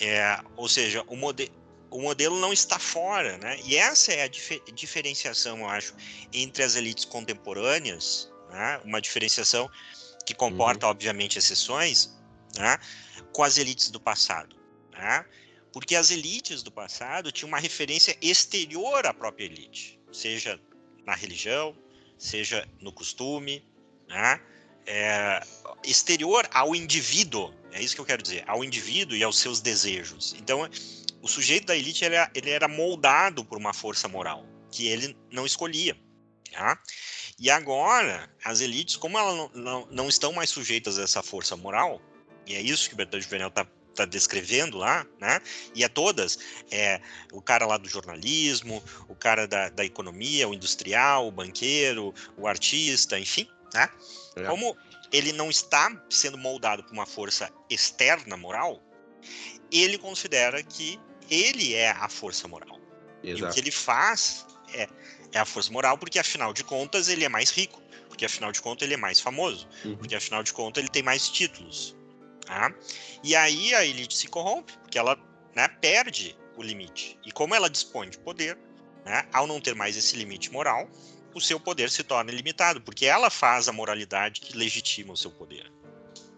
É, 0.00 0.40
ou 0.56 0.68
seja, 0.68 1.02
o, 1.08 1.16
mode 1.16 1.50
o 1.90 2.02
modelo 2.02 2.38
não 2.38 2.52
está 2.52 2.78
fora, 2.78 3.38
né? 3.38 3.58
E 3.64 3.76
essa 3.76 4.12
é 4.12 4.22
a 4.22 4.28
dif 4.28 4.60
diferenciação, 4.74 5.60
eu 5.60 5.68
acho, 5.68 5.94
entre 6.32 6.62
as 6.62 6.76
elites 6.76 7.04
contemporâneas, 7.04 8.30
né? 8.50 8.80
uma 8.84 9.00
diferenciação 9.00 9.70
que 10.26 10.34
comporta, 10.34 10.86
Uhum. 10.86 10.92
obviamente, 10.92 11.38
exceções, 11.38 12.14
né? 12.56 12.78
com 13.32 13.42
as 13.42 13.56
elites 13.56 13.90
do 13.90 13.98
passado. 13.98 14.54
Né? 14.92 15.24
Porque 15.72 15.96
as 15.96 16.10
elites 16.10 16.62
do 16.62 16.70
passado 16.70 17.32
tinham 17.32 17.48
uma 17.48 17.58
referência 17.58 18.16
exterior 18.20 19.06
à 19.06 19.14
própria 19.14 19.44
elite, 19.44 19.98
seja 20.12 20.60
na 21.06 21.14
religião, 21.14 21.74
seja 22.18 22.68
no 22.80 22.92
costume, 22.92 23.64
né? 24.08 24.40
É, 24.86 25.42
exterior 25.84 26.48
ao 26.50 26.74
indivíduo, 26.74 27.54
é 27.72 27.82
isso 27.82 27.94
que 27.94 28.00
eu 28.00 28.06
quero 28.06 28.22
dizer, 28.22 28.42
ao 28.46 28.64
indivíduo 28.64 29.16
e 29.16 29.22
aos 29.22 29.38
seus 29.38 29.60
desejos. 29.60 30.34
Então, 30.38 30.68
o 31.22 31.28
sujeito 31.28 31.66
da 31.66 31.76
elite 31.76 32.04
ele 32.04 32.14
era, 32.14 32.30
ele 32.34 32.50
era 32.50 32.68
moldado 32.68 33.44
por 33.44 33.58
uma 33.58 33.74
força 33.74 34.08
moral 34.08 34.44
que 34.70 34.88
ele 34.88 35.16
não 35.30 35.46
escolhia. 35.46 35.96
Tá? 36.50 36.80
E 37.38 37.50
agora, 37.50 38.28
as 38.44 38.60
elites, 38.60 38.96
como 38.96 39.18
elas 39.18 39.36
não, 39.36 39.50
não, 39.54 39.88
não, 39.90 40.08
estão 40.08 40.32
mais 40.32 40.50
sujeitas 40.50 40.98
a 40.98 41.02
essa 41.02 41.22
força 41.22 41.56
moral, 41.56 42.00
e 42.46 42.54
é 42.54 42.60
isso 42.60 42.88
que 42.88 42.94
o 42.94 42.96
Bertrand 42.96 43.20
Juvenel 43.20 43.48
está 43.48 43.66
tá 43.98 44.04
descrevendo 44.04 44.78
lá, 44.78 45.06
né? 45.20 45.40
E 45.74 45.82
é 45.82 45.88
todas, 45.88 46.38
é 46.70 47.00
o 47.32 47.42
cara 47.42 47.66
lá 47.66 47.76
do 47.76 47.88
jornalismo, 47.88 48.82
o 49.08 49.14
cara 49.14 49.46
da, 49.46 49.68
da 49.68 49.84
economia, 49.84 50.48
o 50.48 50.54
industrial, 50.54 51.26
o 51.26 51.32
banqueiro, 51.32 52.14
o 52.36 52.46
artista, 52.46 53.18
enfim, 53.18 53.48
né? 53.74 53.88
É. 54.36 54.44
Como 54.44 54.76
ele 55.10 55.32
não 55.32 55.50
está 55.50 55.90
sendo 56.08 56.38
moldado 56.38 56.84
por 56.84 56.92
uma 56.92 57.06
força 57.06 57.50
externa 57.68 58.36
moral, 58.36 58.80
ele 59.72 59.98
considera 59.98 60.62
que 60.62 60.98
ele 61.30 61.74
é 61.74 61.90
a 61.90 62.08
força 62.08 62.46
moral. 62.46 62.78
Exato. 63.22 63.44
E 63.44 63.48
o 63.48 63.52
que 63.52 63.60
ele 63.60 63.70
faz 63.70 64.46
é, 64.72 64.88
é 65.32 65.38
a 65.38 65.44
força 65.44 65.72
moral, 65.72 65.98
porque 65.98 66.18
afinal 66.18 66.52
de 66.52 66.62
contas 66.62 67.08
ele 67.08 67.24
é 67.24 67.28
mais 67.28 67.50
rico, 67.50 67.82
porque 68.08 68.24
afinal 68.24 68.52
de 68.52 68.60
contas 68.62 68.86
ele 68.86 68.94
é 68.94 68.98
mais 68.98 69.18
famoso, 69.18 69.68
uhum. 69.84 69.96
porque 69.96 70.14
afinal 70.14 70.42
de 70.42 70.52
contas 70.52 70.82
ele 70.82 70.90
tem 70.90 71.02
mais 71.02 71.28
títulos. 71.28 71.97
Tá? 72.48 72.74
E 73.22 73.36
aí 73.36 73.74
a 73.74 73.84
elite 73.84 74.16
se 74.16 74.26
corrompe, 74.26 74.72
porque 74.78 74.98
ela 74.98 75.18
né, 75.54 75.68
perde 75.68 76.34
o 76.56 76.62
limite. 76.62 77.18
E 77.22 77.30
como 77.30 77.54
ela 77.54 77.68
dispõe 77.68 78.08
de 78.08 78.16
poder, 78.16 78.56
né, 79.04 79.28
ao 79.34 79.46
não 79.46 79.60
ter 79.60 79.74
mais 79.74 79.98
esse 79.98 80.16
limite 80.16 80.50
moral, 80.50 80.88
o 81.34 81.42
seu 81.42 81.60
poder 81.60 81.90
se 81.90 82.02
torna 82.02 82.32
ilimitado, 82.32 82.80
porque 82.80 83.04
ela 83.04 83.28
faz 83.28 83.68
a 83.68 83.72
moralidade 83.72 84.40
que 84.40 84.56
legitima 84.56 85.12
o 85.12 85.16
seu 85.16 85.30
poder. 85.30 85.70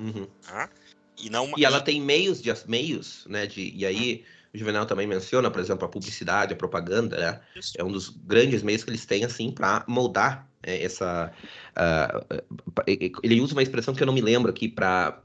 Uhum. 0.01 0.27
Tá? 0.43 0.69
E, 1.17 1.31
não, 1.31 1.53
e 1.57 1.65
ela 1.65 1.81
tem 1.81 2.01
meios, 2.01 2.43
de, 2.43 2.53
meios 2.67 3.25
né, 3.27 3.47
de, 3.47 3.73
e 3.73 3.87
aí 3.87 4.25
o 4.53 4.59
Juvenal 4.59 4.85
também 4.87 5.07
menciona, 5.07 5.51
por 5.51 5.61
exemplo, 5.61 5.85
a 5.85 5.89
publicidade, 5.89 6.53
a 6.53 6.57
propaganda, 6.57 7.17
né? 7.17 7.41
É 7.79 7.85
um 7.85 7.93
dos 7.93 8.09
grandes 8.09 8.63
meios 8.63 8.83
que 8.83 8.91
eles 8.91 9.07
têm, 9.07 9.25
assim, 9.25 9.53
para 9.53 9.85
moldar 9.87 10.49
é, 10.63 10.83
essa... 10.83 11.33
Uh, 11.77 12.85
ele 13.23 13.41
usa 13.41 13.55
uma 13.55 13.63
expressão 13.63 13.95
que 13.95 14.03
eu 14.03 14.07
não 14.07 14.15
me 14.15 14.21
lembro 14.21 14.51
aqui 14.51 14.69
para... 14.69 15.21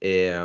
É, 0.00 0.38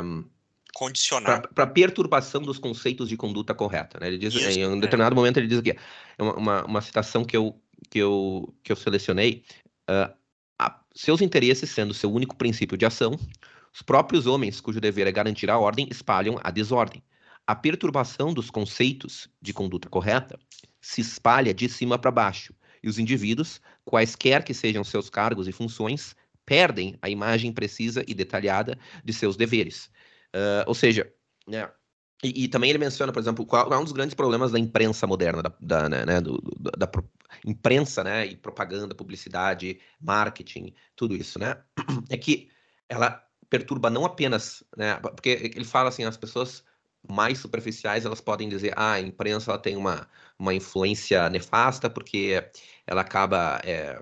Condicionar. 0.74 1.48
Para 1.54 1.68
perturbação 1.68 2.42
dos 2.42 2.58
conceitos 2.58 3.08
de 3.08 3.16
conduta 3.16 3.54
correta. 3.54 4.00
Né? 4.00 4.08
Ele 4.08 4.18
diz, 4.18 4.34
Isso, 4.34 4.58
em 4.58 4.66
um 4.66 4.80
determinado 4.80 5.14
é. 5.14 5.16
momento, 5.16 5.36
ele 5.36 5.46
diz 5.46 5.60
aqui, 5.60 5.70
é 5.70 6.22
uma, 6.22 6.34
uma, 6.34 6.64
uma, 6.64 6.80
citação 6.80 7.24
que 7.24 7.36
eu, 7.36 7.56
que 7.88 8.00
eu, 8.00 8.52
que 8.60 8.72
eu 8.72 8.76
selecionei, 8.76 9.44
uh, 9.88 10.12
a, 10.58 10.80
seus 10.92 11.20
interesses 11.20 11.70
sendo 11.70 11.94
seu 11.94 12.12
único 12.12 12.34
princípio 12.34 12.76
de 12.76 12.84
ação, 12.84 13.16
os 13.74 13.82
próprios 13.82 14.26
homens, 14.26 14.60
cujo 14.60 14.80
dever 14.80 15.08
é 15.08 15.12
garantir 15.12 15.50
a 15.50 15.58
ordem, 15.58 15.88
espalham 15.90 16.38
a 16.44 16.50
desordem. 16.52 17.02
A 17.44 17.56
perturbação 17.56 18.32
dos 18.32 18.48
conceitos 18.48 19.28
de 19.42 19.52
conduta 19.52 19.88
correta 19.88 20.38
se 20.80 21.00
espalha 21.00 21.52
de 21.52 21.68
cima 21.68 21.98
para 21.98 22.12
baixo, 22.12 22.54
e 22.82 22.88
os 22.88 22.98
indivíduos, 22.98 23.60
quaisquer 23.84 24.44
que 24.44 24.54
sejam 24.54 24.84
seus 24.84 25.10
cargos 25.10 25.48
e 25.48 25.52
funções, 25.52 26.14
perdem 26.46 26.96
a 27.02 27.10
imagem 27.10 27.52
precisa 27.52 28.04
e 28.06 28.14
detalhada 28.14 28.78
de 29.04 29.12
seus 29.12 29.36
deveres. 29.36 29.86
Uh, 30.34 30.64
ou 30.66 30.74
seja, 30.74 31.10
né, 31.48 31.68
e, 32.22 32.44
e, 32.44 32.48
também 32.48 32.70
ele 32.70 32.78
menciona, 32.78 33.12
por 33.12 33.20
exemplo, 33.20 33.44
qual 33.44 33.72
é 33.72 33.78
um 33.78 33.84
dos 33.84 33.92
grandes 33.92 34.14
problemas 34.14 34.52
da 34.52 34.58
imprensa 34.58 35.06
moderna, 35.06 35.42
da, 35.42 35.52
da, 35.60 35.88
né, 35.88 36.06
né 36.06 36.20
do, 36.20 36.40
da, 36.58 36.86
da 36.86 37.02
imprensa, 37.44 38.04
né, 38.04 38.26
e 38.26 38.36
propaganda, 38.36 38.94
publicidade, 38.94 39.80
marketing, 40.00 40.72
tudo 40.94 41.16
isso, 41.16 41.38
né, 41.38 41.56
é 42.08 42.16
que 42.16 42.48
ela 42.88 43.23
perturba 43.50 43.90
não 43.90 44.04
apenas, 44.04 44.64
né, 44.76 44.96
porque 44.96 45.52
ele 45.54 45.64
fala 45.64 45.88
assim, 45.88 46.04
as 46.04 46.16
pessoas 46.16 46.64
mais 47.08 47.38
superficiais 47.38 48.06
elas 48.06 48.20
podem 48.20 48.48
dizer, 48.48 48.72
ah, 48.76 48.92
a 48.92 49.00
imprensa 49.00 49.50
ela 49.50 49.60
tem 49.60 49.76
uma, 49.76 50.08
uma 50.38 50.54
influência 50.54 51.28
nefasta 51.28 51.90
porque 51.90 52.42
ela 52.86 53.02
acaba, 53.02 53.60
é, 53.62 54.00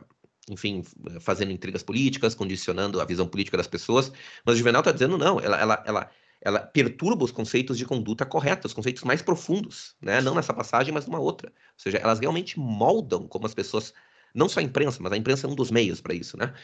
enfim, 0.49 0.84
fazendo 1.20 1.51
intrigas 1.51 1.82
políticas, 1.82 2.34
condicionando 2.34 3.01
a 3.01 3.05
visão 3.05 3.26
política 3.26 3.57
das 3.57 3.66
pessoas, 3.66 4.12
mas 4.45 4.55
o 4.55 4.59
Juvenal 4.59 4.80
está 4.80 4.93
dizendo 4.93 5.18
não, 5.18 5.40
ela, 5.40 5.61
ela, 5.61 5.82
ela, 5.84 6.11
ela 6.40 6.61
perturba 6.61 7.24
os 7.24 7.32
conceitos 7.32 7.76
de 7.76 7.84
conduta 7.84 8.24
correta, 8.24 8.68
os 8.68 8.72
conceitos 8.72 9.03
mais 9.03 9.20
profundos, 9.20 9.97
né, 10.01 10.20
não 10.20 10.34
nessa 10.34 10.55
passagem, 10.55 10.95
mas 10.95 11.07
numa 11.07 11.18
outra, 11.18 11.51
ou 11.51 11.78
seja, 11.78 11.99
elas 11.99 12.20
realmente 12.20 12.59
moldam 12.59 13.26
como 13.26 13.47
as 13.47 13.55
pessoas, 13.55 13.93
não 14.32 14.49
só 14.49 14.61
a 14.61 14.62
imprensa, 14.62 14.99
mas 15.01 15.12
a 15.12 15.16
imprensa 15.16 15.47
é 15.47 15.51
um 15.51 15.57
dos 15.57 15.72
meios 15.72 16.01
para 16.01 16.14
isso, 16.14 16.36
né, 16.36 16.55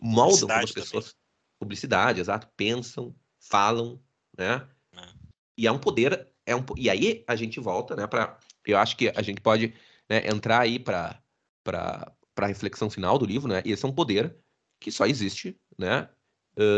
moldam 0.00 0.48
como 0.48 0.64
as 0.64 0.72
pessoas... 0.72 1.06
Também 1.06 1.27
publicidade, 1.58 2.20
exato, 2.20 2.48
pensam, 2.56 3.14
falam, 3.40 4.00
né? 4.36 4.68
É. 4.92 5.08
E 5.56 5.66
é 5.66 5.72
um 5.72 5.78
poder, 5.78 6.28
é 6.46 6.54
um, 6.54 6.64
e 6.76 6.88
aí 6.88 7.24
a 7.26 7.34
gente 7.34 7.60
volta, 7.60 7.96
né, 7.96 8.06
para 8.06 8.38
eu 8.64 8.78
acho 8.78 8.96
que 8.96 9.08
a 9.14 9.22
gente 9.22 9.40
pode 9.40 9.74
né, 10.08 10.28
entrar 10.28 10.60
aí 10.60 10.78
para 10.78 11.20
para 11.64 12.14
a 12.36 12.46
reflexão 12.46 12.88
final 12.88 13.18
do 13.18 13.26
livro, 13.26 13.48
né? 13.48 13.62
Esse 13.64 13.84
é 13.84 13.88
um 13.88 13.92
poder 13.92 14.34
que 14.80 14.92
só 14.92 15.04
existe, 15.06 15.58
né, 15.76 16.08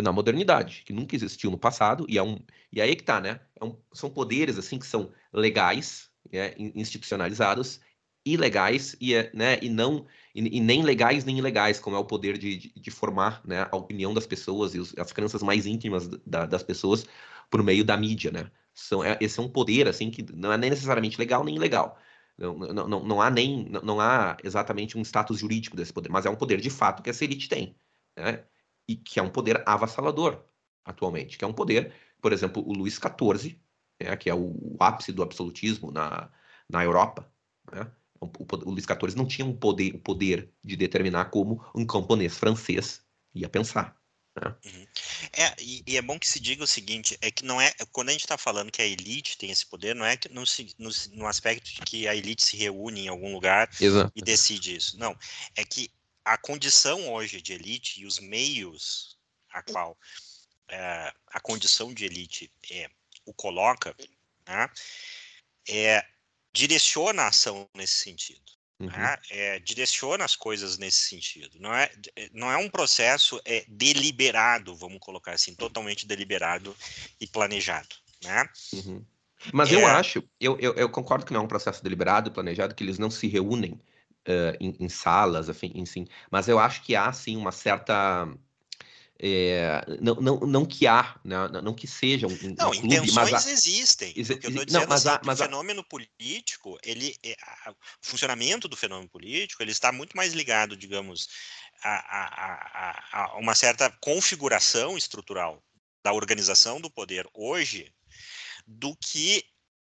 na 0.03 0.11
modernidade, 0.11 0.83
que 0.85 0.93
nunca 0.93 1.15
existiu 1.15 1.51
no 1.51 1.59
passado 1.59 2.07
e 2.09 2.19
é 2.19 2.23
um 2.23 2.39
e 2.73 2.81
aí 2.81 2.97
que 2.97 3.05
tá, 3.05 3.21
né? 3.21 3.41
É 3.61 3.65
um, 3.65 3.77
são 3.93 4.11
poderes 4.11 4.59
assim 4.59 4.79
que 4.79 4.87
são 4.87 5.13
legais, 5.33 6.11
né, 6.33 6.55
institucionalizados 6.57 7.81
ilegais 8.25 8.97
e, 9.01 9.15
né, 9.35 9.59
e 9.63 9.69
não 9.69 10.07
e, 10.35 10.59
e, 10.59 10.61
nem 10.61 10.83
legais 10.83 11.25
nem 11.25 11.39
ilegais, 11.39 11.81
como 11.81 11.97
é 11.97 11.99
o 11.99 12.05
poder 12.05 12.39
de, 12.39 12.57
de, 12.57 12.73
de 12.75 12.91
formar 12.91 13.41
né, 13.45 13.67
a 13.71 13.77
opinião 13.77 14.13
das 14.15 14.27
pessoas 14.27 14.75
e 14.75 14.79
os, 14.79 14.97
as 14.99 15.13
crenças 15.13 15.43
mais 15.43 15.67
íntimas 15.67 16.09
da, 16.27 16.47
das 16.47 16.63
pessoas 16.63 17.07
por 17.51 17.63
meio 17.63 17.85
da 17.85 17.97
mídia, 17.97 18.31
né? 18.31 18.51
São, 18.75 19.03
é, 19.05 19.19
esse 19.21 19.39
é 19.41 19.43
um 19.43 19.49
poder 19.49 19.89
assim 19.89 20.11
que 20.11 20.25
não 20.35 20.53
é 20.53 20.59
nem 20.59 20.71
necessariamente 20.71 21.19
legal 21.19 21.45
nem 21.45 21.57
ilegal. 21.57 21.99
Não, 22.39 22.57
não, 22.57 22.89
não, 22.89 23.05
não 23.05 23.23
há 23.23 23.31
nem 23.31 23.65
não, 23.69 23.83
não 23.83 24.01
há 24.01 24.37
exatamente 24.45 24.97
um 24.97 25.03
status 25.03 25.39
jurídico 25.39 25.77
desse 25.77 25.93
poder, 25.93 26.09
mas 26.11 26.27
é 26.27 26.31
um 26.31 26.37
poder 26.37 26.61
de 26.61 26.71
fato 26.71 27.03
que 27.03 27.11
essa 27.11 27.25
elite 27.25 27.49
tem, 27.49 27.77
né? 28.17 28.45
E 28.89 28.97
que 28.97 29.19
é 29.21 29.23
um 29.23 29.31
poder 29.31 29.63
avassalador 29.67 30.45
atualmente, 30.85 31.39
que 31.39 31.45
é 31.45 31.49
um 31.49 31.53
poder, 31.53 31.93
por 32.21 32.33
exemplo, 32.33 32.63
o 32.67 32.73
Luís 32.73 32.95
XIV, 32.99 33.61
né, 34.01 34.17
que 34.17 34.31
é 34.31 34.35
o, 34.35 34.77
o 34.77 34.77
ápice 34.81 35.13
do 35.13 35.23
absolutismo 35.23 35.91
na, 35.93 36.31
na 36.69 36.85
Europa, 36.85 37.31
né? 37.73 37.91
O, 38.21 38.71
Luís 38.71 38.85
XIV 38.85 39.17
não 39.17 39.27
tinha 39.27 39.47
um 39.47 39.57
poder, 39.57 39.95
o 39.95 39.99
poder 39.99 40.53
de 40.63 40.77
determinar 40.77 41.27
como 41.27 41.65
um 41.75 41.87
camponês 41.87 42.37
francês 42.37 43.03
ia 43.35 43.49
pensar. 43.49 43.97
Né? 44.37 44.55
Uhum. 44.65 44.87
É, 45.33 45.57
e, 45.59 45.83
e, 45.87 45.97
é 45.97 46.03
bom 46.03 46.19
que 46.19 46.29
se 46.29 46.39
diga 46.39 46.63
o 46.63 46.67
seguinte, 46.67 47.17
é 47.21 47.31
que 47.31 47.45
não 47.45 47.61
é, 47.61 47.73
quando 47.93 48.11
a 48.11 48.13
gente 48.13 48.23
está 48.23 48.39
falando 48.39 48.71
que 48.71 48.83
a 48.83 48.87
elite 48.87 49.39
tem 49.39 49.51
esse 49.51 49.67
poder, 49.67 49.95
não 49.95 50.05
é 50.05 50.17
que 50.17 50.29
no, 50.29 50.45
no, 50.79 50.91
no, 51.13 51.27
aspecto 51.27 51.73
de 51.73 51.81
que 51.83 52.07
a 52.07 52.15
elite 52.15 52.45
se 52.45 52.57
reúne 52.57 53.07
em 53.07 53.09
algum 53.09 53.33
lugar 53.33 53.69
Exato. 53.81 54.13
e 54.15 54.23
decide 54.23 54.77
isso. 54.77 54.99
Não, 54.99 55.17
é 55.57 55.65
que 55.65 55.91
a 56.25 56.37
condição 56.37 57.13
hoje 57.13 57.41
de 57.41 57.53
elite 57.55 58.01
e 58.01 58.07
os 58.07 58.19
meios 58.21 59.19
a 59.53 59.63
qual 59.63 59.99
é, 60.69 61.13
a 61.27 61.41
condição 61.41 61.93
de 61.93 62.05
elite 62.05 62.53
é, 62.71 62.89
o 63.25 63.35
coloca, 63.35 63.95
né, 64.47 64.71
é 65.69 66.05
direciona 66.53 67.23
a 67.23 67.29
ação 67.29 67.69
nesse 67.75 67.95
sentido. 67.95 68.41
Uhum. 68.81 68.87
Né? 68.87 69.17
É, 69.31 69.59
direciona 69.61 70.25
as 70.25 70.35
coisas 70.35 70.79
nesse 70.79 70.99
sentido. 70.99 71.59
Não 71.61 71.75
é, 71.75 71.91
é, 72.17 72.31
não 72.33 72.51
é 72.51 72.57
um 72.57 72.69
processo 72.69 73.41
é, 73.45 73.65
deliberado, 73.69 74.75
vamos 74.75 74.99
colocar 75.01 75.33
assim, 75.33 75.55
totalmente 75.55 76.07
deliberado 76.07 76.75
e 77.21 77.27
planejado. 77.27 77.95
Né? 78.25 78.49
Uhum. 78.73 79.05
Mas 79.53 79.71
é... 79.71 79.75
eu 79.75 79.87
acho, 79.87 80.23
eu, 80.41 80.59
eu, 80.59 80.75
eu, 80.75 80.89
concordo 80.89 81.25
que 81.25 81.33
não 81.33 81.41
é 81.41 81.45
um 81.45 81.49
processo 81.49 81.83
deliberado 81.83 82.29
e 82.29 82.33
planejado, 82.33 82.75
que 82.75 82.83
eles 82.83 82.99
não 82.99 83.11
se 83.11 83.27
reúnem 83.27 83.73
uh, 83.73 84.57
em, 84.61 84.77
em, 84.79 84.89
salas, 84.89 85.49
enfim, 85.49 85.73
enfim, 85.75 86.07
mas 86.31 86.49
eu 86.49 86.59
acho 86.59 86.83
que 86.83 86.95
há, 86.95 87.11
sim, 87.13 87.37
uma 87.37 87.53
certa 87.53 88.29
é, 89.23 89.85
não, 90.01 90.15
não, 90.15 90.41
não 90.41 90.65
que 90.65 90.87
há, 90.87 91.15
né, 91.23 91.37
não 91.63 91.75
que 91.75 91.87
seja 91.87 92.27
um, 92.27 92.33
um 92.33 92.55
não, 92.59 92.71
clube, 92.71 92.87
intenções 92.87 93.31
mas 93.31 93.47
há, 93.47 93.51
existem. 93.51 94.15
Exi, 94.17 94.33
o 94.33 94.39
que 94.39 94.47
eu 94.47 94.51
não, 94.51 94.65
dizendo 94.65 94.89
mas 94.89 95.07
assim, 95.07 95.17
há, 95.17 95.21
mas 95.27 95.41
o 95.41 95.43
fenômeno 95.45 95.85
político, 95.85 96.79
ele, 96.83 97.15
é, 97.23 97.37
o 97.69 97.75
funcionamento 98.01 98.67
do 98.67 98.79
fenômeno 98.79 99.11
político, 99.11 99.63
ele 99.63 99.73
está 99.73 99.93
muito 99.93 100.17
mais 100.17 100.33
ligado, 100.33 100.75
digamos, 100.75 101.29
a, 101.83 101.91
a, 101.91 103.21
a, 103.21 103.23
a 103.25 103.37
uma 103.37 103.55
certa 103.55 103.91
configuração 104.01 104.97
estrutural 104.97 105.63
da 106.03 106.15
organização 106.15 106.81
do 106.81 106.91
poder 106.91 107.29
hoje 107.35 107.93
do 108.67 108.97
que 108.97 109.45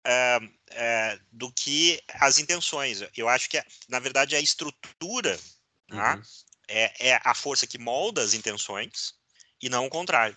uh, 0.08 0.44
uh, 0.44 1.20
do 1.30 1.52
que 1.52 2.02
as 2.14 2.40
intenções. 2.40 3.04
Eu 3.16 3.28
acho 3.28 3.48
que, 3.48 3.62
na 3.88 4.00
verdade, 4.00 4.34
a 4.34 4.40
estrutura 4.40 5.38
tá? 5.88 6.16
uhum. 6.16 6.22
é, 6.66 7.10
é, 7.10 7.20
a 7.22 7.32
força 7.32 7.64
que 7.64 7.78
molda 7.78 8.22
as 8.22 8.34
intenções 8.34 9.19
e 9.62 9.68
não 9.68 9.86
o 9.86 9.90
contrário. 9.90 10.36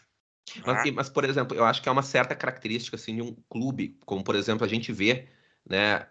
Mas, 0.66 0.84
tá? 0.84 0.92
mas, 0.94 1.10
por 1.10 1.24
exemplo, 1.24 1.56
eu 1.56 1.64
acho 1.64 1.82
que 1.82 1.88
é 1.88 1.92
uma 1.92 2.04
certa 2.04 2.36
característica 2.36 2.96
assim, 2.96 3.16
de 3.16 3.22
um 3.22 3.36
clube, 3.50 3.98
como, 4.06 4.24
por 4.24 4.36
exemplo, 4.36 4.66
a 4.66 4.68
gente 4.68 4.92
vê 4.92 5.28
né, 5.68 6.06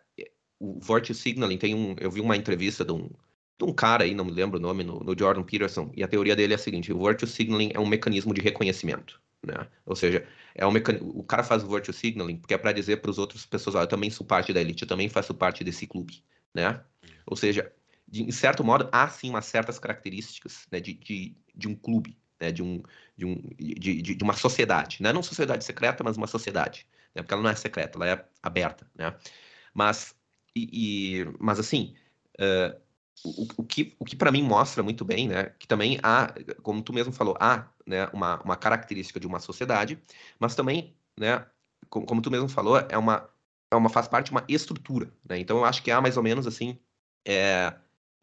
o 0.58 0.80
Virtue 0.80 1.14
Signaling. 1.14 1.58
Tem 1.58 1.74
um, 1.74 1.94
eu 2.00 2.10
vi 2.10 2.20
uma 2.20 2.36
entrevista 2.36 2.84
de 2.84 2.92
um, 2.92 3.10
de 3.58 3.64
um 3.64 3.72
cara 3.72 4.04
aí, 4.04 4.14
não 4.14 4.24
me 4.24 4.32
lembro 4.32 4.58
o 4.58 4.62
nome, 4.62 4.82
no, 4.82 5.00
no 5.00 5.18
Jordan 5.18 5.42
Peterson, 5.42 5.92
e 5.94 6.02
a 6.02 6.08
teoria 6.08 6.34
dele 6.34 6.54
é 6.54 6.56
a 6.56 6.58
seguinte: 6.58 6.92
o 6.92 7.04
Virtue 7.04 7.28
Signaling 7.28 7.72
é 7.74 7.80
um 7.80 7.86
mecanismo 7.86 8.32
de 8.32 8.40
reconhecimento. 8.40 9.20
Né? 9.44 9.66
Ou 9.84 9.96
seja, 9.96 10.26
é 10.54 10.66
um 10.66 10.70
mecan... 10.70 10.98
o 11.00 11.24
cara 11.24 11.42
faz 11.42 11.64
o 11.64 11.68
virtue 11.68 11.92
signaling 11.92 12.36
porque 12.36 12.54
é 12.54 12.58
para 12.58 12.72
dizer 12.72 12.98
para 12.98 13.10
as 13.10 13.18
outras 13.18 13.44
pessoas, 13.44 13.74
ah, 13.74 13.80
eu 13.80 13.86
também 13.88 14.08
sou 14.08 14.24
parte 14.24 14.52
da 14.52 14.60
elite, 14.60 14.82
eu 14.82 14.88
também 14.88 15.08
faço 15.08 15.34
parte 15.34 15.64
desse 15.64 15.86
clube, 15.86 16.22
né? 16.54 16.80
Ou 17.26 17.36
seja, 17.36 17.72
de, 18.06 18.22
em 18.22 18.30
certo 18.30 18.62
modo, 18.62 18.88
há 18.92 19.08
sim 19.08 19.30
umas 19.30 19.46
certas 19.46 19.78
características 19.78 20.66
né, 20.70 20.78
de, 20.80 20.94
de, 20.94 21.36
de 21.54 21.66
um 21.66 21.74
clube, 21.74 22.16
né, 22.42 22.50
de, 22.50 22.62
um, 22.62 22.82
de, 23.16 23.24
um, 23.24 23.40
de, 23.56 24.02
de, 24.02 24.14
de 24.16 24.24
uma 24.24 24.34
sociedade, 24.34 25.00
né? 25.00 25.12
não 25.12 25.22
sociedade 25.22 25.64
secreta, 25.64 26.02
mas 26.02 26.16
uma 26.16 26.26
sociedade, 26.26 26.84
né? 27.14 27.22
porque 27.22 27.32
ela 27.32 27.42
não 27.42 27.50
é 27.50 27.54
secreta, 27.54 27.96
ela 27.96 28.08
é 28.08 28.24
aberta, 28.42 28.84
né? 28.96 29.14
Mas, 29.72 30.14
e, 30.56 31.20
e 31.22 31.36
mas 31.38 31.60
assim, 31.60 31.94
uh, 32.40 32.76
o, 33.24 33.46
o, 33.58 33.64
que, 33.64 33.94
o 33.96 34.04
que 34.04 34.16
para 34.16 34.32
mim 34.32 34.42
mostra 34.42 34.82
muito 34.82 35.04
bem, 35.04 35.28
né, 35.28 35.44
que 35.56 35.68
também 35.68 36.00
há, 36.02 36.34
como 36.62 36.82
tu 36.82 36.92
mesmo 36.92 37.12
falou, 37.12 37.36
há 37.40 37.68
né, 37.86 38.08
uma, 38.12 38.42
uma 38.42 38.56
característica 38.56 39.20
de 39.20 39.26
uma 39.26 39.38
sociedade, 39.38 40.02
mas 40.38 40.56
também, 40.56 40.96
né, 41.18 41.46
como, 41.88 42.04
como 42.04 42.20
tu 42.20 42.30
mesmo 42.30 42.48
falou, 42.48 42.76
é 42.88 42.98
uma, 42.98 43.30
é 43.70 43.76
uma 43.76 43.88
faz 43.88 44.08
parte 44.08 44.26
de 44.26 44.32
uma 44.32 44.44
estrutura, 44.48 45.12
né? 45.24 45.38
Então 45.38 45.58
eu 45.58 45.64
acho 45.64 45.82
que 45.82 45.90
há 45.90 46.00
mais 46.00 46.16
ou 46.16 46.22
menos 46.22 46.46
assim, 46.46 46.78
é, 47.24 47.72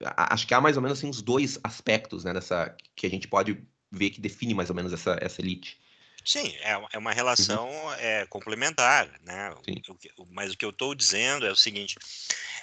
acho 0.01 0.45
que 0.45 0.53
há 0.53 0.61
mais 0.61 0.75
ou 0.75 0.83
menos 0.83 0.97
assim 0.97 1.09
os 1.09 1.21
dois 1.21 1.57
aspectos, 1.63 2.25
né, 2.25 2.33
dessa 2.33 2.75
que 2.95 3.07
a 3.07 3.09
gente 3.09 3.27
pode 3.27 3.65
ver 3.91 4.11
que 4.11 4.21
define 4.21 4.53
mais 4.53 4.69
ou 4.69 4.75
menos 4.75 4.93
essa, 4.93 5.17
essa 5.21 5.41
elite. 5.41 5.77
Sim, 6.23 6.55
é, 6.57 6.79
é 6.93 6.97
uma 6.97 7.13
relação 7.13 7.69
uhum. 7.69 7.93
é, 7.93 8.25
complementar, 8.27 9.09
né? 9.23 9.51
O, 10.17 10.25
mas 10.29 10.51
o 10.51 10.57
que 10.57 10.65
eu 10.65 10.69
estou 10.69 10.93
dizendo 10.93 11.45
é 11.45 11.51
o 11.51 11.55
seguinte, 11.55 11.97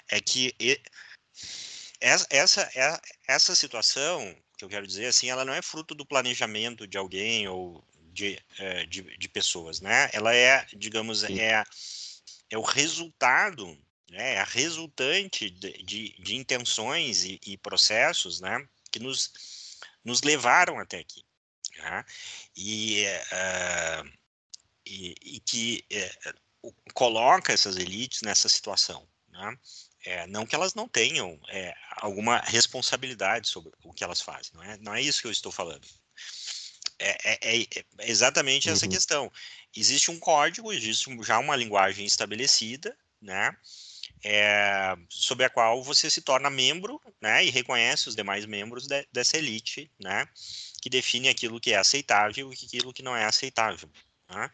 é 0.08 0.20
que 0.20 0.54
essa, 2.00 2.26
essa, 2.30 2.70
é, 2.74 3.00
essa 3.26 3.54
situação, 3.54 4.36
que 4.58 4.64
eu 4.64 4.68
quero 4.68 4.86
dizer 4.86 5.06
assim, 5.06 5.30
ela 5.30 5.44
não 5.44 5.52
é 5.52 5.62
fruto 5.62 5.94
do 5.94 6.06
planejamento 6.06 6.86
de 6.86 6.98
alguém 6.98 7.48
ou 7.48 7.82
de, 8.12 8.38
é, 8.58 8.86
de, 8.86 9.02
de, 9.16 9.28
pessoas, 9.28 9.80
né? 9.80 10.08
Ela 10.12 10.34
é, 10.34 10.66
digamos, 10.76 11.24
é, 11.24 11.62
é 12.50 12.58
o 12.58 12.62
resultado, 12.62 13.66
né? 14.10 14.34
é 14.34 14.40
a 14.40 14.44
resultante 14.44 15.50
de, 15.50 15.82
de, 15.82 16.14
de 16.18 16.36
intenções 16.36 17.24
e, 17.24 17.40
e, 17.44 17.56
processos, 17.58 18.40
né? 18.40 18.66
Que 18.90 18.98
nos, 18.98 19.32
nos 20.06 20.22
levaram 20.22 20.78
até 20.78 20.98
aqui. 20.98 21.22
Né? 21.78 22.04
E, 22.56 23.04
uh, 23.32 24.12
e, 24.86 25.14
e, 25.20 25.40
que 25.40 25.84
uh, 26.62 26.72
coloca 26.94 27.52
essas 27.52 27.76
elites 27.76 28.22
nessa 28.22 28.48
situação. 28.48 29.06
Né? 29.28 29.58
É, 30.04 30.26
não 30.28 30.46
que 30.46 30.54
elas 30.54 30.74
não 30.74 30.88
tenham 30.88 31.38
é, 31.48 31.74
alguma 31.96 32.38
responsabilidade 32.38 33.48
sobre 33.48 33.72
o 33.82 33.92
que 33.92 34.04
elas 34.04 34.20
fazem, 34.20 34.52
não 34.54 34.62
é, 34.62 34.76
não 34.78 34.94
é 34.94 35.02
isso 35.02 35.20
que 35.20 35.26
eu 35.26 35.32
estou 35.32 35.50
falando. 35.50 35.86
É, 36.98 37.32
é, 37.32 37.58
é, 37.58 37.66
é 37.98 38.10
exatamente 38.10 38.70
essa 38.70 38.86
uhum. 38.86 38.92
questão. 38.92 39.32
Existe 39.76 40.10
um 40.10 40.18
código, 40.18 40.72
existe 40.72 41.10
já 41.24 41.38
uma 41.38 41.56
linguagem 41.56 42.06
estabelecida, 42.06 42.96
né, 43.20 43.54
é, 44.24 44.96
sobre 45.08 45.44
a 45.44 45.50
qual 45.50 45.82
você 45.82 46.10
se 46.10 46.20
torna 46.20 46.50
membro, 46.50 47.00
né, 47.20 47.44
e 47.44 47.50
reconhece 47.50 48.08
os 48.08 48.16
demais 48.16 48.44
membros 48.46 48.86
de, 48.86 49.06
dessa 49.12 49.36
elite, 49.36 49.90
né, 50.00 50.26
que 50.80 50.90
define 50.90 51.28
aquilo 51.28 51.60
que 51.60 51.72
é 51.72 51.76
aceitável 51.76 52.52
e 52.52 52.66
aquilo 52.66 52.92
que 52.92 53.02
não 53.02 53.16
é 53.16 53.24
aceitável. 53.24 53.88
Né? 54.28 54.50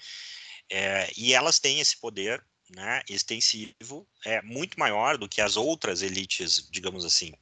É, 0.71 1.11
e 1.17 1.35
elas 1.35 1.59
têm 1.59 1.81
esse 1.81 1.97
poder 1.99 2.45
né, 2.75 3.03
extensivo 3.09 4.07
é 4.25 4.41
muito 4.43 4.79
maior 4.79 5.19
do 5.19 5.29
que 5.29 5.41
as 5.41 5.57
outras 5.57 6.03
elites, 6.03 6.69
digamos 6.71 7.05
assim, 7.05 7.33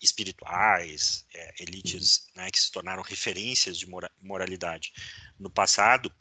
espirituais, 0.00 1.26
é, 1.34 1.54
elites 1.60 2.28
uhum. 2.36 2.42
né, 2.42 2.50
que 2.50 2.60
se 2.60 2.70
tornaram 2.70 3.02
referências 3.02 3.78
de 3.78 3.86
mora 3.88 4.10
moralidade 4.20 4.92
no 5.38 5.50
passado, 5.50 6.12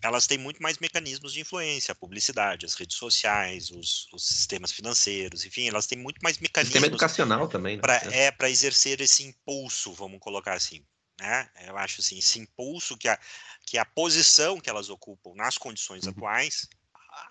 elas 0.00 0.26
têm 0.26 0.38
muito 0.38 0.62
mais 0.62 0.78
mecanismos 0.78 1.32
de 1.32 1.40
influência, 1.40 1.92
a 1.92 1.94
publicidade, 1.94 2.66
as 2.66 2.74
redes 2.74 2.96
sociais, 2.96 3.70
os, 3.70 4.08
os 4.12 4.24
sistemas 4.26 4.72
financeiros, 4.72 5.44
enfim, 5.44 5.68
elas 5.68 5.86
têm 5.86 5.98
muito 5.98 6.18
mais 6.22 6.38
mecanismos. 6.38 6.72
Sistema 6.72 6.86
educacional 6.86 7.48
também, 7.48 7.76
né? 7.76 7.82
Pra, 7.82 7.96
é, 8.12 8.30
para 8.30 8.50
exercer 8.50 9.00
esse 9.00 9.22
impulso, 9.22 9.92
vamos 9.92 10.18
colocar 10.20 10.54
assim. 10.54 10.84
Né? 11.20 11.48
Eu 11.66 11.76
acho 11.76 12.00
assim, 12.00 12.18
esse 12.18 12.38
impulso 12.38 12.96
que 12.96 13.08
a, 13.08 13.18
que 13.66 13.78
a 13.78 13.84
posição 13.84 14.58
que 14.58 14.68
elas 14.68 14.88
ocupam 14.88 15.34
nas 15.36 15.56
condições 15.56 16.04
uhum. 16.04 16.10
atuais 16.10 16.68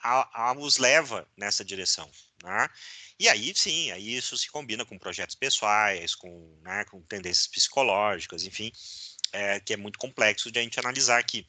a, 0.04 0.50
a 0.50 0.54
os 0.54 0.78
leva 0.78 1.28
nessa 1.36 1.66
direção. 1.66 2.10
Né? 2.44 2.70
E 3.20 3.28
aí, 3.28 3.54
sim, 3.56 3.92
aí 3.92 4.16
isso 4.16 4.38
se 4.38 4.50
combina 4.50 4.86
com 4.86 4.98
projetos 4.98 5.36
pessoais, 5.36 6.16
com, 6.16 6.58
né, 6.62 6.86
com 6.86 7.02
tendências 7.04 7.48
psicológicas, 7.48 8.44
enfim, 8.44 8.72
é, 9.32 9.60
que 9.60 9.74
é 9.74 9.78
muito 9.78 10.00
complexo 10.00 10.52
de 10.52 10.60
a 10.60 10.64
gente 10.64 10.80
analisar 10.80 11.20
aqui. 11.20 11.46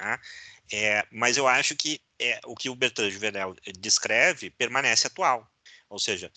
Né? 0.00 0.18
É, 0.72 1.06
mas 1.10 1.36
eu 1.36 1.46
acho 1.46 1.76
que 1.76 2.00
é, 2.18 2.40
o 2.44 2.54
que 2.54 2.68
o 2.70 2.74
Bertrand 2.74 3.10
Juvenel 3.10 3.56
descreve 3.78 4.50
permanece 4.50 5.06
atual. 5.06 5.48
Ou 5.88 5.98
seja, 5.98 6.30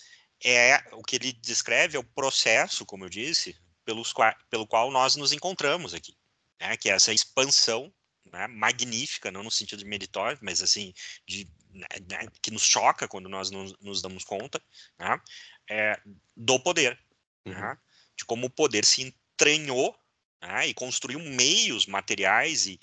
é 0.43 0.83
o 0.91 1.01
que 1.01 1.15
ele 1.15 1.31
descreve 1.33 1.97
é 1.97 1.99
o 1.99 2.03
processo, 2.03 2.85
como 2.85 3.05
eu 3.05 3.09
disse, 3.09 3.55
pelos, 3.85 4.13
pelo 4.49 4.67
qual 4.67 4.91
nós 4.91 5.15
nos 5.15 5.31
encontramos 5.31 5.93
aqui, 5.93 6.15
né? 6.59 6.77
que 6.77 6.89
é 6.89 6.93
essa 6.93 7.13
expansão 7.13 7.93
né, 8.31 8.47
magnífica, 8.47 9.31
não 9.31 9.43
no 9.43 9.51
sentido 9.51 9.79
de 9.79 9.85
meritório, 9.85 10.37
mas 10.41 10.61
assim, 10.61 10.93
de, 11.25 11.49
né, 11.71 11.87
né, 12.09 12.27
que 12.41 12.51
nos 12.51 12.63
choca 12.63 13.07
quando 13.07 13.29
nós 13.29 13.49
nos, 13.49 13.73
nos 13.79 14.01
damos 14.01 14.23
conta, 14.23 14.61
né, 14.99 15.21
é, 15.69 15.99
do 16.35 16.59
poder, 16.59 16.99
uhum. 17.45 17.53
né, 17.53 17.77
de 18.15 18.25
como 18.25 18.47
o 18.47 18.49
poder 18.49 18.83
se 18.85 19.01
entranhou 19.01 19.97
né, 20.41 20.67
e 20.67 20.73
construiu 20.73 21.19
meios 21.19 21.85
materiais 21.85 22.67
e, 22.67 22.79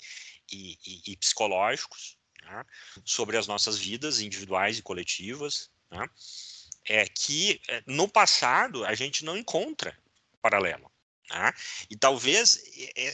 e, 0.51 0.77
e, 0.85 1.11
e 1.11 1.17
psicológicos 1.17 2.17
né, 2.43 2.63
sobre 3.03 3.37
as 3.37 3.47
nossas 3.47 3.77
vidas 3.77 4.19
individuais 4.19 4.77
e 4.77 4.81
coletivas, 4.81 5.69
né, 5.91 6.07
é 6.87 7.07
que 7.07 7.61
é, 7.67 7.83
no 7.87 8.07
passado 8.07 8.85
a 8.85 8.93
gente 8.93 9.25
não 9.25 9.37
encontra 9.37 9.97
paralelo. 10.41 10.91
Né? 11.29 11.53
E 11.89 11.97
talvez 11.97 12.63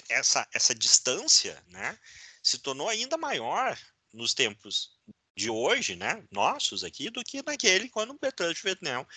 essa, 0.10 0.48
essa 0.54 0.76
distância 0.76 1.64
né, 1.68 1.98
se 2.44 2.60
tornou 2.60 2.90
ainda 2.90 3.18
maior 3.18 3.78
nos 4.14 4.34
tempos 4.34 4.98
de 5.36 5.50
hoje, 5.50 5.96
né, 5.96 6.24
nossos 6.30 6.84
aqui, 6.84 7.10
do 7.10 7.24
que 7.24 7.42
naquele 7.42 7.90
quando 7.90 8.12
o 8.12 8.20
Bertrand 8.20 8.54
de 8.54 8.62
Vietnam 8.62 9.08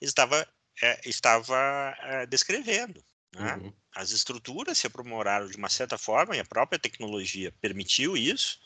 estava, 0.00 0.46
é, 0.82 1.08
estava 1.08 1.96
é, 2.00 2.26
descrevendo. 2.26 3.04
Né? 3.34 3.54
Uhum. 3.54 3.72
As 3.94 4.10
estruturas 4.10 4.78
se 4.78 4.86
aprimoraram 4.86 5.48
de 5.48 5.56
uma 5.56 5.68
certa 5.68 5.96
forma 5.98 6.36
e 6.36 6.40
a 6.40 6.44
própria 6.44 6.78
tecnologia 6.78 7.52
permitiu 7.60 8.16
isso. 8.16 8.58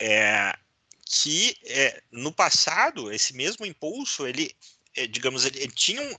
É, 0.00 0.56
que 1.04 1.56
é, 1.64 2.02
no 2.12 2.32
passado 2.32 3.10
esse 3.10 3.34
mesmo 3.34 3.66
impulso 3.66 4.26
ele, 4.26 4.54
é, 4.94 5.06
digamos, 5.06 5.44
ele, 5.44 5.58
ele 5.58 5.72
tinha 5.72 6.00
um, 6.02 6.14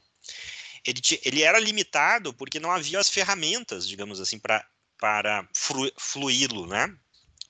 ele, 0.84 1.02
ele 1.24 1.44
era 1.44 1.60
limitado 1.60 2.34
porque 2.34 2.60
não 2.60 2.72
havia 2.72 3.00
as 3.00 3.10
ferramentas, 3.10 3.88
digamos 3.88 4.20
assim, 4.20 4.40
para 4.40 4.66
para 5.00 5.48
fluí-lo, 5.98 6.68
né? 6.68 6.94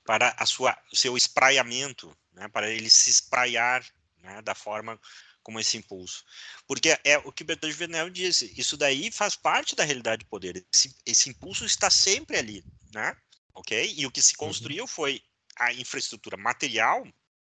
Para 0.04 0.32
a 0.38 0.46
sua, 0.46 0.76
o 0.92 0.96
seu 0.96 1.16
espraiamento, 1.16 2.16
né? 2.32 2.46
Para 2.48 2.70
ele 2.70 2.88
se 2.88 3.10
espraiar, 3.10 3.84
né? 4.18 4.40
Da 4.42 4.54
forma 4.54 4.98
como 5.50 5.58
esse 5.58 5.76
impulso. 5.76 6.24
Porque 6.64 6.96
é 7.02 7.18
o 7.18 7.32
que 7.32 7.42
Bertrand 7.42 7.72
Venel 7.72 8.08
disse, 8.08 8.54
isso 8.56 8.76
daí 8.76 9.10
faz 9.10 9.34
parte 9.34 9.74
da 9.74 9.82
realidade 9.82 10.20
de 10.20 10.30
poder. 10.30 10.64
Esse, 10.72 10.94
esse 11.04 11.28
impulso 11.28 11.64
está 11.64 11.90
sempre 11.90 12.36
ali, 12.36 12.64
né? 12.94 13.16
Ok? 13.52 13.94
E 13.96 14.06
o 14.06 14.12
que 14.12 14.22
se 14.22 14.34
uhum. 14.34 14.46
construiu 14.46 14.84
uhum. 14.84 14.88
foi 14.88 15.20
a 15.56 15.72
infraestrutura 15.72 16.36
material, 16.36 17.04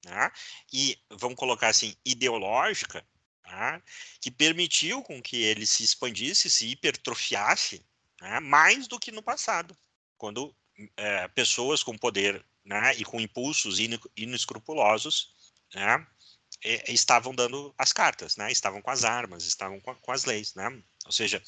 né? 0.05 0.31
E 0.71 0.97
vamos 1.11 1.35
colocar 1.35 1.67
assim, 1.67 1.93
ideológica, 2.05 3.05
né? 3.45 3.84
que 4.21 4.31
permitiu 4.31 5.03
com 5.03 5.21
que 5.21 5.43
ele 5.43 5.65
se 5.65 5.84
expandisse, 5.84 6.49
se 6.49 6.67
hipertrofiasse, 6.67 7.85
né? 8.21 8.39
mais 8.39 8.88
do 8.88 8.97
que 8.97 9.11
no 9.11 9.21
passado 9.21 9.77
quando 10.17 10.55
é, 10.95 11.27
pessoas 11.30 11.84
com 11.84 11.97
poder 11.97 12.45
né, 12.63 12.93
e 12.95 13.03
com 13.03 13.19
impulsos 13.19 13.80
inescrupulosos 14.15 15.34
né, 15.73 16.05
estavam 16.64 17.34
dando 17.34 17.73
as 17.77 17.94
cartas, 17.94 18.36
né, 18.36 18.52
estavam 18.52 18.81
com 18.81 18.91
as 18.91 19.03
armas, 19.03 19.45
estavam 19.45 19.80
com, 19.80 19.95
com 19.95 20.11
as 20.11 20.26
leis. 20.26 20.53
Né? 20.56 20.68
Ou 21.06 21.11
seja, 21.11 21.41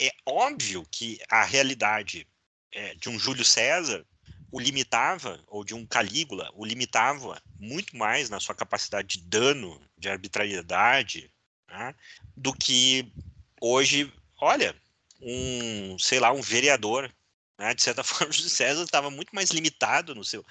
é 0.00 0.10
óbvio 0.26 0.84
que 0.90 1.18
a 1.30 1.44
realidade 1.44 2.26
é, 2.72 2.94
de 2.94 3.08
um 3.08 3.18
Júlio 3.18 3.44
César 3.44 4.04
o 4.52 4.60
limitava, 4.60 5.42
ou 5.46 5.64
de 5.64 5.74
um 5.74 5.86
Calígula, 5.86 6.50
o 6.54 6.64
limitava 6.64 7.42
muito 7.58 7.96
mais 7.96 8.28
na 8.28 8.38
sua 8.38 8.54
capacidade 8.54 9.16
de 9.16 9.24
dano, 9.24 9.80
de 9.96 10.10
arbitrariedade, 10.10 11.32
né, 11.66 11.94
do 12.36 12.52
que 12.52 13.10
hoje, 13.58 14.12
olha, 14.38 14.76
um, 15.22 15.98
sei 15.98 16.20
lá, 16.20 16.30
um 16.32 16.42
vereador, 16.42 17.10
né, 17.58 17.72
de 17.72 17.82
certa 17.82 18.04
forma, 18.04 18.30
Júlio 18.30 18.50
César 18.50 18.82
estava 18.82 19.10
muito 19.10 19.34
mais 19.34 19.50
limitado 19.50 20.14
no 20.14 20.22
seu, 20.22 20.44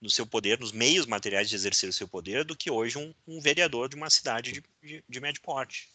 no 0.00 0.08
seu 0.08 0.26
poder, 0.26 0.58
nos 0.60 0.72
meios 0.72 1.06
materiais 1.06 1.48
de 1.48 1.54
exercer 1.54 1.88
o 1.88 1.92
seu 1.92 2.06
poder, 2.06 2.44
do 2.44 2.56
que 2.56 2.70
hoje 2.70 2.98
um, 2.98 3.14
um 3.26 3.40
vereador 3.40 3.88
de 3.88 3.96
uma 3.96 4.10
cidade 4.10 4.52
de, 4.52 4.62
de, 4.82 5.04
de 5.08 5.20
médio 5.20 5.42
porte. 5.42 5.88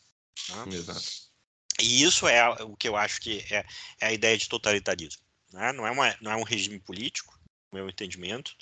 Né? 0.50 0.76
Exato. 0.76 1.34
E 1.80 2.04
isso 2.04 2.28
é 2.28 2.48
o 2.64 2.76
que 2.76 2.88
eu 2.88 2.96
acho 2.96 3.20
que 3.22 3.46
é, 3.50 3.66
é 4.00 4.08
a 4.08 4.14
ideia 4.14 4.38
de 4.38 4.48
totalitarismo. 4.48 5.22
Né? 5.52 5.72
Não, 5.72 5.88
é 5.88 5.92
uma, 5.92 6.18
não 6.22 6.32
é 6.32 6.36
um 6.36 6.44
regime 6.44 6.80
político, 6.80 7.40
no 7.72 7.80
meu 7.80 7.90
entendimento, 7.90 8.56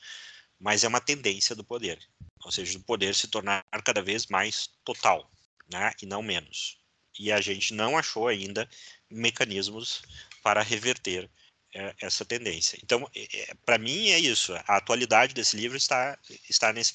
mas 0.59 0.83
é 0.83 0.87
uma 0.87 1.01
tendência 1.01 1.55
do 1.55 1.63
poder. 1.63 1.99
Ou 2.43 2.51
seja, 2.51 2.77
do 2.77 2.83
poder 2.83 3.13
se 3.15 3.27
tornar 3.27 3.63
cada 3.83 4.01
vez 4.01 4.27
mais 4.27 4.69
total, 4.83 5.29
né? 5.71 5.91
e 6.01 6.05
não 6.05 6.21
menos. 6.21 6.77
E 7.19 7.31
a 7.31 7.41
gente 7.41 7.73
não 7.73 7.97
achou 7.97 8.27
ainda 8.27 8.69
mecanismos 9.09 10.01
para 10.41 10.61
reverter 10.61 11.29
essa 11.99 12.25
tendência. 12.25 12.77
Então, 12.83 13.09
é, 13.15 13.53
para 13.65 13.77
mim 13.77 14.09
é 14.09 14.19
isso. 14.19 14.53
A 14.67 14.77
atualidade 14.77 15.33
desse 15.33 15.55
livro 15.55 15.77
está 15.77 16.17
está 16.49 16.73
nesse 16.73 16.93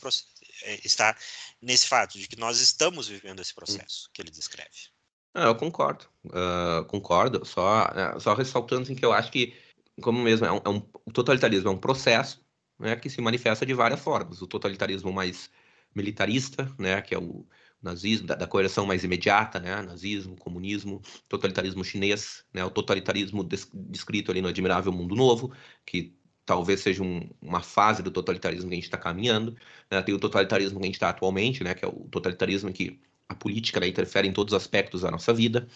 é, 0.63 0.81
está 0.85 1.17
nesse 1.61 1.87
fato 1.87 2.19
de 2.19 2.29
que 2.29 2.39
nós 2.39 2.61
estamos 2.61 3.09
vivendo 3.09 3.41
esse 3.41 3.55
processo 3.55 4.11
que 4.13 4.21
ele 4.23 4.31
descreve. 4.31 4.91
eu 5.35 5.55
concordo, 5.55 6.07
uh, 6.27 6.85
concordo. 6.87 7.45
Só 7.45 7.87
uh, 7.87 8.21
só 8.21 8.35
ressaltando 8.35 8.83
assim, 8.83 8.95
que 8.95 9.05
eu 9.05 9.13
acho 9.13 9.31
que 9.31 9.55
como 10.01 10.21
mesmo 10.21 10.47
é 10.47 10.53
um, 10.53 10.61
é 10.65 10.69
um, 10.69 10.91
o 11.05 11.13
totalitarismo 11.13 11.69
é 11.69 11.73
um 11.73 11.79
processo 11.79 12.45
né, 12.79 12.97
que 12.97 13.09
se 13.09 13.21
manifesta 13.21 13.65
de 13.65 13.75
várias 13.75 14.01
formas. 14.01 14.43
O 14.43 14.47
totalitarismo 14.47 15.13
mais 15.13 15.51
militarista, 15.95 16.71
né, 16.79 17.01
que 17.01 17.15
é 17.15 17.19
o 17.19 17.47
nazismo, 17.83 18.27
da, 18.27 18.35
da 18.35 18.47
coerção 18.47 18.87
mais 18.87 19.05
imediata, 19.05 19.61
né, 19.61 19.81
nazismo, 19.83 20.37
comunismo, 20.37 21.01
totalitarismo 21.29 21.85
chinês, 21.85 22.45
né, 22.53 22.65
o 22.65 22.71
totalitarismo 22.71 23.45
des, 23.45 23.69
descrito 23.73 24.31
ali 24.31 24.41
no 24.43 24.49
Admirável 24.49 24.93
Mundo 24.93 25.15
Novo, 25.15 25.53
que 25.85 26.17
talvez 26.45 26.81
seja 26.81 27.03
um, 27.03 27.29
uma 27.43 27.61
fase 27.61 28.03
do 28.03 28.11
totalitarismo 28.11 28.69
que 28.69 28.75
a 28.75 28.77
gente 28.77 28.85
está 28.85 28.97
caminhando. 28.97 29.57
Né, 29.91 30.01
tem 30.03 30.15
o 30.15 30.19
totalitarismo 30.19 30.79
que 30.79 30.85
a 30.85 30.87
gente 30.87 30.95
está 30.95 31.11
atualmente, 31.11 31.63
né, 31.65 31.75
que 31.75 31.85
é 31.85 31.89
o 31.89 32.09
totalitarismo 32.11 32.71
em 32.71 32.73
que 32.73 33.01
a 33.29 33.35
política 33.35 33.81
né, 33.81 33.89
interfere 33.89 34.29
em 34.29 34.33
todos 34.33 34.55
os 34.55 34.63
aspectos 34.63 35.03
da 35.03 35.11
nossa 35.11 35.35
vida, 35.35 35.67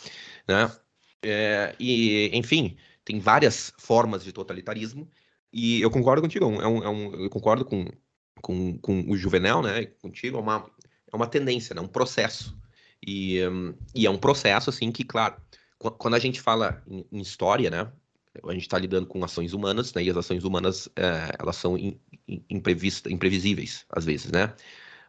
né, 0.48 0.70
é, 1.22 1.74
e, 1.78 2.31
enfim, 2.32 2.77
tem 3.05 3.18
várias 3.18 3.72
formas 3.78 4.24
de 4.24 4.32
totalitarismo, 4.32 5.10
e 5.52 5.81
eu 5.81 5.90
concordo 5.90 6.22
contigo, 6.22 6.44
é 6.44 6.66
um, 6.66 6.85
é 6.85 6.89
um, 6.89 7.14
eu 7.24 7.31
concordo 7.31 7.64
com, 7.64 7.85
com, 8.40 8.78
com 8.78 9.05
o 9.10 9.16
Juvenal, 9.16 9.62
né, 9.62 9.86
contigo, 10.01 10.39
é 10.39 10.40
uma, 10.40 10.70
é 11.12 11.16
uma 11.16 11.27
tendência, 11.27 11.74
né, 11.74 11.81
um 11.81 11.89
processo, 11.89 12.57
e, 13.07 13.47
um, 13.47 13.74
e 13.95 14.07
é 14.07 14.11
um 14.11 14.19
processo, 14.19 14.70
assim, 14.70 14.93
que, 14.93 15.05
claro, 15.05 15.37
quando 15.78 16.15
a 16.15 16.19
gente 16.19 16.41
fala 16.41 16.82
em, 16.87 17.05
em 17.11 17.20
história, 17.20 17.70
né, 17.70 17.91
a 18.45 18.53
gente 18.53 18.62
está 18.62 18.78
lidando 18.78 19.07
com 19.07 19.24
ações 19.24 19.53
humanas, 19.53 19.93
né, 19.95 20.03
e 20.03 20.11
as 20.11 20.16
ações 20.16 20.45
humanas, 20.45 20.89
é, 20.97 21.37
elas 21.39 21.57
são 21.57 21.77
imprevisíveis, 22.49 23.85
às 23.91 24.05
vezes, 24.05 24.31
né, 24.31 24.55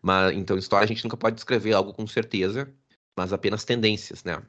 mas, 0.01 0.35
então, 0.35 0.57
história 0.57 0.85
a 0.85 0.87
gente 0.87 1.03
nunca 1.03 1.17
pode 1.17 1.35
descrever 1.35 1.73
algo 1.73 1.93
com 1.93 2.07
certeza, 2.07 2.73
mas 3.15 3.33
apenas 3.33 3.63
tendências, 3.63 4.23
né? 4.23 4.41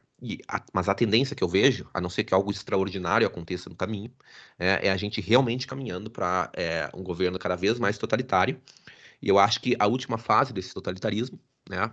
A, 0.49 0.63
mas 0.73 0.89
a 0.89 0.95
tendência 0.95 1.35
que 1.35 1.43
eu 1.43 1.49
vejo, 1.49 1.89
a 1.93 2.01
não 2.01 2.09
ser 2.09 2.25
que 2.25 2.33
algo 2.33 2.51
extraordinário 2.51 3.27
aconteça 3.27 3.69
no 3.69 3.77
caminho, 3.77 4.11
é, 4.59 4.89
é 4.89 4.91
a 4.91 4.97
gente 4.97 5.21
realmente 5.21 5.67
caminhando 5.67 6.11
para 6.11 6.51
é, 6.55 6.89
um 6.95 7.03
governo 7.03 7.39
cada 7.39 7.57
vez 7.57 7.79
mais 7.79 7.99
totalitário. 7.99 8.61
E 9.23 9.29
eu 9.29 9.39
acho 9.39 9.61
que 9.61 9.77
a 9.79 9.87
última 9.87 10.19
fase 10.19 10.53
desse 10.53 10.75
totalitarismo, 10.75 11.39
né, 11.69 11.91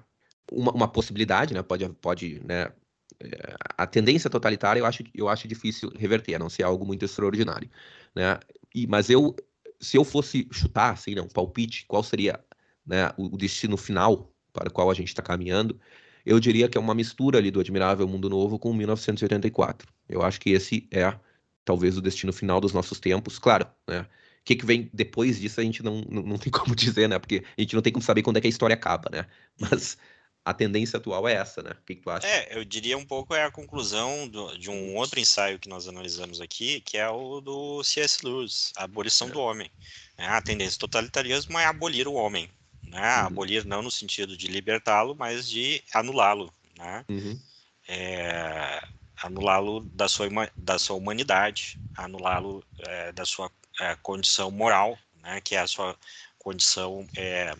uma, 0.51 0.71
uma 0.71 0.87
possibilidade, 0.87 1.53
né, 1.53 1.61
pode, 1.61 1.87
pode, 2.01 2.41
né, 2.43 2.71
é, 3.19 3.55
a 3.77 3.85
tendência 3.87 4.29
totalitária 4.29 4.79
eu 4.79 4.85
acho, 4.85 5.03
eu 5.13 5.29
acho 5.29 5.47
difícil 5.47 5.91
reverter, 5.95 6.35
a 6.35 6.39
não 6.39 6.49
ser 6.49 6.63
algo 6.63 6.85
muito 6.85 7.05
extraordinário, 7.05 7.69
né? 8.15 8.39
E, 8.73 8.87
mas 8.87 9.09
eu, 9.09 9.35
se 9.79 9.97
eu 9.97 10.03
fosse 10.03 10.47
chutar, 10.51 10.93
assim, 10.93 11.15
né, 11.15 11.21
um 11.21 11.27
palpite, 11.27 11.85
qual 11.87 12.03
seria 12.03 12.39
né, 12.85 13.11
o, 13.17 13.35
o 13.35 13.37
destino 13.37 13.77
final 13.77 14.31
para 14.51 14.69
o 14.69 14.71
qual 14.71 14.89
a 14.89 14.93
gente 14.93 15.09
está 15.09 15.21
caminhando? 15.21 15.79
eu 16.25 16.39
diria 16.39 16.69
que 16.69 16.77
é 16.77 16.81
uma 16.81 16.93
mistura 16.93 17.37
ali 17.39 17.51
do 17.51 17.59
Admirável 17.59 18.07
Mundo 18.07 18.29
Novo 18.29 18.59
com 18.59 18.73
1984. 18.73 19.87
Eu 20.07 20.21
acho 20.21 20.39
que 20.39 20.51
esse 20.51 20.87
é 20.91 21.17
talvez 21.65 21.97
o 21.97 22.01
destino 22.01 22.33
final 22.33 22.59
dos 22.61 22.73
nossos 22.73 22.99
tempos. 22.99 23.39
Claro, 23.39 23.67
né? 23.87 24.05
O 24.41 24.45
que, 24.45 24.55
que 24.55 24.65
vem 24.65 24.89
depois 24.93 25.39
disso 25.39 25.59
a 25.59 25.63
gente 25.63 25.83
não, 25.83 26.01
não, 26.09 26.23
não 26.23 26.37
tem 26.37 26.51
como 26.53 26.75
dizer, 26.75 27.07
né? 27.07 27.19
Porque 27.19 27.43
a 27.57 27.61
gente 27.61 27.75
não 27.75 27.81
tem 27.81 27.93
como 27.93 28.03
saber 28.03 28.23
quando 28.23 28.37
é 28.37 28.41
que 28.41 28.47
a 28.47 28.49
história 28.49 28.73
acaba, 28.73 29.09
né? 29.11 29.25
Mas 29.59 29.97
a 30.45 30.53
tendência 30.53 30.97
atual 30.97 31.27
é 31.27 31.33
essa, 31.33 31.61
né? 31.61 31.71
O 31.71 31.85
que, 31.85 31.95
que 31.95 32.01
tu 32.01 32.09
acha? 32.09 32.25
É, 32.25 32.57
eu 32.57 32.65
diria 32.65 32.97
um 32.97 33.05
pouco 33.05 33.35
é 33.35 33.43
a 33.43 33.51
conclusão 33.51 34.27
do, 34.27 34.57
de 34.57 34.69
um 34.69 34.95
outro 34.95 35.19
ensaio 35.19 35.59
que 35.59 35.69
nós 35.69 35.87
analisamos 35.87 36.41
aqui, 36.41 36.81
que 36.81 36.97
é 36.97 37.09
o 37.09 37.41
do 37.41 37.83
C.S. 37.83 38.25
Lewis, 38.25 38.71
a 38.75 38.85
abolição 38.85 39.27
é. 39.27 39.31
do 39.31 39.39
homem. 39.39 39.69
É, 40.17 40.25
a 40.25 40.41
tendência 40.41 40.77
do 40.77 40.81
totalitarismo 40.81 41.57
é 41.59 41.65
abolir 41.65 42.07
o 42.07 42.13
homem 42.13 42.49
né? 42.89 43.21
Uhum. 43.21 43.27
Abolir 43.27 43.65
não 43.65 43.81
no 43.81 43.91
sentido 43.91 44.35
de 44.35 44.47
libertá-lo, 44.47 45.15
mas 45.15 45.49
de 45.49 45.81
anulá-lo, 45.93 46.51
né? 46.77 47.05
Uhum. 47.09 47.39
É, 47.87 48.81
anulá-lo 49.17 49.81
da 49.93 50.07
sua, 50.07 50.27
da 50.55 50.77
sua 50.77 50.95
humanidade, 50.95 51.79
anulá-lo 51.95 52.63
é, 52.79 53.11
da 53.11 53.25
sua 53.25 53.51
é, 53.79 53.95
condição 53.95 54.51
moral, 54.51 54.97
né? 55.21 55.41
Que 55.41 55.55
é 55.55 55.59
a 55.59 55.67
sua 55.67 55.97
condição, 56.37 57.07
é, 57.15 57.53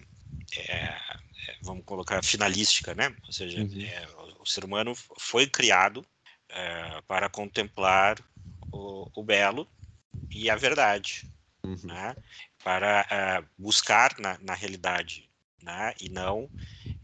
é, 0.57 0.73
é, 0.73 0.99
vamos 1.61 1.85
colocar, 1.85 2.23
finalística, 2.23 2.93
né? 2.95 3.15
Ou 3.25 3.31
seja, 3.31 3.59
uhum. 3.59 4.37
o 4.39 4.45
ser 4.45 4.63
humano 4.63 4.93
foi 5.17 5.47
criado 5.47 6.05
para 7.07 7.29
contemplar 7.29 8.17
o, 8.71 9.07
o 9.13 9.23
belo 9.23 9.69
e 10.31 10.49
a 10.49 10.55
verdade, 10.55 11.29
uhum. 11.63 11.77
né? 11.83 12.15
para 12.63 13.43
buscar 13.57 14.17
na, 14.19 14.37
na 14.39 14.53
realidade, 14.53 15.29
né? 15.61 15.93
e 15.99 16.09
não 16.09 16.49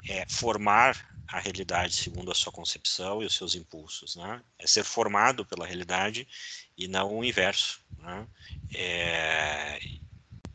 é, 0.08 0.26
formar 0.28 1.16
a 1.28 1.40
realidade 1.40 1.94
segundo 1.96 2.32
a 2.32 2.36
sua 2.36 2.52
concepção 2.52 3.22
e 3.22 3.26
os 3.26 3.36
seus 3.36 3.56
impulsos, 3.56 4.16
né? 4.16 4.44
É 4.60 4.68
ser 4.68 4.84
formado 4.84 5.44
pela 5.44 5.66
realidade 5.66 6.28
e 6.78 6.88
não 6.88 7.18
o 7.18 7.24
inverso, 7.24 7.82
né? 8.00 8.28
É, 8.74 9.80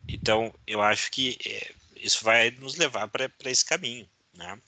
então, 0.07 0.53
eu 0.67 0.81
acho 0.81 1.09
que 1.11 1.37
é, 1.45 1.73
isso 1.95 2.23
vai 2.23 2.51
nos 2.51 2.75
levar 2.75 3.07
para 3.07 3.29
esse 3.45 3.65
caminho, 3.65 4.07
né? 4.33 4.59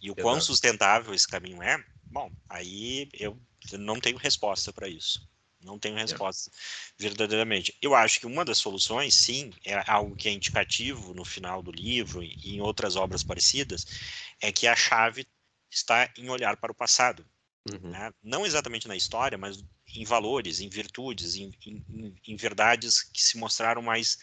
E 0.00 0.10
o 0.10 0.12
Exato. 0.12 0.22
quão 0.22 0.40
sustentável 0.40 1.14
esse 1.14 1.26
caminho 1.26 1.62
é, 1.62 1.82
bom, 2.04 2.30
aí 2.48 3.08
eu 3.14 3.38
não 3.72 4.00
tenho 4.00 4.16
resposta 4.16 4.72
para 4.72 4.88
isso. 4.88 5.26
Não 5.60 5.78
tenho 5.80 5.96
resposta 5.96 6.48
verdadeiramente. 6.96 7.76
Eu 7.82 7.92
acho 7.94 8.20
que 8.20 8.26
uma 8.26 8.44
das 8.44 8.58
soluções, 8.58 9.14
sim, 9.14 9.52
é 9.64 9.82
algo 9.90 10.14
que 10.14 10.28
é 10.28 10.32
indicativo 10.32 11.12
no 11.12 11.24
final 11.24 11.60
do 11.60 11.72
livro 11.72 12.22
e 12.22 12.54
em 12.54 12.60
outras 12.60 12.94
obras 12.94 13.24
parecidas, 13.24 13.84
é 14.40 14.52
que 14.52 14.68
a 14.68 14.76
chave 14.76 15.26
está 15.68 16.08
em 16.16 16.30
olhar 16.30 16.56
para 16.56 16.70
o 16.70 16.74
passado. 16.74 17.26
Uhum. 17.68 17.90
Né? 17.90 18.12
Não 18.22 18.46
exatamente 18.46 18.86
na 18.86 18.94
história, 18.94 19.36
mas 19.36 19.64
em 19.96 20.04
valores, 20.04 20.60
em 20.60 20.68
virtudes, 20.68 21.36
em, 21.36 21.52
em, 21.66 22.14
em 22.26 22.36
verdades 22.36 23.02
que 23.02 23.22
se 23.22 23.38
mostraram 23.38 23.82
mais, 23.82 24.18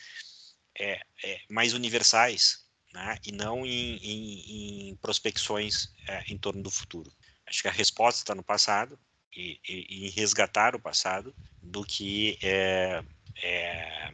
é, 0.78 1.02
é, 1.24 1.42
mais 1.50 1.74
universais, 1.74 2.66
né? 2.94 3.18
e 3.26 3.32
não 3.32 3.66
em, 3.66 4.90
em 4.90 4.96
prospecções 4.98 5.90
é, 6.08 6.24
em 6.28 6.38
torno 6.38 6.62
do 6.62 6.72
futuro. 6.72 7.12
Acho 7.46 7.62
que 7.62 7.68
a 7.68 7.72
resposta 7.72 8.22
está 8.22 8.36
no 8.36 8.44
passado, 8.44 8.98
e, 9.36 9.60
e, 9.68 10.10
resgatar 10.12 10.76
o 10.76 10.80
passado 10.80 11.36
do 11.62 11.84
que 11.84 12.38
é, 12.42 13.04
é, 13.42 14.14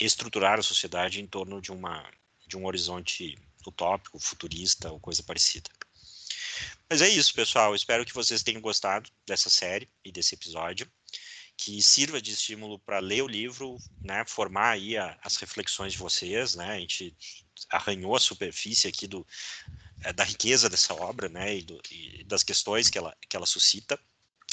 estruturar 0.00 0.58
a 0.58 0.62
sociedade 0.62 1.20
em 1.20 1.26
torno 1.26 1.60
de, 1.60 1.70
uma, 1.70 2.04
de 2.46 2.56
um 2.56 2.66
horizonte 2.66 3.38
utópico, 3.66 4.18
futurista 4.18 4.90
ou 4.90 4.98
coisa 4.98 5.22
parecida. 5.22 5.70
Mas 6.92 7.00
é 7.00 7.08
isso, 7.08 7.32
pessoal. 7.32 7.74
Espero 7.74 8.04
que 8.04 8.12
vocês 8.12 8.42
tenham 8.42 8.60
gostado 8.60 9.08
dessa 9.26 9.48
série 9.48 9.88
e 10.04 10.12
desse 10.12 10.34
episódio, 10.34 10.86
que 11.56 11.80
sirva 11.80 12.20
de 12.20 12.32
estímulo 12.32 12.78
para 12.78 12.98
ler 12.98 13.22
o 13.22 13.26
livro, 13.26 13.78
né, 14.02 14.22
formar 14.28 14.72
aí 14.72 14.98
a, 14.98 15.18
as 15.22 15.38
reflexões 15.38 15.94
de 15.94 15.98
vocês, 15.98 16.54
né? 16.54 16.74
A 16.74 16.78
gente 16.78 17.16
arranhou 17.70 18.14
a 18.14 18.20
superfície 18.20 18.88
aqui 18.88 19.06
do, 19.06 19.26
é, 20.04 20.12
da 20.12 20.22
riqueza 20.22 20.68
dessa 20.68 20.92
obra, 20.92 21.30
né, 21.30 21.56
e, 21.56 21.62
do, 21.62 21.80
e 21.90 22.24
das 22.24 22.42
questões 22.42 22.90
que 22.90 22.98
ela, 22.98 23.16
que 23.26 23.38
ela 23.38 23.46
suscita. 23.46 23.98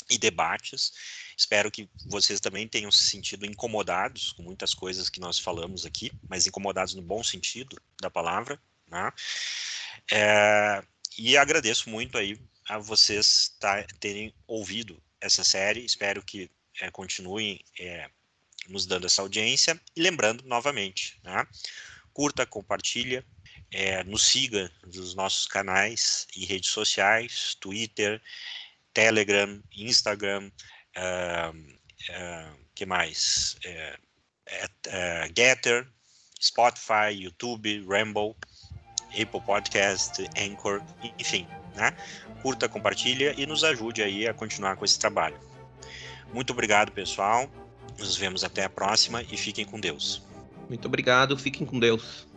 e 0.09 0.17
debates. 0.17 0.93
Espero 1.37 1.69
que 1.69 1.89
vocês 2.05 2.39
também 2.39 2.69
tenham 2.69 2.89
se 2.89 3.03
sentido 3.03 3.45
incomodados 3.45 4.31
com 4.31 4.43
muitas 4.43 4.73
coisas 4.73 5.09
que 5.09 5.19
nós 5.19 5.37
falamos 5.37 5.85
aqui, 5.85 6.09
mas 6.29 6.47
incomodados 6.47 6.93
no 6.93 7.01
bom 7.01 7.21
sentido 7.21 7.75
da 8.01 8.09
palavra. 8.09 8.57
Né? 8.87 9.11
É, 10.09 10.81
e 11.19 11.35
agradeço 11.35 11.89
muito 11.89 12.17
aí 12.17 12.39
a 12.65 12.77
vocês 12.77 13.53
tá, 13.59 13.83
terem 13.99 14.33
ouvido 14.47 15.01
essa 15.19 15.43
série. 15.43 15.83
Espero 15.83 16.23
que 16.23 16.49
é, 16.79 16.89
continuem 16.89 17.59
é, 17.77 18.09
nos 18.69 18.85
dando 18.85 19.05
essa 19.05 19.21
audiência. 19.21 19.79
E 19.95 20.01
lembrando 20.01 20.45
novamente, 20.45 21.19
né? 21.21 21.45
curta, 22.13 22.45
compartilha, 22.45 23.25
é, 23.71 24.01
nos 24.05 24.23
siga 24.23 24.71
nos 24.85 25.13
nossos 25.13 25.45
canais 25.45 26.25
e 26.35 26.45
redes 26.45 26.69
sociais, 26.69 27.55
Twitter, 27.55 28.21
Telegram, 28.93 29.61
Instagram, 29.75 30.49
uh, 30.97 31.57
uh, 31.57 32.59
que 32.73 32.85
mais? 32.85 33.57
Uh, 33.65 34.09
Getter, 35.35 35.87
Spotify, 36.41 37.11
YouTube, 37.11 37.85
Ramble, 37.85 38.35
Apple 39.11 39.41
Podcast, 39.41 40.27
Anchor, 40.37 40.81
enfim, 41.17 41.47
né? 41.75 41.93
Curta, 42.41 42.69
compartilha 42.69 43.33
e 43.37 43.45
nos 43.45 43.63
ajude 43.63 44.01
aí 44.01 44.27
a 44.27 44.33
continuar 44.33 44.75
com 44.75 44.85
esse 44.85 44.97
trabalho. 44.97 45.37
Muito 46.33 46.53
obrigado, 46.53 46.91
pessoal. 46.91 47.49
Nos 47.97 48.15
vemos 48.15 48.43
até 48.43 48.63
a 48.63 48.69
próxima 48.69 49.21
e 49.23 49.37
fiquem 49.37 49.65
com 49.65 49.79
Deus. 49.79 50.21
Muito 50.69 50.85
obrigado, 50.85 51.37
fiquem 51.37 51.65
com 51.65 51.79
Deus. 51.79 52.27